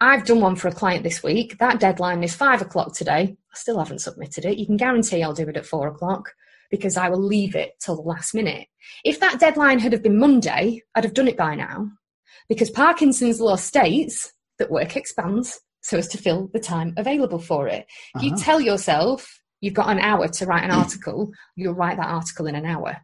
I've 0.00 0.24
done 0.24 0.40
one 0.40 0.56
for 0.56 0.68
a 0.68 0.72
client 0.72 1.02
this 1.02 1.22
week. 1.22 1.58
That 1.58 1.80
deadline 1.80 2.22
is 2.22 2.34
five 2.34 2.62
o'clock 2.62 2.94
today. 2.94 3.36
I 3.52 3.56
still 3.56 3.78
haven't 3.78 4.00
submitted 4.00 4.44
it. 4.44 4.58
You 4.58 4.66
can 4.66 4.76
guarantee 4.76 5.22
I'll 5.22 5.34
do 5.34 5.48
it 5.48 5.56
at 5.56 5.66
four 5.66 5.88
o'clock 5.88 6.34
because 6.70 6.96
I 6.96 7.08
will 7.08 7.22
leave 7.22 7.56
it 7.56 7.72
till 7.80 7.96
the 7.96 8.02
last 8.02 8.34
minute. 8.34 8.68
If 9.04 9.20
that 9.20 9.40
deadline 9.40 9.80
had 9.80 9.92
have 9.92 10.02
been 10.02 10.18
Monday, 10.18 10.82
I'd 10.94 11.04
have 11.04 11.14
done 11.14 11.28
it 11.28 11.36
by 11.36 11.54
now 11.54 11.90
because 12.48 12.70
Parkinson's 12.70 13.40
law 13.40 13.56
states 13.56 14.32
that 14.58 14.70
work 14.70 14.96
expands 14.96 15.60
so 15.80 15.98
as 15.98 16.08
to 16.08 16.18
fill 16.18 16.48
the 16.52 16.60
time 16.60 16.94
available 16.96 17.38
for 17.38 17.66
it. 17.68 17.86
If 18.14 18.22
you 18.22 18.34
uh-huh. 18.34 18.44
tell 18.44 18.60
yourself 18.60 19.40
you've 19.60 19.74
got 19.74 19.88
an 19.88 19.98
hour 19.98 20.28
to 20.28 20.46
write 20.46 20.64
an 20.64 20.70
article, 20.70 21.32
you'll 21.56 21.74
write 21.74 21.96
that 21.96 22.08
article 22.08 22.46
in 22.46 22.54
an 22.54 22.66
hour. 22.66 22.98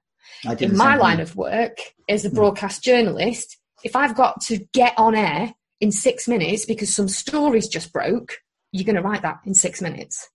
In 0.59 0.77
my 0.77 0.97
line 0.97 1.21
of 1.21 1.37
work 1.37 1.79
as 2.09 2.25
a 2.25 2.29
hmm. 2.29 2.37
broadcast 2.37 2.83
journalist, 2.85 3.59
if 3.83 3.97
I've 3.97 4.15
got 4.15 4.41
to 4.43 4.59
get 4.73 4.95
on 4.97 5.15
air 5.15 5.55
in 5.85 5.93
six 5.93 6.27
minutes 6.27 6.65
because 6.65 6.95
some 6.95 7.09
stories 7.09 7.69
just 7.69 7.93
broke, 7.93 8.39
you're 8.73 8.87
going 8.87 8.97
to 8.97 9.03
write 9.03 9.21
that 9.21 9.39
in 9.45 9.53
six 9.53 9.83
minutes 9.83 10.31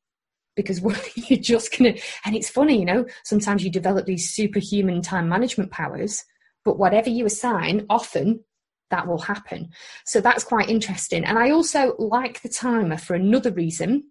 because 0.56 0.80
you're 1.16 1.40
just 1.40 1.76
going 1.76 1.96
to. 1.96 2.02
And 2.24 2.36
it's 2.36 2.52
funny, 2.52 2.78
you 2.78 2.86
know, 2.86 3.04
sometimes 3.24 3.64
you 3.64 3.72
develop 3.72 4.06
these 4.06 4.30
superhuman 4.30 5.02
time 5.02 5.28
management 5.28 5.72
powers, 5.72 6.24
but 6.64 6.78
whatever 6.78 7.10
you 7.10 7.26
assign, 7.26 7.88
often 7.90 8.44
that 8.92 9.08
will 9.08 9.18
happen. 9.18 9.70
So 10.06 10.22
that's 10.22 10.44
quite 10.44 10.70
interesting. 10.70 11.26
And 11.26 11.40
I 11.40 11.50
also 11.50 11.96
like 11.98 12.44
the 12.44 12.50
timer 12.50 12.98
for 12.98 13.16
another 13.16 13.52
reason. 13.52 14.04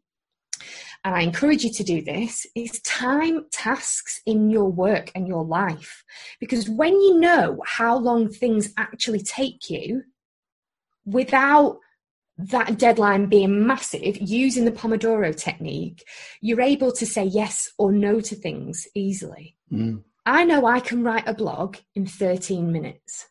And 1.05 1.15
I 1.15 1.21
encourage 1.21 1.63
you 1.63 1.73
to 1.73 1.85
do 1.85 2.03
this 2.03 2.49
is 2.57 2.81
time 2.81 3.47
tasks 3.53 4.21
in 4.27 4.51
your 4.51 4.73
work 4.73 5.13
and 5.15 5.29
your 5.29 5.45
life. 5.45 6.03
Because 6.41 6.69
when 6.69 6.95
you 6.95 7.21
know 7.21 7.63
how 7.65 7.97
long 7.97 8.29
things 8.29 8.75
actually 8.77 9.21
take 9.21 9.71
you, 9.71 10.03
without 11.09 11.79
that 12.39 12.79
deadline 12.79 13.27
being 13.27 13.67
massive, 13.67 14.17
using 14.21 14.65
the 14.65 14.73
Pomodoro 14.73 15.37
technique, 15.37 16.05
you're 16.41 16.61
able 16.61 16.93
to 16.93 17.05
say 17.05 17.25
yes 17.25 17.71
or 17.79 17.91
no 17.91 18.21
to 18.21 18.37
things 18.37 18.87
easily. 18.95 19.57
Mm. 19.73 20.05
I 20.25 20.45
know 20.45 20.67
I 20.67 20.81
can 20.81 21.03
write 21.03 21.27
a 21.27 21.35
blog 21.35 21.77
in 21.95 22.07
13 22.07 22.71
minutes. 22.71 23.27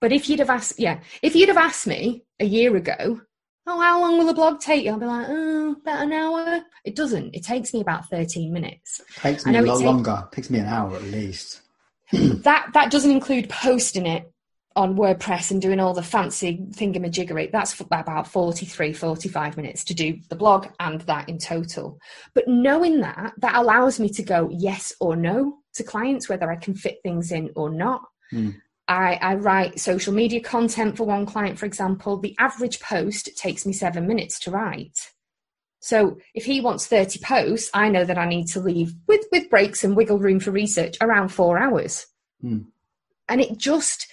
But 0.00 0.12
if 0.12 0.28
you'd 0.28 0.38
have 0.38 0.50
asked, 0.50 0.80
yeah, 0.80 1.00
if 1.22 1.36
you'd 1.36 1.50
have 1.50 1.58
asked 1.58 1.86
me 1.86 2.24
a 2.40 2.46
year 2.46 2.74
ago, 2.74 3.20
oh, 3.66 3.80
how 3.80 4.00
long 4.00 4.18
will 4.18 4.30
a 4.30 4.34
blog 4.34 4.60
take 4.60 4.84
you? 4.84 4.92
I'll 4.92 4.98
be 4.98 5.06
like, 5.06 5.26
oh, 5.28 5.76
about 5.80 6.02
an 6.02 6.12
hour. 6.12 6.62
It 6.84 6.96
doesn't. 6.96 7.34
It 7.34 7.44
takes 7.44 7.74
me 7.74 7.82
about 7.82 8.08
13 8.08 8.52
minutes. 8.52 9.00
It 9.00 9.20
takes 9.20 9.46
me 9.46 9.56
a 9.56 9.62
lot 9.62 9.80
longer. 9.82 10.24
It 10.32 10.34
takes 10.34 10.50
me 10.50 10.58
an 10.58 10.66
hour 10.66 10.96
at 10.96 11.02
least. 11.04 11.60
that 12.12 12.70
that 12.72 12.90
doesn't 12.90 13.10
include 13.10 13.48
posting 13.48 14.06
it 14.06 14.32
on 14.76 14.96
WordPress 14.96 15.50
and 15.50 15.60
doing 15.60 15.80
all 15.80 15.94
the 15.94 16.02
fancy 16.02 16.64
thingamajiggery, 16.70 17.50
that's 17.50 17.78
about 17.80 18.28
43, 18.28 18.92
45 18.92 19.56
minutes 19.56 19.84
to 19.84 19.94
do 19.94 20.18
the 20.28 20.36
blog 20.36 20.68
and 20.78 21.00
that 21.02 21.28
in 21.28 21.38
total. 21.38 21.98
But 22.34 22.46
knowing 22.46 23.00
that, 23.00 23.32
that 23.38 23.56
allows 23.56 23.98
me 23.98 24.08
to 24.10 24.22
go 24.22 24.48
yes 24.52 24.92
or 25.00 25.16
no 25.16 25.58
to 25.74 25.82
clients, 25.82 26.28
whether 26.28 26.50
I 26.50 26.56
can 26.56 26.74
fit 26.74 26.98
things 27.02 27.32
in 27.32 27.50
or 27.56 27.70
not. 27.70 28.02
Mm. 28.32 28.60
I, 28.86 29.18
I 29.22 29.34
write 29.36 29.78
social 29.78 30.12
media 30.12 30.40
content 30.40 30.96
for 30.96 31.04
one 31.04 31.26
client, 31.26 31.58
for 31.58 31.66
example. 31.66 32.18
The 32.18 32.36
average 32.38 32.80
post 32.80 33.30
takes 33.36 33.64
me 33.64 33.72
seven 33.72 34.06
minutes 34.06 34.38
to 34.40 34.50
write. 34.50 34.98
So 35.80 36.18
if 36.34 36.44
he 36.44 36.60
wants 36.60 36.86
30 36.86 37.20
posts, 37.20 37.70
I 37.72 37.88
know 37.88 38.04
that 38.04 38.18
I 38.18 38.28
need 38.28 38.48
to 38.48 38.60
leave 38.60 38.94
with, 39.06 39.24
with 39.32 39.48
breaks 39.48 39.82
and 39.82 39.96
wiggle 39.96 40.18
room 40.18 40.38
for 40.38 40.50
research 40.50 40.96
around 41.00 41.28
four 41.28 41.58
hours. 41.58 42.06
Mm. 42.44 42.66
And 43.28 43.40
it 43.40 43.56
just, 43.56 44.06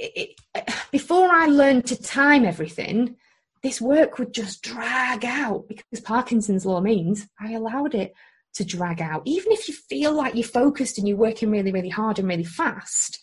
before 0.92 1.30
I 1.30 1.46
learned 1.46 1.86
to 1.86 2.00
time 2.00 2.44
everything, 2.44 3.16
this 3.62 3.80
work 3.80 4.18
would 4.18 4.32
just 4.32 4.62
drag 4.62 5.24
out 5.24 5.66
because 5.68 6.00
Parkinson's 6.00 6.64
law 6.64 6.80
means 6.80 7.26
I 7.40 7.52
allowed 7.52 7.94
it 7.94 8.14
to 8.54 8.64
drag 8.64 9.00
out. 9.00 9.22
Even 9.24 9.52
if 9.52 9.68
you 9.68 9.74
feel 9.74 10.12
like 10.12 10.34
you're 10.34 10.44
focused 10.44 10.98
and 10.98 11.08
you're 11.08 11.16
working 11.16 11.50
really, 11.50 11.72
really 11.72 11.88
hard 11.88 12.18
and 12.18 12.28
really 12.28 12.44
fast, 12.44 13.18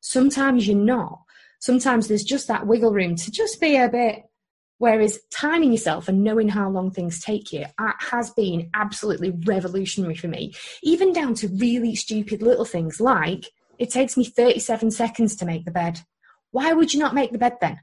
sometimes 0.00 0.66
you're 0.66 0.76
not. 0.76 1.20
Sometimes 1.60 2.08
there's 2.08 2.24
just 2.24 2.48
that 2.48 2.66
wiggle 2.66 2.92
room 2.92 3.16
to 3.16 3.30
just 3.30 3.60
be 3.60 3.76
a 3.76 3.88
bit. 3.88 4.22
Whereas 4.78 5.20
timing 5.30 5.72
yourself 5.72 6.08
and 6.08 6.24
knowing 6.24 6.48
how 6.48 6.70
long 6.70 6.90
things 6.90 7.20
take 7.20 7.52
you 7.52 7.66
uh, 7.78 7.92
has 7.98 8.30
been 8.30 8.70
absolutely 8.72 9.30
revolutionary 9.44 10.14
for 10.14 10.28
me, 10.28 10.54
even 10.82 11.12
down 11.12 11.34
to 11.34 11.48
really 11.48 11.94
stupid 11.94 12.40
little 12.40 12.64
things 12.64 12.98
like 12.98 13.50
it 13.78 13.90
takes 13.90 14.16
me 14.16 14.24
37 14.24 14.90
seconds 14.90 15.36
to 15.36 15.44
make 15.44 15.66
the 15.66 15.70
bed. 15.70 16.00
Why 16.50 16.72
would 16.72 16.92
you 16.92 17.00
not 17.00 17.14
make 17.14 17.32
the 17.32 17.38
bed 17.38 17.58
then? 17.60 17.80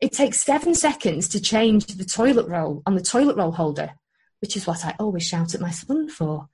It 0.00 0.12
takes 0.12 0.40
seven 0.40 0.74
seconds 0.74 1.28
to 1.28 1.40
change 1.40 1.86
the 1.86 2.04
toilet 2.04 2.48
roll 2.48 2.82
on 2.86 2.94
the 2.94 3.02
toilet 3.02 3.36
roll 3.36 3.52
holder, 3.52 3.92
which 4.40 4.56
is 4.56 4.66
what 4.66 4.84
I 4.84 4.94
always 4.98 5.26
shout 5.26 5.54
at 5.54 5.60
my 5.60 5.70
son 5.70 6.08
for. 6.08 6.48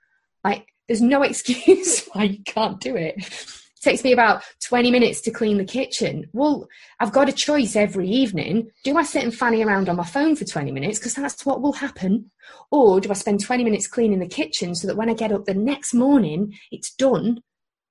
Like, 0.45 0.67
there's 0.89 1.01
no 1.01 1.23
excuse 1.23 2.07
why 2.13 2.25
you 2.25 2.43
can't 2.45 2.81
do 2.81 2.97
it. 2.97 3.15
It 3.19 3.83
takes 3.83 4.03
me 4.03 4.13
about 4.13 4.43
20 4.65 4.91
minutes 4.91 5.21
to 5.23 5.31
clean 5.31 5.59
the 5.59 5.65
kitchen. 5.65 6.29
Well, 6.33 6.67
I've 6.99 7.13
got 7.13 7.29
a 7.29 7.33
choice 7.33 7.77
every 7.77 8.09
evening. 8.09 8.71
Do 8.83 8.97
I 8.97 9.05
sit 9.05 9.23
and 9.23 9.35
fanny 9.35 9.63
around 9.63 9.89
on 9.89 9.97
my 9.97 10.05
phone 10.05 10.35
for 10.35 10.45
20 10.45 10.73
minutes? 10.73 10.99
Because 10.99 11.15
that's 11.15 11.47
what 11.47 11.63
will 11.63 11.75
happen. 11.75 12.33
Or 12.73 13.01
do 13.01 13.11
I 13.11 13.15
spend 13.15 13.45
20 13.45 13.63
minutes 13.63 13.87
cleaning 13.87 14.19
the 14.19 14.27
kitchen 14.27 14.75
so 14.75 14.89
that 14.89 14.97
when 14.97 15.09
I 15.09 15.15
get 15.15 15.31
up 15.31 15.45
the 15.45 15.55
next 15.55 15.95
morning, 15.95 16.59
it's 16.73 16.93
done 16.93 17.43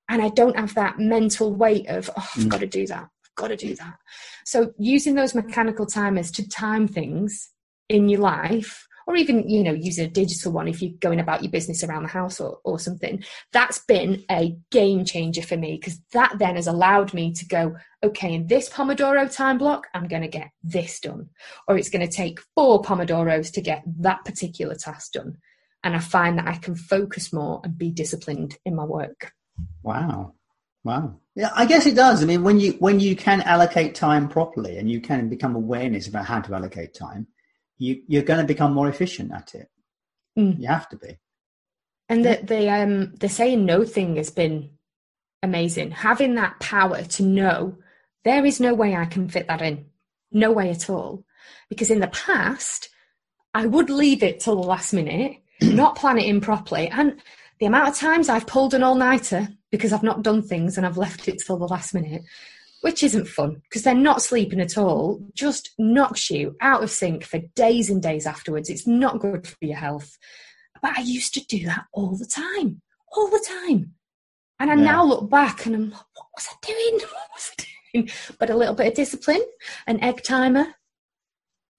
and 0.08 0.20
I 0.20 0.28
don't 0.28 0.58
have 0.58 0.74
that 0.74 0.98
mental 0.98 1.52
weight 1.54 1.88
of, 1.88 2.10
oh, 2.16 2.28
I've 2.36 2.44
mm. 2.44 2.48
got 2.48 2.60
to 2.60 2.66
do 2.66 2.86
that. 2.88 3.08
Got 3.36 3.48
to 3.48 3.56
do 3.56 3.74
that. 3.76 3.98
So 4.44 4.72
using 4.78 5.14
those 5.14 5.34
mechanical 5.34 5.86
timers 5.86 6.30
to 6.32 6.48
time 6.48 6.88
things 6.88 7.50
in 7.88 8.08
your 8.08 8.20
life 8.20 8.86
or 9.06 9.16
even 9.16 9.48
you 9.48 9.62
know 9.62 9.72
use 9.72 9.98
a 9.98 10.06
digital 10.06 10.52
one 10.52 10.68
if 10.68 10.82
you're 10.82 10.92
going 11.00 11.20
about 11.20 11.42
your 11.42 11.50
business 11.50 11.84
around 11.84 12.02
the 12.02 12.08
house 12.08 12.40
or, 12.40 12.58
or 12.64 12.78
something 12.78 13.22
that's 13.52 13.78
been 13.86 14.24
a 14.30 14.56
game 14.70 15.04
changer 15.04 15.42
for 15.42 15.56
me 15.56 15.76
because 15.80 16.00
that 16.12 16.36
then 16.38 16.56
has 16.56 16.66
allowed 16.66 17.14
me 17.14 17.32
to 17.32 17.46
go 17.46 17.76
okay 18.02 18.34
in 18.34 18.46
this 18.46 18.68
pomodoro 18.68 19.32
time 19.32 19.58
block 19.58 19.86
i'm 19.94 20.08
going 20.08 20.22
to 20.22 20.28
get 20.28 20.50
this 20.62 21.00
done. 21.00 21.28
Or 21.68 21.76
it's 21.76 21.90
going 21.90 22.06
to 22.06 22.12
take 22.12 22.40
four 22.54 22.82
pomodoros 22.82 23.52
to 23.52 23.60
get 23.60 23.82
that 24.00 24.24
particular 24.24 24.74
task 24.74 25.12
done. 25.12 25.36
And 25.84 25.94
i 25.94 26.00
find 26.00 26.38
that 26.38 26.48
i 26.48 26.56
can 26.56 26.74
focus 26.74 27.32
more 27.32 27.60
and 27.64 27.78
be 27.78 27.90
disciplined 27.90 28.58
in 28.64 28.74
my 28.74 28.84
work. 28.84 29.32
Wow 29.82 30.35
wow 30.86 31.14
yeah 31.34 31.50
i 31.54 31.66
guess 31.66 31.86
it 31.86 31.94
does 31.94 32.22
i 32.22 32.26
mean 32.26 32.42
when 32.42 32.58
you 32.58 32.72
when 32.78 32.98
you 33.00 33.14
can 33.14 33.40
allocate 33.42 33.94
time 33.94 34.28
properly 34.28 34.78
and 34.78 34.90
you 34.90 35.00
can 35.00 35.28
become 35.28 35.54
awareness 35.54 36.08
about 36.08 36.24
how 36.24 36.40
to 36.40 36.54
allocate 36.54 36.94
time 36.94 37.26
you 37.78 38.02
you're 38.06 38.22
going 38.22 38.40
to 38.40 38.46
become 38.46 38.72
more 38.72 38.88
efficient 38.88 39.32
at 39.32 39.54
it. 39.54 39.68
Mm. 40.38 40.60
You 40.60 40.68
have 40.68 40.88
to 40.90 40.96
be. 40.96 41.18
And 42.08 42.24
the 42.24 42.40
the 42.42 42.68
um 42.70 43.14
the 43.16 43.28
saying 43.28 43.64
no 43.64 43.84
thing 43.84 44.16
has 44.16 44.30
been 44.30 44.70
amazing. 45.42 45.90
Having 45.90 46.36
that 46.36 46.60
power 46.60 47.02
to 47.02 47.22
know 47.22 47.78
there 48.24 48.44
is 48.44 48.60
no 48.60 48.74
way 48.74 48.94
I 48.94 49.06
can 49.06 49.28
fit 49.28 49.48
that 49.48 49.62
in. 49.62 49.86
No 50.32 50.52
way 50.52 50.70
at 50.70 50.90
all. 50.90 51.24
Because 51.68 51.90
in 51.90 52.00
the 52.00 52.08
past, 52.08 52.88
I 53.54 53.66
would 53.66 53.90
leave 53.90 54.22
it 54.22 54.40
till 54.40 54.56
the 54.56 54.66
last 54.66 54.92
minute, 54.92 55.38
not 55.60 55.96
plan 55.96 56.18
it 56.18 56.26
in 56.26 56.40
properly. 56.40 56.88
And 56.88 57.20
the 57.60 57.66
amount 57.66 57.88
of 57.88 57.96
times 57.96 58.28
I've 58.28 58.46
pulled 58.46 58.74
an 58.74 58.82
all 58.82 58.94
nighter 58.94 59.48
because 59.70 59.92
I've 59.92 60.02
not 60.02 60.22
done 60.22 60.42
things 60.42 60.76
and 60.76 60.86
I've 60.86 60.98
left 60.98 61.28
it 61.28 61.42
till 61.44 61.56
the 61.56 61.66
last 61.66 61.94
minute 61.94 62.22
which 62.86 63.02
isn't 63.02 63.26
fun 63.26 63.60
because 63.62 63.82
they're 63.82 63.94
not 63.94 64.22
sleeping 64.22 64.60
at 64.60 64.78
all, 64.78 65.20
just 65.34 65.70
knocks 65.76 66.30
you 66.30 66.54
out 66.60 66.84
of 66.84 66.90
sync 66.90 67.24
for 67.24 67.40
days 67.56 67.90
and 67.90 68.00
days 68.00 68.26
afterwards. 68.26 68.70
It's 68.70 68.86
not 68.86 69.18
good 69.18 69.44
for 69.44 69.56
your 69.60 69.76
health. 69.76 70.16
But 70.80 70.96
I 70.96 71.00
used 71.00 71.34
to 71.34 71.44
do 71.46 71.64
that 71.66 71.86
all 71.92 72.16
the 72.16 72.26
time, 72.26 72.80
all 73.10 73.28
the 73.28 73.44
time. 73.64 73.94
And 74.60 74.70
I 74.70 74.74
yeah. 74.76 74.84
now 74.84 75.04
look 75.04 75.28
back 75.28 75.66
and 75.66 75.74
I'm 75.74 75.90
like, 75.90 76.00
what 76.14 76.26
was 76.36 76.48
I 76.48 76.66
doing? 76.66 77.00
What 77.12 77.30
was 77.34 77.50
I 77.58 77.64
doing? 77.92 78.10
But 78.38 78.50
a 78.50 78.56
little 78.56 78.74
bit 78.76 78.86
of 78.88 78.94
discipline, 78.94 79.42
an 79.88 80.00
egg 80.04 80.22
timer, 80.22 80.66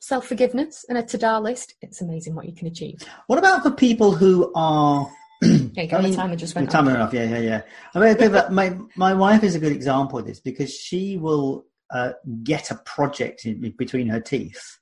self 0.02 0.28
forgiveness, 0.28 0.84
and 0.90 0.98
a 0.98 1.04
to 1.04 1.18
do 1.18 1.38
list. 1.38 1.76
It's 1.82 2.02
amazing 2.02 2.36
what 2.36 2.48
you 2.48 2.54
can 2.54 2.68
achieve. 2.68 3.02
What 3.28 3.40
about 3.40 3.64
for 3.64 3.72
people 3.72 4.12
who 4.12 4.52
are 4.56 5.10
yeah, 5.42 5.86
go. 5.86 5.98
I 5.98 6.02
mean, 6.02 6.12
the 6.12 6.18
timer 6.18 6.36
just 6.36 6.56
went. 6.56 6.72
Timer 6.72 6.98
off. 7.00 7.14
Yeah, 7.14 7.24
yeah, 7.26 7.40
yeah. 7.40 7.62
I 7.94 8.14
mean, 8.14 8.32
my 8.52 8.78
my 8.96 9.14
wife 9.14 9.44
is 9.44 9.56
a 9.56 9.60
good 9.60 9.72
example 9.72 10.20
of 10.20 10.26
this 10.26 10.40
because 10.40 10.74
she 10.74 11.18
will 11.18 11.66
uh, 11.92 12.14
get 12.44 12.72
a 12.72 12.76
project 12.76 13.46
in, 13.46 13.74
between 13.78 14.08
her 14.08 14.20
teeth, 14.20 14.80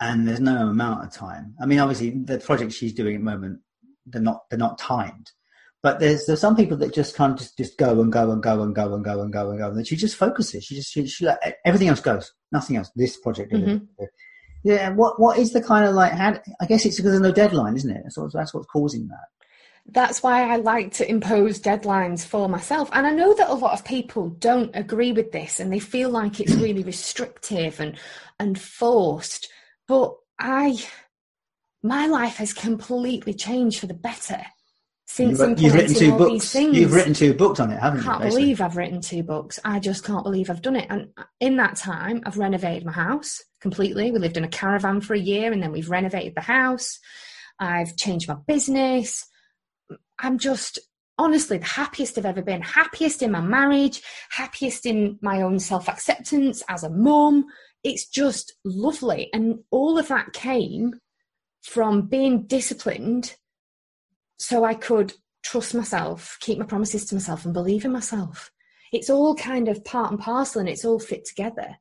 and 0.00 0.26
there's 0.26 0.40
no 0.40 0.68
amount 0.68 1.04
of 1.04 1.12
time. 1.12 1.54
I 1.60 1.66
mean, 1.66 1.78
obviously, 1.78 2.10
the 2.10 2.38
projects 2.38 2.74
she's 2.74 2.94
doing 2.94 3.16
at 3.16 3.18
the 3.18 3.24
moment 3.24 3.60
they're 4.06 4.22
not 4.22 4.48
they're 4.48 4.58
not 4.58 4.78
timed, 4.78 5.30
but 5.82 6.00
there's 6.00 6.24
there's 6.26 6.40
some 6.40 6.56
people 6.56 6.78
that 6.78 6.94
just 6.94 7.14
can't 7.14 7.38
just, 7.38 7.58
just 7.58 7.76
go 7.76 8.00
and 8.00 8.10
go 8.10 8.30
and 8.30 8.42
go 8.42 8.62
and 8.62 8.74
go 8.74 8.94
and 8.94 9.04
go 9.04 9.20
and 9.20 9.32
go 9.32 9.50
and 9.50 9.58
go. 9.58 9.70
And 9.70 9.86
she 9.86 9.96
just 9.96 10.16
focuses. 10.16 10.64
She 10.64 10.76
just 10.76 10.90
she, 10.90 11.06
she 11.06 11.28
everything 11.66 11.88
else 11.88 12.00
goes, 12.00 12.32
nothing 12.50 12.76
else. 12.76 12.90
This 12.96 13.18
project. 13.18 13.52
Mm-hmm. 13.52 13.84
Yeah. 14.64 14.90
What 14.90 15.20
what 15.20 15.38
is 15.38 15.52
the 15.52 15.62
kind 15.62 15.84
of 15.84 15.94
like? 15.94 16.12
How, 16.12 16.40
I 16.60 16.66
guess 16.66 16.86
it's 16.86 16.96
because 16.96 17.12
there's 17.12 17.20
no 17.20 17.32
deadline, 17.32 17.76
isn't 17.76 17.90
it? 17.90 18.10
So 18.12 18.30
that's 18.32 18.54
what's 18.54 18.66
causing 18.68 19.08
that 19.08 19.26
that's 19.88 20.22
why 20.22 20.50
I 20.52 20.56
like 20.56 20.92
to 20.94 21.08
impose 21.08 21.60
deadlines 21.60 22.26
for 22.26 22.48
myself. 22.48 22.90
And 22.92 23.06
I 23.06 23.12
know 23.12 23.34
that 23.34 23.50
a 23.50 23.54
lot 23.54 23.72
of 23.72 23.84
people 23.84 24.30
don't 24.30 24.74
agree 24.74 25.12
with 25.12 25.32
this 25.32 25.60
and 25.60 25.72
they 25.72 25.78
feel 25.78 26.10
like 26.10 26.40
it's 26.40 26.54
really 26.54 26.82
restrictive 26.82 27.80
and 27.80 27.98
and 28.38 28.60
forced. 28.60 29.48
But 29.86 30.14
I 30.38 30.78
my 31.82 32.06
life 32.06 32.36
has 32.36 32.52
completely 32.52 33.34
changed 33.34 33.80
for 33.80 33.86
the 33.86 33.94
better 33.94 34.42
since 35.08 35.38
you've, 35.38 35.60
you've 35.60 35.74
written 35.74 35.94
two 35.94 36.18
books. 36.18 36.54
You've 36.54 36.92
written 36.92 37.14
two 37.14 37.32
books 37.32 37.60
on 37.60 37.70
it, 37.70 37.78
haven't 37.78 38.02
you? 38.02 38.10
I 38.10 38.18
can't 38.18 38.28
believe 38.28 38.60
I've 38.60 38.76
written 38.76 39.00
two 39.00 39.22
books. 39.22 39.60
I 39.64 39.78
just 39.78 40.04
can't 40.04 40.24
believe 40.24 40.50
I've 40.50 40.62
done 40.62 40.76
it. 40.76 40.88
And 40.90 41.08
in 41.38 41.56
that 41.58 41.76
time, 41.76 42.22
I've 42.26 42.38
renovated 42.38 42.84
my 42.84 42.92
house 42.92 43.40
completely. 43.60 44.10
We 44.10 44.18
lived 44.18 44.36
in 44.36 44.44
a 44.44 44.48
caravan 44.48 45.00
for 45.00 45.14
a 45.14 45.18
year, 45.18 45.52
and 45.52 45.62
then 45.62 45.70
we've 45.70 45.88
renovated 45.88 46.34
the 46.34 46.40
house. 46.40 46.98
I've 47.60 47.96
changed 47.96 48.28
my 48.28 48.36
business. 48.46 49.24
I'm 50.18 50.38
just 50.38 50.78
honestly 51.18 51.58
the 51.58 51.64
happiest 51.64 52.18
I've 52.18 52.26
ever 52.26 52.42
been. 52.42 52.62
Happiest 52.62 53.22
in 53.22 53.32
my 53.32 53.40
marriage, 53.40 54.02
happiest 54.30 54.86
in 54.86 55.18
my 55.20 55.42
own 55.42 55.58
self 55.58 55.88
acceptance 55.88 56.62
as 56.68 56.84
a 56.84 56.90
mum. 56.90 57.46
It's 57.84 58.08
just 58.08 58.54
lovely. 58.64 59.30
And 59.32 59.60
all 59.70 59.98
of 59.98 60.08
that 60.08 60.32
came 60.32 60.94
from 61.62 62.02
being 62.02 62.46
disciplined 62.46 63.36
so 64.38 64.64
I 64.64 64.74
could 64.74 65.14
trust 65.44 65.74
myself, 65.74 66.36
keep 66.40 66.58
my 66.58 66.66
promises 66.66 67.04
to 67.06 67.14
myself, 67.14 67.44
and 67.44 67.54
believe 67.54 67.84
in 67.84 67.92
myself. 67.92 68.50
It's 68.92 69.10
all 69.10 69.34
kind 69.34 69.68
of 69.68 69.84
part 69.84 70.10
and 70.10 70.20
parcel 70.20 70.60
and 70.60 70.68
it's 70.68 70.84
all 70.84 70.98
fit 70.98 71.24
together. 71.24 71.76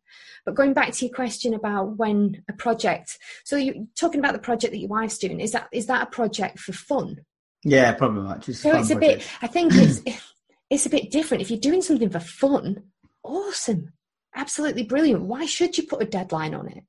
But 0.45 0.55
going 0.55 0.73
back 0.73 0.91
to 0.93 1.05
your 1.05 1.13
question 1.13 1.53
about 1.53 1.97
when 1.97 2.43
a 2.49 2.53
project, 2.53 3.17
so 3.43 3.57
you're 3.57 3.85
talking 3.95 4.19
about 4.19 4.33
the 4.33 4.39
project 4.39 4.71
that 4.71 4.79
your 4.79 4.89
wife's 4.89 5.17
doing, 5.17 5.39
is 5.39 5.51
that 5.51 5.67
is 5.71 5.87
that 5.87 6.07
a 6.07 6.11
project 6.11 6.59
for 6.59 6.73
fun? 6.73 7.17
Yeah, 7.65 7.91
probably 7.93 8.21
much. 8.21 8.47
It's 8.47 8.59
so 8.59 8.77
it's 8.77 8.91
a 8.91 8.95
project. 8.95 9.21
bit. 9.21 9.27
I 9.41 9.47
think 9.47 9.73
it's 9.73 10.01
it's 10.69 10.85
a 10.85 10.89
bit 10.89 11.11
different. 11.11 11.41
If 11.41 11.49
you're 11.49 11.59
doing 11.59 11.81
something 11.81 12.09
for 12.09 12.19
fun, 12.19 12.83
awesome, 13.23 13.91
absolutely 14.35 14.83
brilliant. 14.83 15.23
Why 15.23 15.45
should 15.45 15.77
you 15.77 15.85
put 15.87 16.01
a 16.01 16.05
deadline 16.05 16.53
on 16.53 16.67
it? 16.67 16.83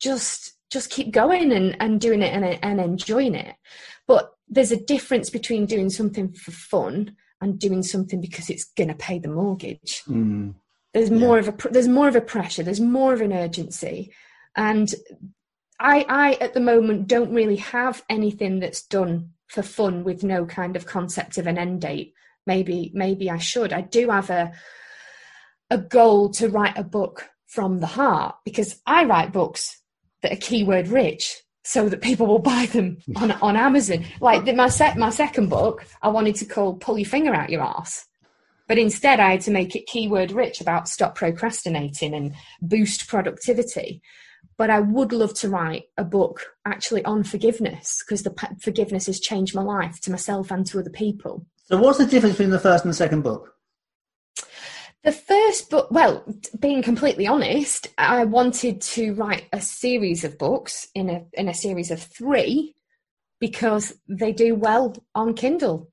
Just 0.00 0.54
just 0.70 0.90
keep 0.90 1.12
going 1.12 1.52
and, 1.52 1.76
and 1.80 2.00
doing 2.00 2.20
it 2.20 2.34
and, 2.34 2.44
and 2.62 2.80
enjoying 2.80 3.34
it. 3.34 3.54
But 4.06 4.32
there's 4.48 4.72
a 4.72 4.84
difference 4.84 5.30
between 5.30 5.66
doing 5.66 5.88
something 5.88 6.32
for 6.32 6.50
fun 6.50 7.16
and 7.40 7.58
doing 7.58 7.82
something 7.82 8.20
because 8.20 8.50
it's 8.50 8.64
going 8.64 8.88
to 8.88 8.94
pay 8.94 9.18
the 9.18 9.28
mortgage. 9.28 10.02
Mm. 10.08 10.54
There's 10.92 11.10
more 11.12 11.38
of 11.38 11.48
a 11.48 11.54
there's 11.70 11.88
more 11.88 12.08
of 12.08 12.16
a 12.16 12.20
pressure. 12.20 12.64
There's 12.64 12.80
more 12.80 13.12
of 13.12 13.20
an 13.20 13.32
urgency, 13.32 14.12
and 14.56 14.92
I 15.78 16.04
I 16.08 16.32
at 16.40 16.54
the 16.54 16.60
moment 16.60 17.06
don't 17.06 17.32
really 17.32 17.56
have 17.56 18.02
anything 18.10 18.58
that's 18.58 18.82
done 18.82 19.34
for 19.48 19.62
fun 19.62 20.04
with 20.04 20.22
no 20.22 20.46
kind 20.46 20.76
of 20.76 20.86
concept 20.86 21.38
of 21.38 21.46
an 21.46 21.58
end 21.58 21.80
date. 21.80 22.14
Maybe 22.46 22.90
maybe 22.94 23.30
I 23.30 23.38
should. 23.38 23.72
I 23.72 23.82
do 23.82 24.10
have 24.10 24.30
a 24.30 24.52
a 25.70 25.78
goal 25.78 26.30
to 26.30 26.48
write 26.48 26.78
a 26.78 26.84
book 26.84 27.28
from 27.46 27.80
the 27.80 27.86
heart 27.86 28.36
because 28.44 28.80
I 28.86 29.04
write 29.04 29.32
books 29.32 29.80
that 30.22 30.32
are 30.32 30.36
keyword 30.36 30.88
rich 30.88 31.42
so 31.64 31.88
that 31.88 32.00
people 32.00 32.26
will 32.26 32.38
buy 32.54 32.66
them 32.66 32.98
on, 33.16 33.32
on 33.32 33.56
Amazon. 33.56 34.04
Like 34.20 34.44
the, 34.44 34.54
my 34.54 34.68
set 34.68 34.96
my 34.96 35.10
second 35.10 35.48
book, 35.48 35.84
I 36.02 36.08
wanted 36.08 36.36
to 36.36 36.46
call 36.46 36.74
Pull 36.74 36.98
Your 36.98 37.08
Finger 37.08 37.34
Out 37.34 37.50
Your 37.50 37.62
Ass. 37.62 38.06
But 38.66 38.78
instead 38.78 39.18
I 39.18 39.32
had 39.32 39.40
to 39.42 39.50
make 39.50 39.74
it 39.74 39.86
keyword 39.86 40.30
rich 40.30 40.60
about 40.60 40.88
stop 40.88 41.14
procrastinating 41.14 42.14
and 42.14 42.34
boost 42.60 43.08
productivity 43.08 44.02
but 44.58 44.70
I 44.70 44.80
would 44.80 45.12
love 45.12 45.32
to 45.34 45.48
write 45.48 45.84
a 45.96 46.04
book 46.04 46.44
actually 46.66 47.04
on 47.04 47.22
forgiveness 47.22 48.02
because 48.04 48.24
the 48.24 48.34
forgiveness 48.60 49.06
has 49.06 49.20
changed 49.20 49.54
my 49.54 49.62
life 49.62 50.00
to 50.00 50.10
myself 50.10 50.50
and 50.50 50.66
to 50.66 50.80
other 50.80 50.90
people. 50.90 51.46
So, 51.66 51.78
what's 51.78 51.98
the 51.98 52.06
difference 52.06 52.34
between 52.34 52.50
the 52.50 52.58
first 52.58 52.84
and 52.84 52.92
the 52.92 52.96
second 52.96 53.22
book? 53.22 53.54
The 55.04 55.12
first 55.12 55.70
book, 55.70 55.88
well, 55.92 56.24
being 56.58 56.82
completely 56.82 57.26
honest, 57.26 57.86
I 57.96 58.24
wanted 58.24 58.80
to 58.80 59.14
write 59.14 59.44
a 59.52 59.60
series 59.60 60.24
of 60.24 60.36
books 60.38 60.88
in 60.94 61.08
a 61.08 61.24
in 61.34 61.48
a 61.48 61.54
series 61.54 61.92
of 61.92 62.02
three 62.02 62.74
because 63.38 63.94
they 64.08 64.32
do 64.32 64.56
well 64.56 64.96
on 65.14 65.34
Kindle. 65.34 65.88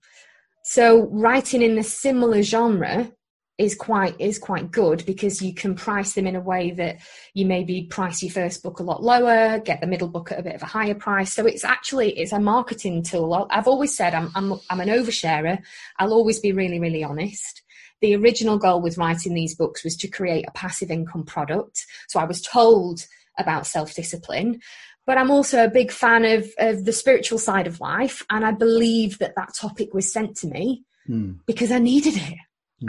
So, 0.64 1.06
writing 1.12 1.62
in 1.62 1.78
a 1.78 1.84
similar 1.84 2.42
genre 2.42 3.12
is 3.58 3.74
quite 3.76 4.20
is 4.20 4.38
quite 4.38 4.72
good 4.72 5.06
because 5.06 5.42
you 5.42 5.54
can 5.54 5.76
price 5.76 6.14
them 6.14 6.28
in 6.28 6.36
a 6.36 6.42
way 6.42 6.72
that 6.72 6.98
you 7.34 7.46
maybe 7.46 7.84
price 7.84 8.22
your 8.22 8.32
first 8.32 8.62
book 8.62 8.80
a 8.80 8.84
lot 8.84 9.02
lower, 9.02 9.60
get 9.60 9.80
the 9.80 9.88
middle 9.88 10.10
book 10.10 10.32
at 10.32 10.40
a 10.40 10.44
bit 10.44 10.56
of 10.56 10.62
a 10.62 10.68
higher 10.68 10.96
price. 10.96 11.34
So 11.34 11.46
it's 11.46 11.64
actually 11.64 12.18
it's 12.18 12.34
a 12.34 12.40
marketing 12.40 13.04
tool. 13.04 13.48
I've 13.50 13.68
always 13.68 13.96
said 13.96 14.14
I'm 14.14 14.30
I'm 14.36 14.60
I'm 14.70 14.82
an 14.82 14.90
oversharer. 14.90 15.60
I'll 15.98 16.14
always 16.14 16.40
be 16.40 16.52
really 16.52 16.80
really 16.80 17.04
honest. 17.04 17.62
The 18.02 18.16
original 18.16 18.58
goal 18.58 18.82
with 18.82 18.98
writing 18.98 19.34
these 19.34 19.56
books 19.56 19.84
was 19.84 19.96
to 19.98 20.10
create 20.10 20.46
a 20.48 20.52
passive 20.52 20.92
income 20.92 21.24
product. 21.24 21.86
So 22.10 22.20
I 22.20 22.26
was 22.26 22.42
told 22.42 23.06
about 23.38 23.68
self 23.68 23.94
discipline, 23.94 24.60
but 25.06 25.18
I'm 25.18 25.32
also 25.32 25.64
a 25.64 25.70
big 25.70 25.92
fan 25.92 26.26
of 26.26 26.50
of 26.58 26.84
the 26.84 26.92
spiritual 26.92 27.40
side 27.40 27.68
of 27.68 27.80
life, 27.80 28.26
and 28.30 28.46
I 28.46 28.52
believe 28.52 29.20
that 29.20 29.36
that 29.38 29.54
topic 29.58 29.94
was 29.94 30.12
sent 30.12 30.36
to 30.38 30.48
me 30.48 30.84
hmm. 31.08 31.34
because 31.46 31.72
I 31.72 31.80
needed 31.80 32.18
it. 32.18 32.38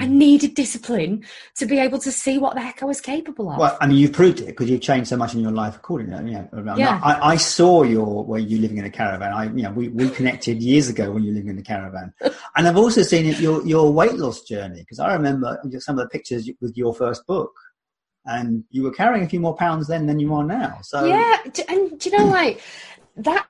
I 0.00 0.06
hmm. 0.06 0.18
needed 0.18 0.54
discipline 0.54 1.24
to 1.58 1.66
be 1.66 1.78
able 1.78 2.00
to 2.00 2.10
see 2.10 2.38
what 2.38 2.54
the 2.54 2.60
heck 2.60 2.82
I 2.82 2.86
was 2.86 3.00
capable 3.00 3.48
of. 3.48 3.58
Well, 3.58 3.78
I 3.80 3.86
mean, 3.86 3.98
you've 3.98 4.12
proved 4.12 4.40
it 4.40 4.46
because 4.46 4.68
you've 4.68 4.80
changed 4.80 5.08
so 5.08 5.16
much 5.16 5.34
in 5.34 5.40
your 5.40 5.52
life 5.52 5.76
accordingly. 5.76 6.32
You 6.32 6.48
know, 6.52 6.76
yeah. 6.76 7.00
I, 7.04 7.34
I, 7.34 7.36
saw 7.36 7.84
your 7.84 8.24
where 8.24 8.40
you 8.40 8.58
living 8.58 8.78
in 8.78 8.84
a 8.84 8.90
caravan. 8.90 9.32
I, 9.32 9.44
you 9.44 9.62
know, 9.62 9.70
we, 9.70 9.88
we 9.88 10.10
connected 10.10 10.60
years 10.60 10.88
ago 10.88 11.12
when 11.12 11.22
you 11.22 11.30
were 11.30 11.36
living 11.36 11.50
in 11.50 11.58
a 11.58 11.62
caravan, 11.62 12.12
and 12.56 12.66
I've 12.66 12.76
also 12.76 13.02
seen 13.02 13.26
it, 13.26 13.38
your 13.38 13.64
your 13.64 13.92
weight 13.92 14.14
loss 14.14 14.42
journey 14.42 14.80
because 14.80 14.98
I 14.98 15.12
remember 15.12 15.60
some 15.78 15.96
of 15.98 16.04
the 16.04 16.08
pictures 16.08 16.50
with 16.60 16.76
your 16.76 16.92
first 16.92 17.24
book. 17.26 17.52
and 18.24 18.64
you 18.70 18.82
were 18.82 18.90
carrying 18.90 19.24
a 19.24 19.28
few 19.28 19.38
more 19.38 19.54
pounds 19.54 19.86
then 19.86 20.06
than 20.06 20.18
you 20.18 20.34
are 20.34 20.42
now. 20.42 20.78
So 20.82 21.04
yeah, 21.04 21.36
and 21.68 21.96
do 21.96 22.10
you 22.10 22.18
know 22.18 22.26
like 22.26 22.60
that? 23.18 23.46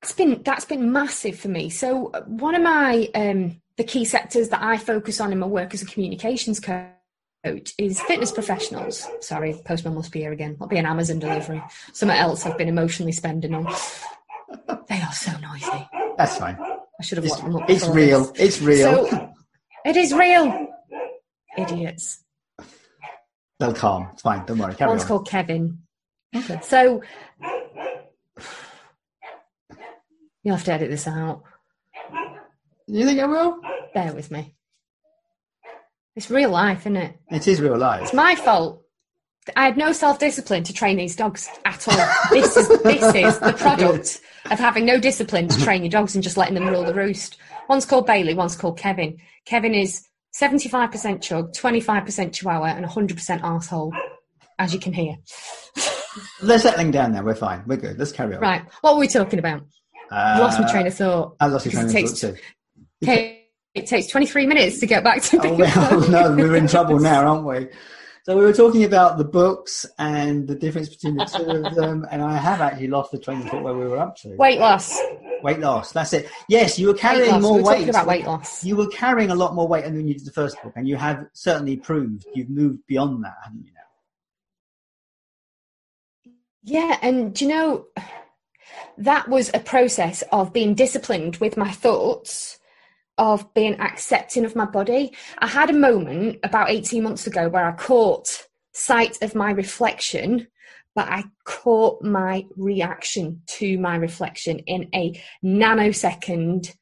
That's 0.00 0.12
been 0.12 0.40
that's 0.44 0.66
been 0.66 0.92
massive 0.92 1.36
for 1.36 1.48
me. 1.48 1.68
So 1.68 2.12
uh, 2.12 2.20
one 2.26 2.54
of 2.54 2.62
my 2.62 3.10
um, 3.14 3.60
the 3.76 3.84
key 3.84 4.04
sectors 4.04 4.48
that 4.50 4.62
I 4.62 4.76
focus 4.76 5.20
on 5.20 5.32
in 5.32 5.38
my 5.38 5.46
work 5.46 5.74
as 5.74 5.82
a 5.82 5.86
communications 5.86 6.60
coach 6.60 7.74
is 7.78 8.00
fitness 8.02 8.32
professionals. 8.32 9.06
Sorry, 9.20 9.54
postman 9.64 9.94
must 9.94 10.12
be 10.12 10.20
here 10.20 10.32
again. 10.32 10.56
I'll 10.60 10.68
be 10.68 10.78
an 10.78 10.86
Amazon 10.86 11.18
delivery. 11.18 11.62
Something 11.92 12.16
else 12.16 12.46
I've 12.46 12.56
been 12.58 12.68
emotionally 12.68 13.12
spending 13.12 13.54
on. 13.54 13.64
They 14.88 15.00
are 15.00 15.12
so 15.12 15.32
noisy. 15.38 15.88
That's 16.16 16.36
fine. 16.38 16.56
I 16.60 17.02
should 17.02 17.18
have 17.18 17.24
It's, 17.24 17.32
locked 17.34 17.44
them 17.44 17.56
up. 17.56 17.68
it's 17.70 17.86
real. 17.88 18.24
this. 18.32 18.40
It's 18.58 18.62
real. 18.62 19.08
So 19.08 19.32
it 19.84 19.96
is 19.96 20.14
real. 20.14 20.68
Idiots. 21.58 22.22
They'll 23.58 23.74
calm. 23.74 24.08
It's 24.12 24.22
fine. 24.22 24.44
Don't 24.46 24.58
worry. 24.58 24.74
Carry 24.74 24.90
One's 24.90 25.02
on. 25.02 25.08
called 25.08 25.28
Kevin. 25.28 25.78
Okay. 26.34 26.60
So 26.62 27.02
you'll 30.42 30.56
have 30.56 30.64
to 30.64 30.72
edit 30.72 30.90
this 30.90 31.06
out. 31.06 31.42
You 32.86 33.04
think 33.06 33.20
I 33.20 33.26
will? 33.26 33.60
Bear 33.94 34.12
with 34.12 34.30
me. 34.30 34.54
It's 36.16 36.30
real 36.30 36.50
life, 36.50 36.80
isn't 36.80 36.96
it? 36.96 37.18
It 37.30 37.48
is 37.48 37.60
real 37.60 37.76
life. 37.78 38.02
It's 38.02 38.12
my 38.12 38.34
fault. 38.34 38.82
I 39.56 39.64
had 39.66 39.76
no 39.76 39.92
self 39.92 40.18
discipline 40.18 40.62
to 40.64 40.72
train 40.72 40.96
these 40.96 41.16
dogs 41.16 41.48
at 41.64 41.86
all. 41.88 42.08
This 42.30 42.56
is 42.56 42.68
this 42.82 43.14
is 43.14 43.38
the 43.40 43.52
product 43.52 44.20
of 44.50 44.58
having 44.58 44.86
no 44.86 44.98
discipline 44.98 45.48
to 45.48 45.60
train 45.62 45.82
your 45.82 45.90
dogs 45.90 46.14
and 46.14 46.22
just 46.24 46.36
letting 46.36 46.54
them 46.54 46.66
rule 46.68 46.84
the 46.84 46.94
roost. 46.94 47.36
One's 47.68 47.84
called 47.84 48.06
Bailey, 48.06 48.34
one's 48.34 48.56
called 48.56 48.78
Kevin. 48.78 49.18
Kevin 49.44 49.74
is 49.74 50.06
75% 50.40 51.20
chug, 51.22 51.52
25% 51.52 52.32
chihuahua, 52.32 52.66
and 52.76 52.84
100% 52.84 53.40
arsehole, 53.42 53.92
as 54.58 54.74
you 54.74 54.80
can 54.80 54.92
hear. 54.92 55.16
They're 56.42 56.58
settling 56.58 56.90
down 56.90 57.12
now. 57.12 57.22
We're 57.22 57.34
fine. 57.34 57.64
We're 57.66 57.76
good. 57.76 57.98
Let's 57.98 58.12
carry 58.12 58.34
on. 58.34 58.40
Right, 58.40 58.62
what 58.80 58.94
were 58.94 59.00
we 59.00 59.08
talking 59.08 59.38
about? 59.38 59.62
Uh, 60.10 60.36
lost 60.40 60.60
my 60.60 60.70
train 60.70 60.86
of 60.86 60.94
thought. 60.94 61.36
I 61.40 61.46
lost 61.46 61.66
my 61.66 61.72
train 61.72 61.86
of 61.86 61.92
thought 61.92 62.16
too. 62.16 62.36
Okay, 63.04 63.46
it 63.74 63.86
takes 63.86 64.06
23 64.08 64.46
minutes 64.46 64.80
to 64.80 64.86
get 64.86 65.04
back 65.04 65.22
to 65.22 65.40
Oh, 65.44 65.56
well, 65.56 66.08
no, 66.08 66.36
we're 66.36 66.56
in 66.56 66.66
trouble 66.66 66.98
now, 66.98 67.26
aren't 67.28 67.44
we? 67.46 67.68
So 68.24 68.36
we 68.38 68.42
were 68.44 68.54
talking 68.54 68.84
about 68.84 69.18
the 69.18 69.24
books 69.24 69.84
and 69.98 70.48
the 70.48 70.54
difference 70.54 70.88
between 70.88 71.16
the 71.16 71.26
two 71.26 71.66
of 71.66 71.74
them, 71.74 72.06
and 72.10 72.22
I 72.22 72.36
have 72.38 72.62
actually 72.62 72.86
lost 72.88 73.12
the 73.12 73.18
train 73.18 73.42
of 73.42 73.48
thought 73.50 73.62
where 73.62 73.74
we 73.74 73.84
were 73.86 73.98
up 73.98 74.16
to. 74.18 74.34
Weight 74.36 74.58
loss. 74.58 74.98
Weight 75.42 75.58
loss. 75.58 75.92
That's 75.92 76.14
it. 76.14 76.30
Yes, 76.48 76.78
you 76.78 76.86
were 76.86 76.94
carrying 76.94 77.32
loss. 77.32 77.42
more 77.42 77.56
We 77.56 77.62
were 77.62 77.68
weight. 77.68 77.74
talking 77.74 77.88
about 77.90 78.06
weight 78.06 78.24
loss. 78.24 78.64
You 78.64 78.76
were 78.76 78.88
carrying 78.88 79.30
a 79.30 79.34
lot 79.34 79.54
more 79.54 79.68
weight 79.68 79.84
than 79.84 80.08
you 80.08 80.14
did 80.14 80.24
the 80.24 80.30
first 80.32 80.56
book, 80.62 80.72
and 80.74 80.88
you 80.88 80.96
have 80.96 81.26
certainly 81.34 81.76
proved 81.76 82.24
you've 82.34 82.48
moved 82.48 82.86
beyond 82.86 83.22
that, 83.24 83.34
haven't 83.44 83.66
you? 83.66 83.72
Now. 83.74 83.80
Yeah, 86.62 86.98
and 87.02 87.34
do 87.34 87.44
you 87.44 87.50
know 87.50 87.86
that 88.96 89.28
was 89.28 89.50
a 89.52 89.58
process 89.60 90.22
of 90.32 90.52
being 90.54 90.74
disciplined 90.74 91.36
with 91.36 91.58
my 91.58 91.70
thoughts, 91.70 92.58
of 93.18 93.52
being 93.54 93.80
accepting 93.80 94.44
of 94.44 94.56
my 94.56 94.64
body. 94.64 95.12
I 95.38 95.46
had 95.46 95.70
a 95.70 95.74
moment 95.74 96.40
about 96.42 96.70
18 96.70 97.02
months 97.02 97.26
ago 97.26 97.48
where 97.48 97.66
I 97.66 97.72
caught 97.72 98.46
sight 98.72 99.22
of 99.22 99.34
my 99.34 99.50
reflection, 99.52 100.48
but 100.94 101.08
I 101.08 101.24
caught 101.44 102.02
my 102.02 102.44
reaction 102.56 103.42
to 103.58 103.78
my 103.78 103.96
reflection 103.96 104.58
in 104.60 104.88
a 104.94 105.20
nanosecond 105.44 106.74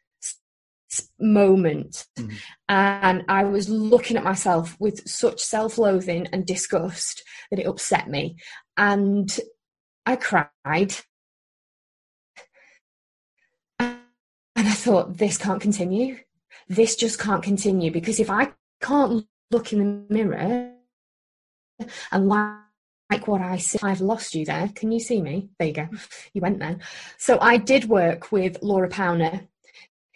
moment. 1.19 2.07
Mhm. 2.19 2.35
And 2.69 3.25
I 3.29 3.45
was 3.45 3.69
looking 3.69 4.17
at 4.17 4.25
myself 4.25 4.77
with 4.79 5.09
such 5.09 5.41
self 5.41 5.79
loathing 5.79 6.27
and 6.33 6.47
disgust 6.47 7.23
that 7.51 7.59
it 7.59 7.67
upset 7.67 8.09
me. 8.09 8.37
And 8.77 9.35
I 10.07 10.17
cried. 10.17 10.95
And 14.63 14.71
I 14.71 14.75
thought, 14.75 15.19
this 15.19 15.39
can't 15.39 15.61
continue. 15.61 16.19
This 16.69 16.95
just 16.95 17.19
can't 17.19 17.43
continue 17.43 17.91
because 17.91 18.21
if 18.21 18.31
I 18.31 18.53
can't 18.81 19.27
look 19.51 19.73
in 19.73 19.81
the 19.81 20.15
mirror 20.15 20.71
and 22.13 22.29
like, 22.29 23.27
what 23.27 23.41
I 23.41 23.57
see, 23.57 23.81
I've 23.83 24.01
lost 24.01 24.37
you 24.37 24.45
there. 24.45 24.71
Can 24.73 24.93
you 24.93 25.01
see 25.01 25.21
me? 25.21 25.51
There 25.59 25.67
you 25.67 25.75
go. 25.75 25.89
You 26.33 26.43
went 26.43 26.61
then. 26.61 26.81
So 27.19 27.41
I 27.41 27.57
did 27.57 27.87
work 27.87 28.31
with 28.31 28.63
Laura 28.63 28.89
Powner, 28.89 29.49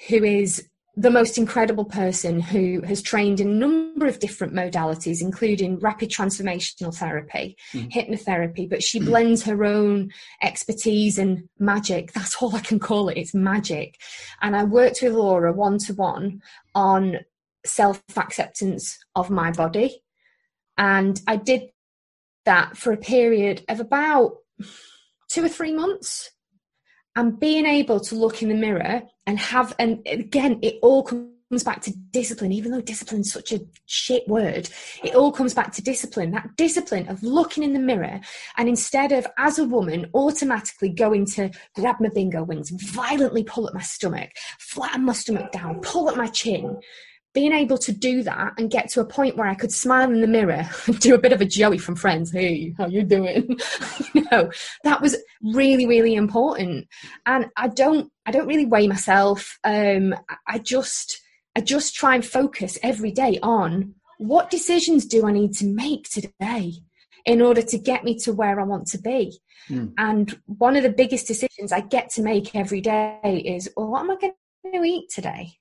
who 0.08 0.22
is 0.22 0.68
the 0.98 1.10
most 1.10 1.36
incredible 1.36 1.84
person 1.84 2.40
who 2.40 2.80
has 2.82 3.02
trained 3.02 3.38
in 3.38 3.48
a 3.48 3.54
number 3.54 4.06
of 4.06 4.18
different 4.18 4.54
modalities, 4.54 5.20
including 5.20 5.78
rapid 5.78 6.08
transformational 6.10 6.94
therapy, 6.94 7.54
Mhm. 7.72 7.92
hypnotherapy, 7.92 8.68
but 8.68 8.82
she 8.82 8.98
blends 8.98 9.42
her 9.42 9.62
own 9.62 10.10
expertise 10.42 11.18
and 11.18 11.48
magic. 11.58 12.12
That's 12.12 12.40
all 12.40 12.56
I 12.56 12.60
can 12.60 12.78
call 12.78 13.10
it. 13.10 13.18
It's 13.18 13.34
magic. 13.34 14.00
And 14.40 14.56
I 14.56 14.64
worked 14.64 15.02
with 15.02 15.12
Laura 15.12 15.52
one 15.52 15.76
to 15.80 15.92
one 15.92 16.42
on 16.74 17.18
self 17.66 18.02
acceptance 18.16 18.98
of 19.14 19.28
my 19.28 19.50
body. 19.50 20.02
And 20.78 21.20
I 21.26 21.36
did 21.36 21.72
that 22.46 22.76
for 22.76 22.92
a 22.92 22.96
period 22.96 23.64
of 23.68 23.80
about 23.80 24.36
two 25.28 25.44
or 25.44 25.48
three 25.48 25.72
months 25.72 26.30
and 27.16 27.40
being 27.40 27.66
able 27.66 27.98
to 27.98 28.14
look 28.14 28.42
in 28.42 28.48
the 28.48 28.54
mirror 28.54 29.02
and 29.26 29.38
have 29.38 29.74
and 29.78 30.00
again 30.06 30.58
it 30.62 30.78
all 30.82 31.02
comes 31.02 31.64
back 31.64 31.80
to 31.80 31.92
discipline. 32.10 32.52
Even 32.52 32.70
though 32.70 32.80
discipline 32.80 33.22
is 33.22 33.32
such 33.32 33.52
a 33.52 33.60
shit 33.86 34.26
word 34.28 34.68
it 35.02 35.14
all 35.14 35.32
comes 35.32 35.54
back 35.54 35.72
to 35.72 35.82
discipline. 35.82 36.30
That 36.30 36.56
discipline 36.56 37.08
of 37.08 37.22
looking 37.22 37.62
in 37.62 37.72
the 37.72 37.78
mirror 37.78 38.20
and 38.56 38.68
instead 38.68 39.12
of 39.12 39.26
as 39.38 39.58
a 39.58 39.64
woman 39.64 40.10
automatically 40.14 40.90
going 40.90 41.26
to 41.34 41.50
grab 41.74 41.96
my 42.00 42.10
bingo 42.14 42.44
wings 42.44 42.70
violently 42.70 43.42
pull 43.42 43.66
at 43.66 43.74
my 43.74 43.82
stomach 43.82 44.30
flatten 44.58 45.04
my 45.04 45.12
stomach 45.12 45.50
down 45.52 45.80
pull 45.80 46.10
at 46.10 46.16
my 46.16 46.26
chin 46.26 46.78
being 47.36 47.52
able 47.52 47.76
to 47.76 47.92
do 47.92 48.22
that 48.22 48.54
and 48.56 48.70
get 48.70 48.88
to 48.88 48.98
a 48.98 49.04
point 49.04 49.36
where 49.36 49.46
I 49.46 49.54
could 49.54 49.70
smile 49.70 50.10
in 50.10 50.22
the 50.22 50.26
mirror 50.26 50.66
and 50.86 50.98
do 50.98 51.14
a 51.14 51.18
bit 51.18 51.34
of 51.34 51.42
a 51.42 51.44
Joey 51.44 51.76
from 51.76 51.94
Friends. 51.94 52.32
Hey, 52.32 52.74
how 52.78 52.86
you 52.86 53.02
doing? 53.02 53.58
you 54.14 54.26
know, 54.32 54.50
that 54.84 55.02
was 55.02 55.18
really, 55.42 55.86
really 55.86 56.14
important. 56.14 56.88
And 57.26 57.50
I 57.54 57.68
don't, 57.68 58.10
I 58.24 58.30
don't 58.30 58.46
really 58.46 58.64
weigh 58.64 58.88
myself. 58.88 59.58
Um, 59.64 60.14
I- 60.30 60.36
I 60.48 60.58
just, 60.60 61.20
I 61.54 61.60
just 61.60 61.94
try 61.94 62.14
and 62.14 62.24
focus 62.24 62.78
every 62.82 63.10
day 63.10 63.38
on 63.42 63.94
what 64.16 64.48
decisions 64.48 65.04
do 65.04 65.26
I 65.26 65.32
need 65.32 65.52
to 65.56 65.66
make 65.66 66.08
today 66.08 66.72
in 67.26 67.42
order 67.42 67.60
to 67.60 67.76
get 67.76 68.02
me 68.02 68.16
to 68.20 68.32
where 68.32 68.58
I 68.58 68.64
want 68.64 68.86
to 68.88 68.98
be. 68.98 69.38
Mm. 69.68 69.92
And 69.98 70.40
one 70.46 70.76
of 70.76 70.84
the 70.84 70.88
biggest 70.88 71.26
decisions 71.26 71.70
I 71.70 71.80
get 71.80 72.08
to 72.12 72.22
make 72.22 72.56
every 72.56 72.80
day 72.80 73.42
is, 73.44 73.68
well, 73.76 73.88
what 73.88 74.00
am 74.00 74.12
I 74.12 74.16
going 74.16 74.32
to 74.72 74.82
eat 74.84 75.10
today? 75.10 75.58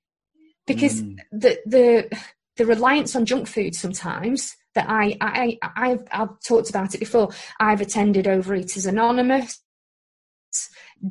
Because 0.66 1.02
Mm. 1.02 1.16
the 1.32 1.58
the 1.66 2.18
the 2.56 2.66
reliance 2.66 3.14
on 3.14 3.26
junk 3.26 3.46
food 3.46 3.74
sometimes 3.74 4.56
that 4.74 4.86
I 4.88 5.16
I 5.20 5.58
I've, 5.76 6.04
I've 6.10 6.40
talked 6.40 6.70
about 6.70 6.94
it 6.94 6.98
before. 6.98 7.30
I've 7.60 7.80
attended 7.80 8.26
Overeaters 8.26 8.86
Anonymous, 8.86 9.60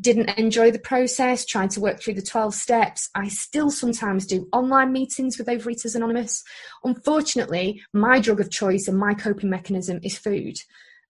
didn't 0.02 0.30
enjoy 0.38 0.72
the 0.72 0.80
process, 0.80 1.46
tried 1.46 1.72
to 1.72 1.80
work 1.80 2.02
through 2.02 2.15
the 2.15 2.22
12 2.22 2.54
steps. 2.54 3.10
I 3.15 3.28
still 3.28 3.70
sometimes 3.70 4.26
do 4.26 4.48
online 4.52 4.91
meetings 4.91 5.38
with 5.38 5.48
Overeaters 5.48 5.96
Anonymous. 5.96 6.44
Unfortunately, 6.84 7.82
my 7.94 8.20
drug 8.20 8.39
of 8.39 8.50
choice 8.50 8.88
and 8.88 8.98
my 8.98 9.13
coping 9.13 9.50
mechanism 9.50 10.00
is 10.04 10.18
food. 10.18 10.58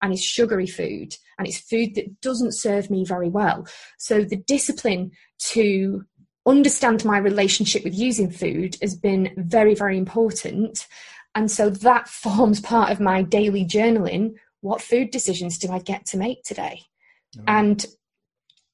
And 0.01 0.11
it's 0.11 0.21
sugary 0.21 0.67
food, 0.67 1.15
and 1.39 1.47
it's 1.47 1.57
food 1.57 1.95
that 1.95 2.19
doesn't 2.19 2.51
serve 2.51 2.91
me 2.91 3.05
very 3.05 3.29
well. 3.29 3.65
So, 3.97 4.23
the 4.23 4.35
discipline 4.35 5.11
to 5.53 6.03
understand 6.45 7.03
my 7.05 7.17
relationship 7.17 7.83
with 7.83 7.95
using 7.95 8.29
food 8.29 8.77
has 8.81 8.95
been 8.95 9.33
very, 9.37 9.73
very 9.75 9.97
important. 9.97 10.87
And 11.33 11.49
so 11.49 11.69
that 11.69 12.07
forms 12.23 12.59
part 12.59 12.91
of 12.91 12.99
my 12.99 13.21
daily 13.21 13.65
journaling. 13.65 14.35
What 14.61 14.81
food 14.81 15.11
decisions 15.11 15.57
do 15.57 15.71
I 15.71 15.79
get 15.79 16.05
to 16.07 16.17
make 16.17 16.43
today? 16.43 16.81
Mm-hmm. 17.35 17.45
And 17.47 17.85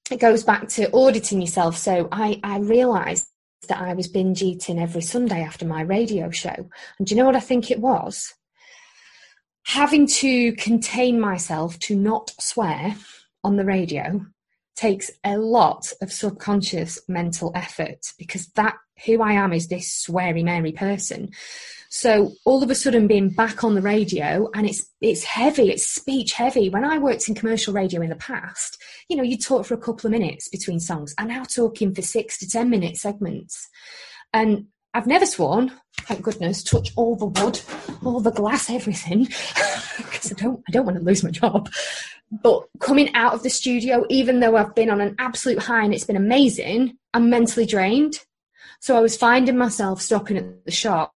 it 0.10 0.20
goes 0.20 0.44
back 0.44 0.68
to 0.70 0.92
auditing 0.94 1.42
yourself. 1.42 1.78
So 1.78 2.08
I, 2.12 2.40
I 2.44 2.60
realized 2.60 3.28
that 3.68 3.82
I 3.82 3.94
was 3.94 4.08
binge 4.08 4.42
eating 4.42 4.80
every 4.80 5.02
Sunday 5.02 5.42
after 5.42 5.66
my 5.66 5.82
radio 5.82 6.30
show. 6.30 6.56
And 6.98 7.08
do 7.08 7.14
you 7.14 7.20
know 7.20 7.26
what 7.26 7.36
I 7.36 7.42
think 7.42 7.70
it 7.70 7.80
was? 7.80 8.34
Having 9.68 10.08
to 10.08 10.54
contain 10.54 11.20
myself 11.20 11.78
to 11.80 11.96
not 11.96 12.34
swear 12.40 12.96
on 13.44 13.58
the 13.58 13.66
radio 13.66 14.26
takes 14.76 15.12
a 15.24 15.38
lot 15.38 15.92
of 16.02 16.12
subconscious 16.12 17.00
mental 17.08 17.52
effort 17.56 18.14
because 18.18 18.48
that 18.56 18.76
who 19.06 19.22
I 19.22 19.34
am 19.34 19.54
is 19.54 19.68
this 19.68 20.06
sweary 20.06 20.44
Mary 20.44 20.72
person. 20.72 21.32
So 21.90 22.32
all 22.46 22.64
of 22.64 22.70
a 22.70 22.76
sudden 22.76 23.06
being 23.08 23.30
back 23.30 23.66
on 23.66 23.76
the 23.76 23.82
radio 23.82 24.50
and 24.54 24.66
it's 24.66 24.90
it's 25.02 25.26
heavy, 25.26 25.70
it's 25.70 25.86
speech 25.86 26.34
heavy. 26.34 26.70
When 26.70 26.86
I 26.86 26.98
worked 26.98 27.28
in 27.28 27.36
commercial 27.36 27.74
radio 27.74 28.02
in 28.02 28.10
the 28.10 28.16
past, 28.16 28.82
you 29.10 29.18
know, 29.18 29.24
you 29.24 29.38
talk 29.38 29.66
for 29.66 29.74
a 29.74 29.78
couple 29.78 30.08
of 30.08 30.12
minutes 30.12 30.48
between 30.48 30.80
songs. 30.80 31.14
I'm 31.18 31.28
now 31.28 31.44
talking 31.44 31.94
for 31.94 32.02
six 32.02 32.38
to 32.40 32.48
ten 32.48 32.70
minute 32.70 32.96
segments. 32.96 33.68
And 34.32 34.68
I've 34.94 35.08
never 35.08 35.26
sworn, 35.26 35.72
thank 36.02 36.22
goodness, 36.22 36.64
touch 36.64 36.92
all 36.98 37.16
the 37.16 37.28
wood, 37.28 37.62
all 38.04 38.20
the 38.20 38.32
glass, 38.32 38.70
everything, 38.70 39.24
because 39.98 40.34
I 40.34 40.36
don't, 40.36 40.62
I 40.68 40.72
don't 40.72 40.86
want 40.86 40.98
to 40.98 41.04
lose 41.04 41.24
my 41.24 41.32
job. 41.32 41.70
But 42.32 42.66
coming 42.80 43.14
out 43.16 43.34
of 43.34 43.44
the 43.44 43.50
studio, 43.50 44.06
even 44.10 44.40
though 44.40 44.58
I've 44.58 44.76
been 44.76 44.90
on 44.90 45.00
an 45.00 45.16
absolute 45.18 45.60
high 45.60 45.84
and 45.84 45.94
it's 45.94 46.04
been 46.04 46.18
amazing, 46.18 46.98
I'm 47.14 47.30
mentally 47.30 47.66
drained. 47.66 48.20
So 48.82 48.98
I 48.98 49.02
was 49.02 49.16
finding 49.16 49.58
myself 49.58 50.02
stopping 50.02 50.38
at 50.38 50.66
the 50.66 50.72
shop, 50.72 51.14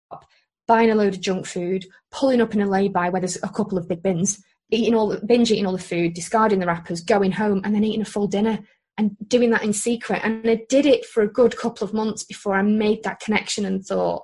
buying 0.67 0.89
a 0.89 0.95
load 0.95 1.15
of 1.15 1.21
junk 1.21 1.45
food, 1.45 1.85
pulling 2.11 2.41
up 2.41 2.53
in 2.53 2.61
a 2.61 2.69
lay-by 2.69 3.09
where 3.09 3.21
there's 3.21 3.41
a 3.43 3.49
couple 3.49 3.77
of 3.77 3.87
big 3.87 4.01
bins, 4.03 4.41
eating 4.71 4.95
all 4.95 5.09
the, 5.09 5.25
binge 5.25 5.51
eating 5.51 5.65
all 5.65 5.73
the 5.73 5.79
food, 5.79 6.13
discarding 6.13 6.59
the 6.59 6.67
wrappers, 6.67 7.01
going 7.01 7.31
home, 7.31 7.61
and 7.63 7.75
then 7.75 7.83
eating 7.83 8.01
a 8.01 8.05
full 8.05 8.27
dinner 8.27 8.59
and 8.97 9.15
doing 9.27 9.51
that 9.51 9.63
in 9.63 9.73
secret. 9.73 10.21
And 10.23 10.49
I 10.49 10.65
did 10.69 10.85
it 10.85 11.05
for 11.05 11.21
a 11.21 11.31
good 11.31 11.57
couple 11.57 11.85
of 11.85 11.93
months 11.93 12.23
before 12.23 12.55
I 12.55 12.61
made 12.61 13.03
that 13.03 13.19
connection 13.19 13.65
and 13.65 13.85
thought, 13.85 14.23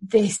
this 0.00 0.40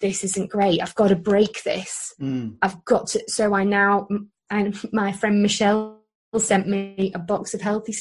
this 0.00 0.24
isn't 0.24 0.50
great. 0.50 0.82
I've 0.82 0.94
got 0.94 1.08
to 1.08 1.16
break 1.16 1.62
this. 1.62 2.12
Mm. 2.20 2.56
I've 2.62 2.84
got 2.84 3.08
to. 3.08 3.22
So 3.28 3.54
I 3.54 3.64
now, 3.64 4.08
and 4.50 4.76
my 4.92 5.12
friend 5.12 5.42
Michelle 5.42 6.00
sent 6.36 6.66
me 6.66 7.12
a 7.14 7.18
box 7.18 7.54
of 7.54 7.60
healthy 7.60 7.94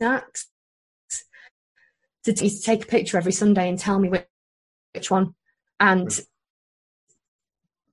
snacks 0.00 0.48
to, 2.24 2.32
to 2.32 2.60
take 2.60 2.84
a 2.84 2.86
picture 2.86 3.16
every 3.16 3.32
Sunday 3.32 3.68
and 3.68 3.78
tell 3.78 3.98
me 3.98 4.08
which, 4.08 4.26
which 4.94 5.10
one, 5.10 5.34
and 5.78 6.08
mm. 6.08 6.26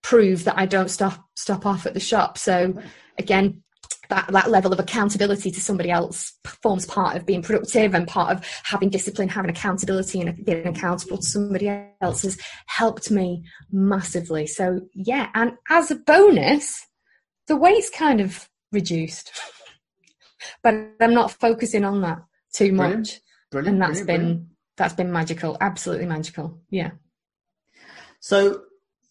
prove 0.01 0.45
that 0.45 0.57
I 0.57 0.65
don't 0.65 0.89
stop 0.89 1.23
stop 1.35 1.65
off 1.65 1.85
at 1.85 1.93
the 1.93 1.99
shop. 1.99 2.37
So 2.37 2.73
again, 3.19 3.63
that, 4.09 4.27
that 4.27 4.49
level 4.49 4.73
of 4.73 4.79
accountability 4.79 5.51
to 5.51 5.61
somebody 5.61 5.91
else 5.91 6.33
forms 6.61 6.85
part 6.85 7.15
of 7.15 7.25
being 7.25 7.41
productive 7.41 7.93
and 7.93 8.07
part 8.07 8.35
of 8.35 8.45
having 8.63 8.89
discipline, 8.89 9.29
having 9.29 9.49
accountability 9.49 10.21
and 10.21 10.45
being 10.45 10.67
accountable 10.67 11.17
to 11.17 11.25
somebody 11.25 11.69
else 12.01 12.23
has 12.23 12.37
helped 12.67 13.11
me 13.11 13.43
massively. 13.71 14.47
So 14.47 14.81
yeah, 14.93 15.29
and 15.33 15.53
as 15.69 15.91
a 15.91 15.95
bonus, 15.95 16.85
the 17.47 17.55
weight's 17.55 17.89
kind 17.89 18.21
of 18.21 18.49
reduced, 18.71 19.31
but 20.63 20.75
I'm 20.99 21.13
not 21.13 21.31
focusing 21.31 21.83
on 21.83 22.01
that 22.01 22.19
too 22.53 22.71
much. 22.71 22.87
Brilliant. 22.87 23.21
Brilliant. 23.51 23.73
And 23.73 23.81
that's 23.81 24.01
brilliant, 24.01 24.39
been, 24.39 24.49
that's 24.77 24.93
been 24.93 25.11
magical. 25.11 25.57
Absolutely 25.61 26.07
magical. 26.07 26.59
Yeah. 26.69 26.91
So 28.19 28.63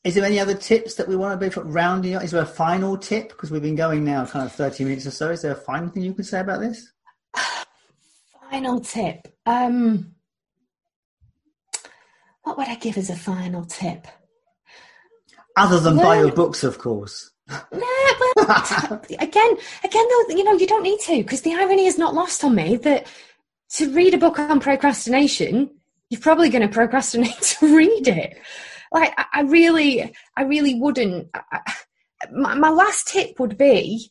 is 0.05 0.15
there 0.15 0.25
any 0.25 0.39
other 0.39 0.55
tips 0.55 0.95
that 0.97 1.09
we 1.09 1.17
want 1.17 1.39
to 1.39 1.45
be 1.45 1.51
for 1.51 1.65
rounding 1.65 2.15
up? 2.15 2.23
Is 2.23 2.31
there 2.31 2.43
a 2.43 2.47
final 2.47 2.99
tip? 2.99 3.31
Because 3.31 3.51
we've 3.51 3.63
been 3.63 3.75
going 3.75 4.05
now 4.05 4.27
kind 4.27 4.45
of 4.45 4.53
30 4.53 4.85
minutes 4.85 5.07
or 5.07 5.11
so. 5.11 5.31
Is 5.31 5.41
there 5.43 5.53
a 5.53 5.57
final 5.57 5.89
thing 5.89 6.03
you 6.03 6.13
could 6.13 6.27
say 6.27 6.41
about 6.41 6.61
this? 6.61 6.93
Final 8.51 8.79
tip. 8.79 9.27
Um, 9.47 10.15
what 12.43 12.57
would 12.59 12.69
I 12.69 12.77
give 12.77 12.97
as 12.99 13.11
a 13.11 13.17
final 13.17 13.65
tip? 13.65 14.07
Other 15.57 15.81
than 15.81 15.97
buy 15.97 16.19
your 16.19 16.31
books, 16.31 16.63
of 16.63 16.79
course. 16.79 17.31
Yeah, 17.73 18.13
well, 18.37 19.03
again, 19.19 19.57
again, 19.83 20.07
though, 20.09 20.35
you 20.35 20.45
know, 20.45 20.55
you 20.55 20.67
don't 20.67 20.83
need 20.83 21.01
to 21.01 21.19
because 21.19 21.43
the 21.43 21.55
irony 21.55 21.87
is 21.87 21.99
not 21.99 22.15
lost 22.15 22.43
on 22.45 22.55
me 22.55 22.77
that 22.77 23.07
to 23.71 23.93
read 23.93 24.15
a 24.15 24.19
book 24.19 24.39
on 24.39 24.61
procrastination, 24.61 25.71
you're 26.09 26.21
probably 26.21 26.49
going 26.49 26.67
to 26.67 26.73
procrastinate 26.73 27.35
to 27.43 27.77
read 27.77 28.09
it 28.09 28.39
like 28.95 29.13
I, 29.19 29.27
I 29.35 29.41
really, 29.43 30.15
I 30.37 30.43
really 30.43 30.75
wouldn't. 30.81 31.29
I, 31.35 31.61
my, 32.33 32.55
my 32.55 32.71
last 32.71 33.09
tip 33.09 33.39
would 33.39 33.59
be 33.59 34.11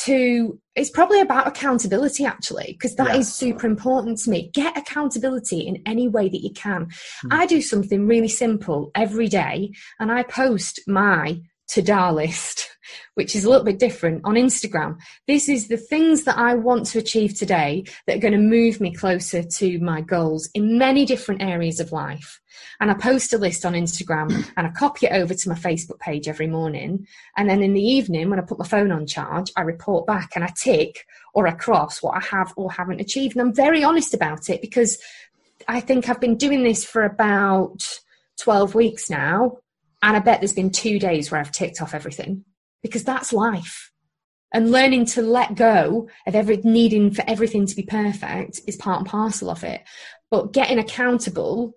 to 0.00 0.60
it's 0.74 0.90
probably 0.90 1.20
about 1.20 1.46
accountability 1.46 2.24
actually 2.24 2.72
because 2.72 2.96
that 2.96 3.16
is 3.16 3.32
super 3.32 3.66
important 3.66 4.18
to 4.18 4.28
me 4.28 4.50
get 4.52 4.76
accountability 4.76 5.60
in 5.60 5.82
any 5.86 6.06
way 6.06 6.28
that 6.28 6.42
you 6.42 6.50
can 6.50 6.84
mm. 6.84 7.28
i 7.30 7.46
do 7.46 7.62
something 7.62 8.06
really 8.06 8.28
simple 8.28 8.90
every 8.94 9.26
day 9.26 9.72
and 9.98 10.12
i 10.12 10.22
post 10.22 10.80
my 10.86 11.40
to-do 11.68 12.10
list 12.10 12.70
which 13.14 13.34
is 13.34 13.44
a 13.44 13.48
little 13.48 13.64
bit 13.64 13.78
different 13.78 14.20
on 14.24 14.34
instagram 14.34 14.96
this 15.26 15.48
is 15.48 15.68
the 15.68 15.76
things 15.76 16.24
that 16.24 16.38
i 16.38 16.54
want 16.54 16.86
to 16.86 16.98
achieve 16.98 17.34
today 17.34 17.84
that 18.06 18.16
are 18.16 18.20
going 18.20 18.32
to 18.32 18.38
move 18.38 18.80
me 18.80 18.92
closer 18.92 19.42
to 19.42 19.78
my 19.80 20.00
goals 20.00 20.48
in 20.54 20.78
many 20.78 21.04
different 21.04 21.42
areas 21.42 21.80
of 21.80 21.92
life 21.92 22.40
and 22.80 22.90
I 22.90 22.94
post 22.94 23.32
a 23.32 23.38
list 23.38 23.64
on 23.64 23.72
Instagram 23.72 24.30
and 24.56 24.66
I 24.66 24.70
copy 24.70 25.06
it 25.06 25.12
over 25.12 25.34
to 25.34 25.48
my 25.48 25.54
Facebook 25.54 25.98
page 25.98 26.28
every 26.28 26.46
morning. 26.46 27.06
And 27.36 27.48
then 27.48 27.62
in 27.62 27.74
the 27.74 27.82
evening, 27.82 28.28
when 28.30 28.38
I 28.38 28.42
put 28.42 28.58
my 28.58 28.66
phone 28.66 28.92
on 28.92 29.06
charge, 29.06 29.50
I 29.56 29.62
report 29.62 30.06
back 30.06 30.32
and 30.34 30.44
I 30.44 30.52
tick 30.56 31.06
or 31.34 31.46
I 31.46 31.52
cross 31.52 32.02
what 32.02 32.16
I 32.16 32.26
have 32.26 32.52
or 32.56 32.70
haven't 32.70 33.00
achieved. 33.00 33.36
And 33.36 33.46
I'm 33.46 33.54
very 33.54 33.82
honest 33.82 34.14
about 34.14 34.48
it 34.50 34.60
because 34.60 34.98
I 35.68 35.80
think 35.80 36.08
I've 36.08 36.20
been 36.20 36.36
doing 36.36 36.64
this 36.64 36.84
for 36.84 37.02
about 37.02 38.00
12 38.38 38.74
weeks 38.74 39.08
now. 39.10 39.58
And 40.06 40.16
I 40.16 40.20
bet 40.20 40.40
there's 40.40 40.52
been 40.52 40.70
two 40.70 41.00
days 41.00 41.32
where 41.32 41.40
I've 41.40 41.50
ticked 41.50 41.82
off 41.82 41.92
everything 41.92 42.44
because 42.80 43.02
that's 43.02 43.32
life. 43.32 43.90
And 44.54 44.70
learning 44.70 45.06
to 45.06 45.22
let 45.22 45.56
go 45.56 46.08
of 46.28 46.36
every 46.36 46.58
needing 46.58 47.10
for 47.10 47.24
everything 47.26 47.66
to 47.66 47.74
be 47.74 47.82
perfect 47.82 48.60
is 48.68 48.76
part 48.76 49.00
and 49.00 49.08
parcel 49.08 49.50
of 49.50 49.64
it. 49.64 49.82
But 50.30 50.52
getting 50.52 50.78
accountable 50.78 51.74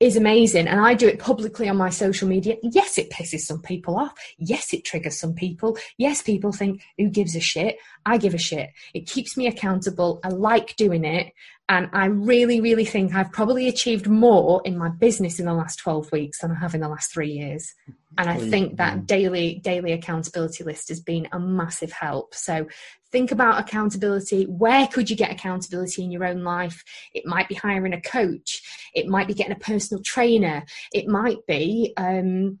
is 0.00 0.16
amazing 0.16 0.68
and 0.68 0.80
I 0.80 0.94
do 0.94 1.06
it 1.06 1.18
publicly 1.18 1.68
on 1.68 1.76
my 1.76 1.90
social 1.90 2.26
media. 2.26 2.56
Yes, 2.62 2.96
it 2.96 3.10
pisses 3.10 3.40
some 3.40 3.60
people 3.60 3.98
off. 3.98 4.14
Yes, 4.38 4.72
it 4.72 4.86
triggers 4.86 5.20
some 5.20 5.34
people. 5.34 5.76
Yes, 5.98 6.22
people 6.22 6.52
think, 6.52 6.80
who 6.96 7.10
gives 7.10 7.36
a 7.36 7.40
shit? 7.40 7.76
I 8.06 8.16
give 8.16 8.32
a 8.32 8.38
shit. 8.38 8.70
It 8.94 9.06
keeps 9.06 9.36
me 9.36 9.46
accountable. 9.46 10.20
I 10.24 10.28
like 10.28 10.76
doing 10.76 11.04
it. 11.04 11.34
And 11.70 11.88
I 11.92 12.06
really, 12.06 12.60
really 12.60 12.84
think 12.84 13.14
I've 13.14 13.30
probably 13.30 13.68
achieved 13.68 14.08
more 14.08 14.60
in 14.64 14.76
my 14.76 14.88
business 14.88 15.38
in 15.38 15.46
the 15.46 15.54
last 15.54 15.76
12 15.76 16.10
weeks 16.10 16.40
than 16.40 16.50
I 16.50 16.56
have 16.56 16.74
in 16.74 16.80
the 16.80 16.88
last 16.88 17.12
three 17.12 17.30
years. 17.30 17.72
And 18.18 18.28
I 18.28 18.38
think 18.38 18.78
that 18.78 19.06
daily, 19.06 19.60
daily 19.62 19.92
accountability 19.92 20.64
list 20.64 20.88
has 20.88 20.98
been 20.98 21.28
a 21.30 21.38
massive 21.38 21.92
help. 21.92 22.34
So 22.34 22.66
think 23.12 23.30
about 23.30 23.60
accountability. 23.60 24.46
Where 24.46 24.88
could 24.88 25.08
you 25.08 25.14
get 25.14 25.30
accountability 25.30 26.02
in 26.02 26.10
your 26.10 26.24
own 26.24 26.42
life? 26.42 26.82
It 27.14 27.24
might 27.24 27.48
be 27.48 27.54
hiring 27.54 27.92
a 27.92 28.00
coach. 28.00 28.62
It 28.92 29.06
might 29.06 29.28
be 29.28 29.34
getting 29.34 29.52
a 29.52 29.60
personal 29.60 30.02
trainer. 30.02 30.64
It 30.92 31.06
might 31.06 31.46
be, 31.46 31.92
um, 31.96 32.58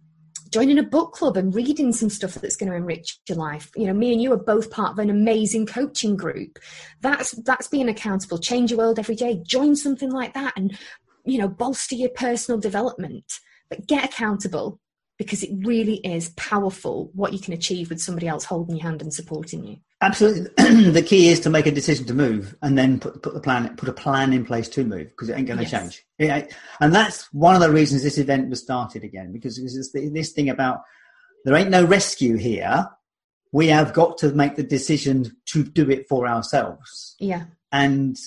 joining 0.50 0.78
a 0.78 0.82
book 0.82 1.12
club 1.12 1.36
and 1.36 1.54
reading 1.54 1.92
some 1.92 2.10
stuff 2.10 2.34
that's 2.34 2.56
going 2.56 2.70
to 2.70 2.76
enrich 2.76 3.18
your 3.28 3.38
life. 3.38 3.70
You 3.76 3.86
know 3.86 3.94
me 3.94 4.12
and 4.12 4.22
you 4.22 4.32
are 4.32 4.36
both 4.36 4.70
part 4.70 4.92
of 4.92 4.98
an 4.98 5.10
amazing 5.10 5.66
coaching 5.66 6.16
group. 6.16 6.58
That's 7.00 7.32
that's 7.42 7.68
being 7.68 7.88
accountable. 7.88 8.38
Change 8.38 8.70
your 8.70 8.78
world 8.78 8.98
every 8.98 9.14
day. 9.14 9.40
Join 9.44 9.76
something 9.76 10.10
like 10.10 10.34
that 10.34 10.52
and 10.56 10.76
you 11.24 11.38
know 11.38 11.48
bolster 11.48 11.94
your 11.94 12.10
personal 12.10 12.60
development. 12.60 13.24
But 13.68 13.86
get 13.86 14.04
accountable 14.04 14.80
because 15.20 15.42
it 15.42 15.50
really 15.66 15.96
is 15.96 16.30
powerful 16.30 17.10
what 17.12 17.34
you 17.34 17.38
can 17.38 17.52
achieve 17.52 17.90
with 17.90 18.00
somebody 18.00 18.26
else 18.26 18.42
holding 18.42 18.74
your 18.74 18.82
hand 18.82 19.02
and 19.02 19.12
supporting 19.12 19.62
you. 19.66 19.76
Absolutely. 20.00 20.48
The 20.92 21.02
key 21.02 21.28
is 21.28 21.40
to 21.40 21.50
make 21.50 21.66
a 21.66 21.70
decision 21.70 22.06
to 22.06 22.14
move 22.14 22.56
and 22.62 22.78
then 22.78 22.98
put, 22.98 23.22
put 23.22 23.34
the 23.34 23.40
plan 23.40 23.76
put 23.76 23.90
a 23.90 23.92
plan 23.92 24.32
in 24.32 24.46
place 24.46 24.66
to 24.70 24.82
move 24.82 25.08
because 25.08 25.28
it 25.28 25.36
ain't 25.36 25.46
going 25.46 25.58
to 25.58 25.66
yes. 25.66 25.70
change. 25.70 26.06
It, 26.18 26.54
and 26.80 26.94
that's 26.94 27.30
one 27.34 27.54
of 27.54 27.60
the 27.60 27.70
reasons 27.70 28.02
this 28.02 28.16
event 28.16 28.48
was 28.48 28.62
started 28.62 29.04
again 29.04 29.30
because 29.30 29.58
it's 29.58 29.92
this 29.92 30.32
thing 30.32 30.48
about 30.48 30.80
there 31.44 31.54
ain't 31.54 31.68
no 31.68 31.84
rescue 31.84 32.38
here. 32.38 32.88
We 33.52 33.66
have 33.66 33.92
got 33.92 34.16
to 34.18 34.32
make 34.32 34.56
the 34.56 34.62
decision 34.62 35.36
to 35.48 35.64
do 35.64 35.90
it 35.90 36.08
for 36.08 36.26
ourselves. 36.26 37.14
Yeah. 37.18 37.44
And 37.70 38.18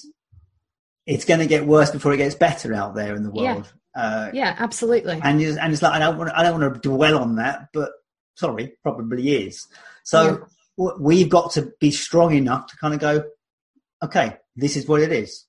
it's 1.08 1.26
going 1.26 1.39
to 1.39 1.48
get 1.48 1.66
worse 1.66 1.89
before 1.89 2.14
it 2.14 2.18
gets 2.18 2.36
better 2.36 2.72
out 2.76 2.94
there 2.94 3.16
in 3.16 3.24
the 3.24 3.32
world. 3.32 3.66
yeah. 3.66 3.72
Uh, 3.96 4.30
yeah, 4.34 4.56
absolutely. 4.58 5.20
And 5.24 5.41
and 5.41 5.74
it's 5.74 5.82
like 5.82 5.94
I 5.94 6.00
don't 6.00 6.18
want 6.18 6.32
I 6.34 6.44
don't 6.44 6.60
want 6.60 6.74
to 6.74 6.89
dwell 6.89 7.18
on 7.18 7.36
that, 7.36 7.70
but 7.74 7.91
sorry, 8.36 8.74
probably 8.82 9.46
is. 9.46 9.68
So 10.04 10.48
yeah. 10.78 10.89
we've 11.00 11.30
got 11.30 11.52
to 11.52 11.72
be 11.80 11.91
strong 11.91 12.34
enough 12.34 12.68
to 12.68 12.78
kind 12.78 12.94
of 12.94 13.00
go, 13.00 13.24
okay, 14.04 14.38
this 14.56 14.76
is 14.76 14.88
what 14.88 15.02
it 15.02 15.12
is. 15.12 15.46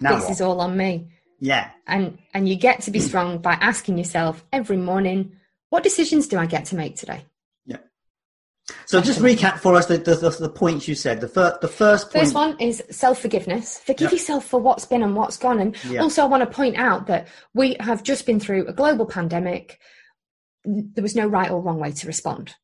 Now 0.00 0.16
this 0.16 0.24
what? 0.24 0.32
is 0.32 0.40
all 0.40 0.60
on 0.60 0.76
me. 0.76 1.08
Yeah. 1.40 1.70
And 1.86 2.18
and 2.34 2.48
you 2.48 2.56
get 2.56 2.82
to 2.82 2.90
be 2.90 3.00
strong 3.00 3.38
by 3.38 3.52
asking 3.54 3.98
yourself 3.98 4.44
every 4.52 4.76
morning, 4.76 5.36
what 5.70 5.82
decisions 5.82 6.26
do 6.26 6.38
I 6.38 6.46
get 6.46 6.66
to 6.66 6.76
make 6.76 6.96
today? 6.96 7.24
So 8.88 9.02
just 9.02 9.20
recap 9.20 9.58
for 9.58 9.74
us 9.74 9.84
the, 9.84 9.98
the, 9.98 10.14
the, 10.40 10.48
points 10.48 10.88
you 10.88 10.94
said. 10.94 11.20
The, 11.20 11.28
fir- 11.28 11.58
the 11.60 11.68
first 11.68 12.10
point... 12.10 12.24
First 12.24 12.34
one 12.34 12.58
is 12.58 12.82
self-forgiveness. 12.90 13.80
Forgive 13.80 14.06
yep. 14.06 14.12
yourself 14.12 14.46
for 14.46 14.58
what's 14.58 14.86
been 14.86 15.02
and 15.02 15.14
what's 15.14 15.36
gone. 15.36 15.60
And 15.60 15.76
yep. 15.84 16.00
also 16.00 16.22
I 16.22 16.24
want 16.24 16.42
to 16.42 16.56
point 16.56 16.76
out 16.78 17.06
that 17.08 17.28
we 17.52 17.76
have 17.80 18.02
just 18.02 18.24
been 18.24 18.40
through 18.40 18.66
a 18.66 18.72
global 18.72 19.04
pandemic. 19.04 19.78
There 20.64 21.02
was 21.02 21.14
no 21.14 21.26
right 21.26 21.50
or 21.50 21.60
wrong 21.60 21.78
way 21.78 21.92
to 21.92 22.06
respond. 22.06 22.54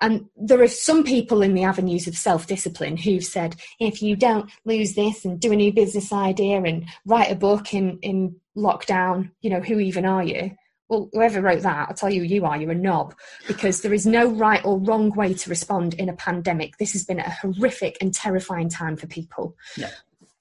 And 0.00 0.26
there 0.36 0.60
are 0.60 0.66
some 0.66 1.04
people 1.04 1.40
in 1.40 1.54
the 1.54 1.62
avenues 1.62 2.08
of 2.08 2.16
self-discipline 2.16 2.96
who've 2.96 3.24
said, 3.24 3.54
if 3.78 4.02
you 4.02 4.16
don't 4.16 4.50
lose 4.64 4.94
this 4.94 5.24
and 5.24 5.38
do 5.38 5.52
a 5.52 5.56
new 5.56 5.72
business 5.72 6.12
idea 6.12 6.60
and 6.64 6.86
write 7.06 7.30
a 7.30 7.36
book 7.36 7.74
in, 7.74 8.00
in 8.02 8.34
lockdown, 8.56 9.30
you 9.40 9.50
know, 9.50 9.60
who 9.60 9.78
even 9.78 10.04
are 10.04 10.24
you? 10.24 10.50
Well, 10.90 11.08
whoever 11.12 11.40
wrote 11.40 11.62
that, 11.62 11.88
I'll 11.88 11.94
tell 11.94 12.10
you 12.10 12.20
who 12.20 12.26
you 12.26 12.44
are, 12.44 12.60
you're 12.60 12.72
a 12.72 12.74
knob, 12.74 13.14
because 13.46 13.80
there 13.80 13.94
is 13.94 14.06
no 14.06 14.26
right 14.26 14.62
or 14.64 14.78
wrong 14.80 15.10
way 15.10 15.32
to 15.32 15.48
respond 15.48 15.94
in 15.94 16.08
a 16.08 16.16
pandemic. 16.16 16.76
This 16.78 16.92
has 16.92 17.04
been 17.04 17.20
a 17.20 17.30
horrific 17.30 17.96
and 18.00 18.12
terrifying 18.12 18.68
time 18.68 18.96
for 18.96 19.06
people. 19.06 19.56
Yeah. 19.76 19.90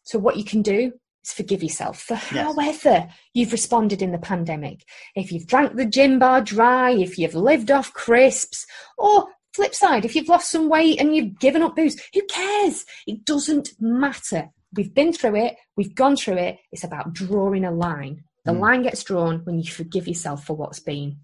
So, 0.04 0.18
what 0.18 0.38
you 0.38 0.44
can 0.44 0.64
do, 0.64 0.92
is 1.24 1.34
forgive 1.34 1.62
yourself 1.62 2.02
for 2.02 2.16
however 2.16 3.08
you've 3.34 3.52
responded 3.52 4.02
in 4.02 4.12
the 4.12 4.18
pandemic. 4.18 4.86
If 5.16 5.32
you've 5.32 5.46
drank 5.46 5.76
the 5.76 5.86
gin 5.86 6.18
bar 6.18 6.42
dry, 6.42 6.92
if 6.92 7.20
you've 7.20 7.36
lived 7.36 7.70
off 7.70 7.94
crisps, 7.94 8.66
or 8.98 9.28
flip 9.54 9.76
side, 9.76 10.04
if 10.04 10.16
you've 10.16 10.30
lost 10.30 10.52
some 10.52 10.68
weight 10.68 11.00
and 11.00 11.16
you've 11.16 11.40
given 11.40 11.62
up 11.62 11.76
booze, 11.76 12.02
who 12.14 12.22
cares? 12.26 12.86
It 13.06 13.24
doesn't 13.24 13.74
matter. 13.80 14.50
We've 14.74 14.94
been 14.94 15.14
through 15.14 15.36
it, 15.36 15.58
we've 15.78 15.96
gone 15.96 16.16
through 16.16 16.38
it. 16.38 16.58
It's 16.72 16.84
about 16.84 17.14
drawing 17.14 17.66
a 17.66 17.72
line. 17.72 18.24
The 18.46 18.52
mm. 18.52 18.60
line 18.60 18.84
gets 18.84 19.04
drawn 19.04 19.40
when 19.40 19.60
you 19.60 19.70
forgive 19.70 20.08
yourself 20.08 20.46
for 20.46 20.56
what's 20.56 20.80
been. 20.80 21.18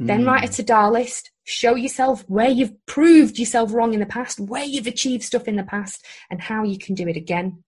Mm. 0.00 0.06
Then 0.06 0.24
write 0.24 0.48
a 0.48 0.52
to 0.52 0.62
do 0.62 0.86
list. 0.88 1.30
Show 1.44 1.74
yourself 1.74 2.24
where 2.28 2.48
you've 2.48 2.74
proved 2.86 3.38
yourself 3.38 3.72
wrong 3.72 3.94
in 3.94 4.00
the 4.00 4.06
past, 4.06 4.40
where 4.40 4.64
you've 4.64 4.86
achieved 4.86 5.24
stuff 5.24 5.48
in 5.48 5.56
the 5.56 5.64
past, 5.64 6.04
and 6.30 6.40
how 6.40 6.62
you 6.62 6.78
can 6.78 6.94
do 6.94 7.08
it 7.08 7.16
again. 7.16 7.64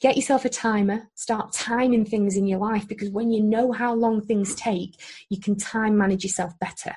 Get 0.00 0.16
yourself 0.16 0.44
a 0.44 0.48
timer. 0.48 1.08
Start 1.14 1.52
timing 1.52 2.04
things 2.04 2.36
in 2.36 2.46
your 2.46 2.58
life 2.58 2.86
because 2.86 3.10
when 3.10 3.30
you 3.30 3.42
know 3.42 3.72
how 3.72 3.94
long 3.94 4.20
things 4.20 4.54
take, 4.54 5.00
you 5.30 5.40
can 5.40 5.56
time 5.56 5.96
manage 5.96 6.22
yourself 6.22 6.58
better. 6.58 6.94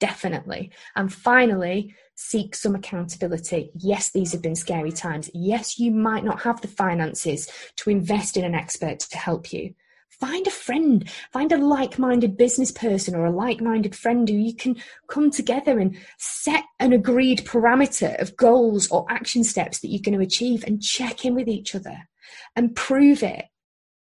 Definitely. 0.00 0.72
And 0.96 1.12
finally, 1.12 1.94
seek 2.16 2.56
some 2.56 2.74
accountability. 2.74 3.70
Yes, 3.74 4.10
these 4.10 4.32
have 4.32 4.42
been 4.42 4.56
scary 4.56 4.90
times. 4.90 5.30
Yes, 5.32 5.78
you 5.78 5.92
might 5.92 6.24
not 6.24 6.42
have 6.42 6.60
the 6.60 6.68
finances 6.68 7.48
to 7.76 7.90
invest 7.90 8.36
in 8.36 8.44
an 8.44 8.54
expert 8.54 8.98
to 8.98 9.18
help 9.18 9.52
you 9.52 9.74
find 10.22 10.46
a 10.46 10.50
friend, 10.50 11.10
find 11.32 11.50
a 11.50 11.58
like 11.58 11.98
minded 11.98 12.36
business 12.36 12.70
person 12.70 13.16
or 13.16 13.24
a 13.24 13.30
like 13.32 13.60
minded 13.60 13.96
friend 13.96 14.28
who 14.28 14.36
you 14.36 14.54
can 14.54 14.76
come 15.08 15.32
together 15.32 15.80
and 15.80 15.96
set 16.16 16.62
an 16.78 16.92
agreed 16.92 17.40
parameter 17.40 18.16
of 18.22 18.36
goals 18.36 18.88
or 18.92 19.04
action 19.10 19.42
steps 19.42 19.80
that 19.80 19.88
you're 19.88 20.00
going 20.00 20.16
to 20.16 20.24
achieve 20.24 20.62
and 20.64 20.80
check 20.80 21.24
in 21.24 21.34
with 21.34 21.48
each 21.48 21.74
other 21.74 22.08
and 22.54 22.76
prove 22.76 23.24
it 23.24 23.46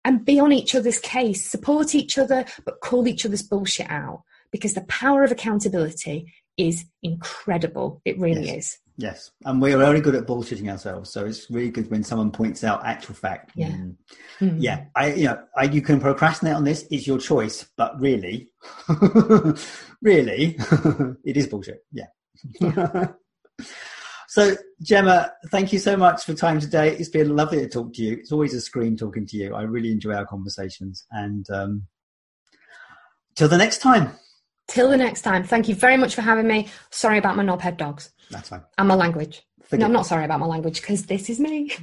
and 0.05 0.25
be 0.25 0.39
on 0.39 0.53
each 0.53 0.77
other's 0.77 1.01
case, 1.01 1.45
support 1.51 1.97
each 1.97 2.17
other, 2.17 2.45
but 2.65 2.81
call 2.81 3.09
each 3.09 3.27
other's 3.27 3.43
bullshit 3.43 3.91
out 3.91 4.23
because 4.53 4.75
the 4.75 4.83
power 4.83 5.25
of 5.25 5.33
accountability 5.33 6.33
is 6.57 6.85
incredible. 7.03 8.01
It 8.05 8.19
really 8.19 8.47
yes. 8.47 8.57
is. 8.57 8.79
Yes, 8.97 9.33
and 9.45 9.61
we're 9.61 9.77
very 9.77 10.01
good 10.01 10.15
at 10.15 10.27
bullshitting 10.27 10.71
ourselves. 10.71 11.11
So 11.11 11.27
it's 11.27 11.51
really 11.51 11.71
good 11.71 11.91
when 11.91 12.05
someone 12.05 12.31
points 12.31 12.63
out 12.63 12.87
actual 12.87 13.17
fact. 13.17 13.51
Yeah, 13.57 13.71
mm. 13.71 13.97
mm. 14.41 14.57
yeah. 14.61 14.85
I, 14.95 15.15
you 15.15 15.25
know, 15.25 15.43
I, 15.57 15.65
you 15.65 15.83
can 15.83 15.99
procrastinate 15.99 16.55
on 16.55 16.63
this. 16.63 16.87
It's 16.93 17.07
your 17.07 17.19
choice, 17.19 17.69
but 17.77 18.01
really, 18.01 18.51
really, 20.01 20.57
it 21.25 21.37
is 21.37 21.49
bullshit. 21.49 21.85
Yeah. 21.91 22.07
yeah. 22.61 23.09
so 24.29 24.55
Gemma, 24.81 25.33
thank 25.51 25.73
you 25.73 25.81
so 25.81 25.97
much 25.97 26.25
for 26.25 26.35
time 26.35 26.61
today. 26.61 26.97
It's 26.97 27.09
been 27.09 27.35
lovely 27.35 27.59
to 27.63 27.69
talk 27.69 27.95
to 27.95 28.03
you. 28.03 28.19
It's 28.21 28.31
always 28.31 28.55
a 28.55 28.61
screen 28.61 28.97
talking 28.97 29.27
to 29.27 29.37
you. 29.37 29.57
I 29.57 29.63
really 29.63 29.91
enjoy 29.91 30.15
our 30.15 30.27
conversations, 30.27 31.05
and 31.11 31.45
um, 31.51 31.89
till 33.35 33.49
the 33.49 33.59
next 33.59 33.79
time. 33.79 34.13
Till 34.67 34.91
the 34.91 34.97
next 34.97 35.23
time. 35.23 35.45
Thank 35.45 35.69
you 35.69 35.75
very 35.75 35.97
much 35.97 36.15
for 36.15 36.23
having 36.23 36.47
me. 36.47 36.69
Sorry 36.91 37.19
about 37.19 37.37
my 37.37 37.45
knobhead 37.45 37.77
dogs. 37.77 38.11
That's 38.31 38.49
fine. 38.49 38.63
And 38.79 38.89
my 38.89 38.95
language. 38.95 39.43
Forget 39.63 39.81
no, 39.81 39.87
I'm 39.87 39.93
not 39.93 40.07
sorry 40.07 40.25
about 40.25 40.41
my 40.41 40.47
language 40.47 40.81
because 40.81 41.07
this 41.07 41.31
is 41.31 41.39
me. 41.41 41.73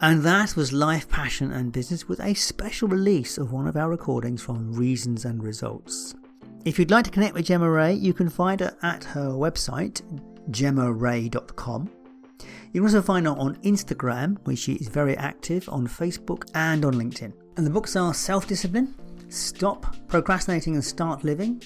And 0.00 0.22
that 0.24 0.54
was 0.54 0.70
Life, 0.70 1.08
Passion 1.08 1.50
and 1.50 1.72
Business 1.72 2.06
with 2.06 2.20
a 2.20 2.34
special 2.34 2.88
release 2.88 3.38
of 3.38 3.52
one 3.52 3.66
of 3.66 3.74
our 3.74 3.88
recordings 3.88 4.42
from 4.42 4.70
Reasons 4.74 5.24
and 5.24 5.42
Results. 5.42 6.14
If 6.66 6.78
you'd 6.78 6.90
like 6.90 7.06
to 7.06 7.10
connect 7.10 7.32
with 7.32 7.46
Gemma 7.46 7.70
Ray, 7.70 7.94
you 7.94 8.12
can 8.12 8.28
find 8.28 8.60
her 8.60 8.76
at 8.82 9.02
her 9.04 9.30
website, 9.30 10.02
gemmaray.com. 10.50 11.90
You 12.72 12.80
can 12.80 12.88
also 12.88 13.02
find 13.02 13.26
her 13.26 13.32
on 13.32 13.56
Instagram, 13.62 14.38
where 14.44 14.56
she 14.56 14.74
is 14.74 14.88
very 14.88 15.16
active, 15.16 15.68
on 15.68 15.86
Facebook 15.86 16.50
and 16.54 16.84
on 16.84 16.94
LinkedIn. 16.94 17.32
And 17.56 17.64
the 17.64 17.70
books 17.70 17.94
are 17.94 18.12
Self 18.12 18.48
Discipline, 18.48 18.94
Stop 19.28 19.96
Procrastinating 20.08 20.74
and 20.74 20.84
Start 20.84 21.22
Living, 21.22 21.62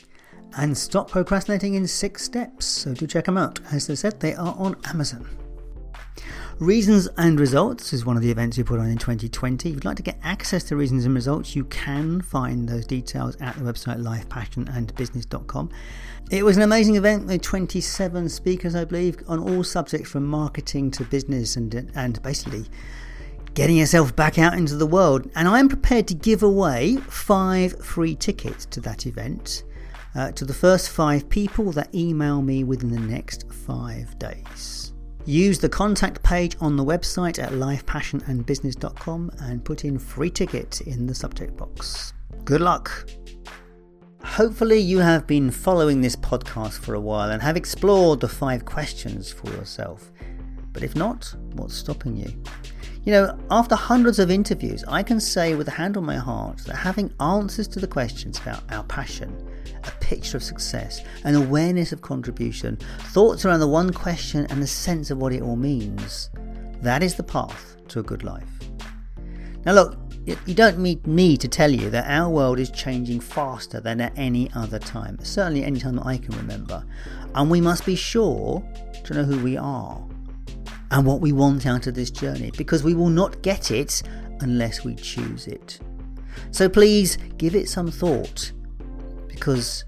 and 0.57 0.77
Stop 0.77 1.11
Procrastinating 1.11 1.75
in 1.75 1.87
Six 1.87 2.25
Steps. 2.25 2.67
So 2.67 2.93
do 2.93 3.07
check 3.07 3.25
them 3.25 3.39
out. 3.39 3.59
As 3.73 3.89
I 3.89 3.95
said, 3.95 4.21
they 4.21 4.35
are 4.35 4.55
on 4.59 4.77
Amazon. 4.85 5.27
Reasons 6.61 7.09
and 7.17 7.39
Results 7.39 7.93
is 7.93 8.05
one 8.05 8.17
of 8.17 8.23
the 8.23 8.33
events 8.33 8.59
we 8.59 8.65
put 8.65 8.81
on 8.81 8.89
in 8.89 8.99
2020. 8.99 9.69
If 9.69 9.75
you'd 9.77 9.85
like 9.85 9.97
to 9.99 10.03
get 10.03 10.19
access 10.25 10.65
to 10.65 10.75
Reasons 10.75 11.05
and 11.05 11.15
Results, 11.15 11.55
you 11.55 11.63
can 11.67 12.21
find 12.21 12.69
those 12.69 12.85
details 12.85 13.37
at 13.37 13.55
the 13.55 13.63
website 13.63 14.03
lifepassionandbusiness.com. 14.03 15.71
It 16.33 16.45
was 16.45 16.57
an 16.57 16.65
amazing 16.65 16.97
event 16.97 17.27
with 17.27 17.43
27 17.43 18.29
speakers, 18.29 18.75
I 18.75 18.85
believe, 18.85 19.23
on 19.29 19.39
all 19.39 19.63
subjects 19.63 20.11
from 20.11 20.27
marketing 20.27 20.91
to 20.93 21.05
business 21.05 21.55
and, 21.55 21.93
and 21.95 22.21
basically 22.25 22.65
getting 23.55 23.77
yourself 23.77 24.17
back 24.17 24.37
out 24.37 24.55
into 24.55 24.75
the 24.75 24.87
world. 24.87 25.31
And 25.37 25.47
I'm 25.47 25.69
prepared 25.69 26.09
to 26.09 26.15
give 26.15 26.43
away 26.43 26.97
five 26.97 27.85
free 27.85 28.17
tickets 28.17 28.67
to 28.67 28.81
that 28.81 29.07
event 29.07 29.63
uh, 30.17 30.33
to 30.33 30.45
the 30.45 30.55
first 30.55 30.91
five 30.91 31.29
people 31.29 31.71
that 31.71 31.95
email 31.95 32.43
me 32.43 32.65
within 32.65 32.91
the 32.91 32.99
next 32.99 33.49
five 33.53 34.19
days. 34.19 34.88
Use 35.29 35.59
the 35.59 35.69
contact 35.69 36.23
page 36.23 36.57
on 36.59 36.79
the 36.79 36.85
website 36.85 37.39
at 37.39 37.53
lifepassionandbusiness.com 37.53 39.31
and 39.41 39.63
put 39.63 39.85
in 39.85 39.99
free 39.99 40.31
ticket 40.31 40.81
in 40.81 41.07
the 41.07 41.15
subject 41.15 41.55
box. 41.55 42.15
Good 42.47 42.63
luck! 42.63 43.07
Hopefully, 44.25 44.79
you 44.79 45.01
have 45.01 45.27
been 45.27 45.51
following 45.51 46.01
this 46.01 46.17
podcast 46.17 46.79
for 46.79 46.95
a 46.95 47.01
while 47.01 47.31
and 47.31 47.43
have 47.43 47.59
explored 47.59 48.21
the 48.21 48.29
five 48.29 48.65
questions 48.65 49.31
for 49.31 49.51
yourself. 49.51 50.11
But 50.73 50.83
if 50.83 50.97
not, 50.97 51.35
what's 51.53 51.75
stopping 51.75 52.17
you? 52.17 52.33
You 53.05 53.13
know, 53.13 53.39
after 53.51 53.75
hundreds 53.75 54.19
of 54.19 54.31
interviews, 54.31 54.83
I 54.89 55.03
can 55.03 55.21
say 55.21 55.55
with 55.55 55.69
a 55.69 55.73
hand 55.73 55.99
on 55.99 56.07
my 56.07 56.17
heart 56.17 56.65
that 56.65 56.77
having 56.77 57.13
answers 57.21 57.69
to 57.69 57.81
the 57.81 57.87
questions 57.87 58.39
about 58.39 58.63
our 58.73 58.85
passion, 58.85 59.47
a 59.85 59.91
picture 60.01 60.37
of 60.37 60.43
success, 60.43 61.03
an 61.25 61.35
awareness 61.35 61.93
of 61.93 62.03
contribution, 62.03 62.77
thoughts 63.13 63.45
around 63.45 63.61
the 63.61 63.69
one 63.69 63.93
question, 63.93 64.47
and 64.51 64.63
a 64.63 64.67
sense 64.67 65.11
of 65.11 65.19
what 65.19 65.33
it 65.33 65.43
all 65.43 65.57
means. 65.57 66.31
That 66.81 67.03
is 67.03 67.15
the 67.15 67.23
path 67.23 67.77
to 67.89 68.01
a 68.01 68.03
good 68.03 68.25
life. 68.25 68.49
Now, 69.65 69.73
look, 69.73 69.99
you 70.47 70.55
don't 70.55 70.79
need 70.79 71.07
me 71.07 71.37
to 71.37 71.49
tell 71.49 71.71
you 71.71 71.91
that 71.91 72.09
our 72.09 72.29
world 72.29 72.59
is 72.59 72.71
changing 72.71 73.21
faster 73.21 73.81
than 73.81 74.01
at 74.01 74.13
any 74.17 74.51
other 74.55 74.79
time, 74.79 75.19
certainly 75.23 75.65
any 75.65 75.81
time 75.81 75.97
that 75.97 76.07
I 76.07 76.19
can 76.19 76.37
remember. 76.37 76.85
And 77.35 77.51
we 77.51 77.61
must 77.61 77.87
be 77.87 77.97
sure 77.97 78.63
to 79.05 79.15
know 79.15 79.25
who 79.25 79.43
we 79.43 79.57
are 79.57 80.03
and 80.91 81.07
what 81.07 81.21
we 81.21 81.33
want 81.33 81.67
out 81.67 81.87
of 81.87 81.95
this 81.95 82.11
journey 82.11 82.51
because 82.57 82.83
we 82.83 82.95
will 82.95 83.11
not 83.11 83.43
get 83.43 83.71
it 83.71 84.03
unless 84.41 84.85
we 84.85 84.95
choose 84.95 85.47
it. 85.47 85.81
So 86.51 86.69
please 86.69 87.17
give 87.37 87.55
it 87.55 87.69
some 87.69 87.91
thought 87.91 88.53
because 89.39 89.85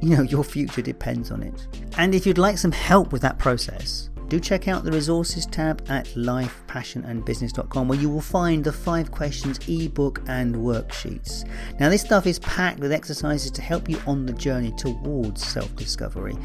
you 0.00 0.16
know 0.16 0.22
your 0.22 0.44
future 0.44 0.82
depends 0.82 1.30
on 1.30 1.42
it. 1.42 1.66
And 1.98 2.14
if 2.14 2.26
you'd 2.26 2.38
like 2.38 2.58
some 2.58 2.72
help 2.72 3.12
with 3.12 3.22
that 3.22 3.38
process, 3.38 4.10
do 4.28 4.38
check 4.38 4.68
out 4.68 4.84
the 4.84 4.92
resources 4.92 5.46
tab 5.46 5.82
at 5.88 6.06
lifepassionandbusiness.com 6.10 7.88
where 7.88 7.98
you 7.98 8.08
will 8.08 8.20
find 8.20 8.62
the 8.62 8.72
5 8.72 9.10
questions 9.10 9.58
ebook 9.68 10.22
and 10.28 10.54
worksheets. 10.54 11.44
Now 11.80 11.88
this 11.88 12.02
stuff 12.02 12.28
is 12.28 12.38
packed 12.38 12.78
with 12.78 12.92
exercises 12.92 13.50
to 13.50 13.60
help 13.60 13.88
you 13.88 14.00
on 14.06 14.26
the 14.26 14.32
journey 14.32 14.70
towards 14.76 15.44
self-discovery 15.44 16.36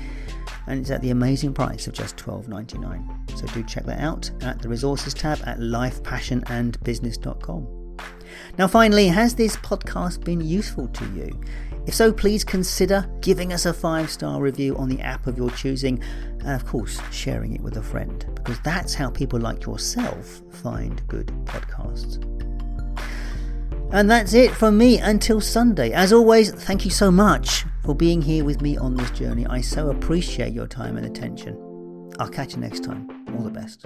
and 0.68 0.80
it's 0.80 0.90
at 0.90 1.04
the 1.04 1.12
amazing 1.12 1.54
price 1.54 1.86
of 1.86 1.94
just 1.94 2.18
$12.99. 2.18 3.38
So 3.38 3.46
do 3.54 3.62
check 3.64 3.86
that 3.86 4.00
out 4.00 4.32
at 4.42 4.60
the 4.62 4.68
resources 4.68 5.14
tab 5.14 5.40
at 5.46 5.60
lifepassionandbusiness.com. 5.60 7.68
Now, 8.58 8.68
finally, 8.68 9.08
has 9.08 9.36
this 9.36 9.56
podcast 9.58 10.24
been 10.24 10.42
useful 10.42 10.88
to 10.88 11.06
you? 11.14 11.40
If 11.88 11.94
so, 11.94 12.12
please 12.12 12.44
consider 12.44 13.10
giving 13.22 13.54
us 13.54 13.66
a 13.66 13.74
five 13.74 14.10
star 14.10 14.42
review 14.42 14.76
on 14.78 14.90
the 14.90 15.00
app 15.02 15.28
of 15.28 15.38
your 15.38 15.52
choosing, 15.52 16.02
and 16.40 16.50
of 16.50 16.66
course, 16.66 17.00
sharing 17.12 17.54
it 17.54 17.62
with 17.62 17.78
a 17.78 17.84
friend, 17.84 18.26
because 18.36 18.60
that's 18.62 18.94
how 18.94 19.10
people 19.10 19.40
like 19.40 19.66
yourself 19.66 20.42
find 20.52 21.08
good 21.08 21.28
podcasts. 21.46 22.24
And 23.92 24.10
that's 24.10 24.34
it 24.34 24.52
from 24.52 24.78
me 24.78 24.98
until 24.98 25.40
Sunday. 25.40 25.92
As 25.92 26.12
always, 26.12 26.52
thank 26.52 26.86
you 26.86 26.92
so 26.92 27.12
much 27.12 27.66
for 27.84 27.96
being 27.96 28.22
here 28.22 28.44
with 28.44 28.62
me 28.62 28.78
on 28.78 28.96
this 28.96 29.12
journey. 29.12 29.46
I 29.46 29.62
so 29.62 29.90
appreciate 29.90 30.54
your 30.54 30.68
time 30.68 30.98
and 30.98 31.06
attention. 31.06 31.56
I'll 32.20 32.30
catch 32.30 32.56
you 32.56 32.62
next 32.62 32.84
time. 32.84 33.08
All 33.38 33.44
the 33.44 33.52
best. 33.52 33.86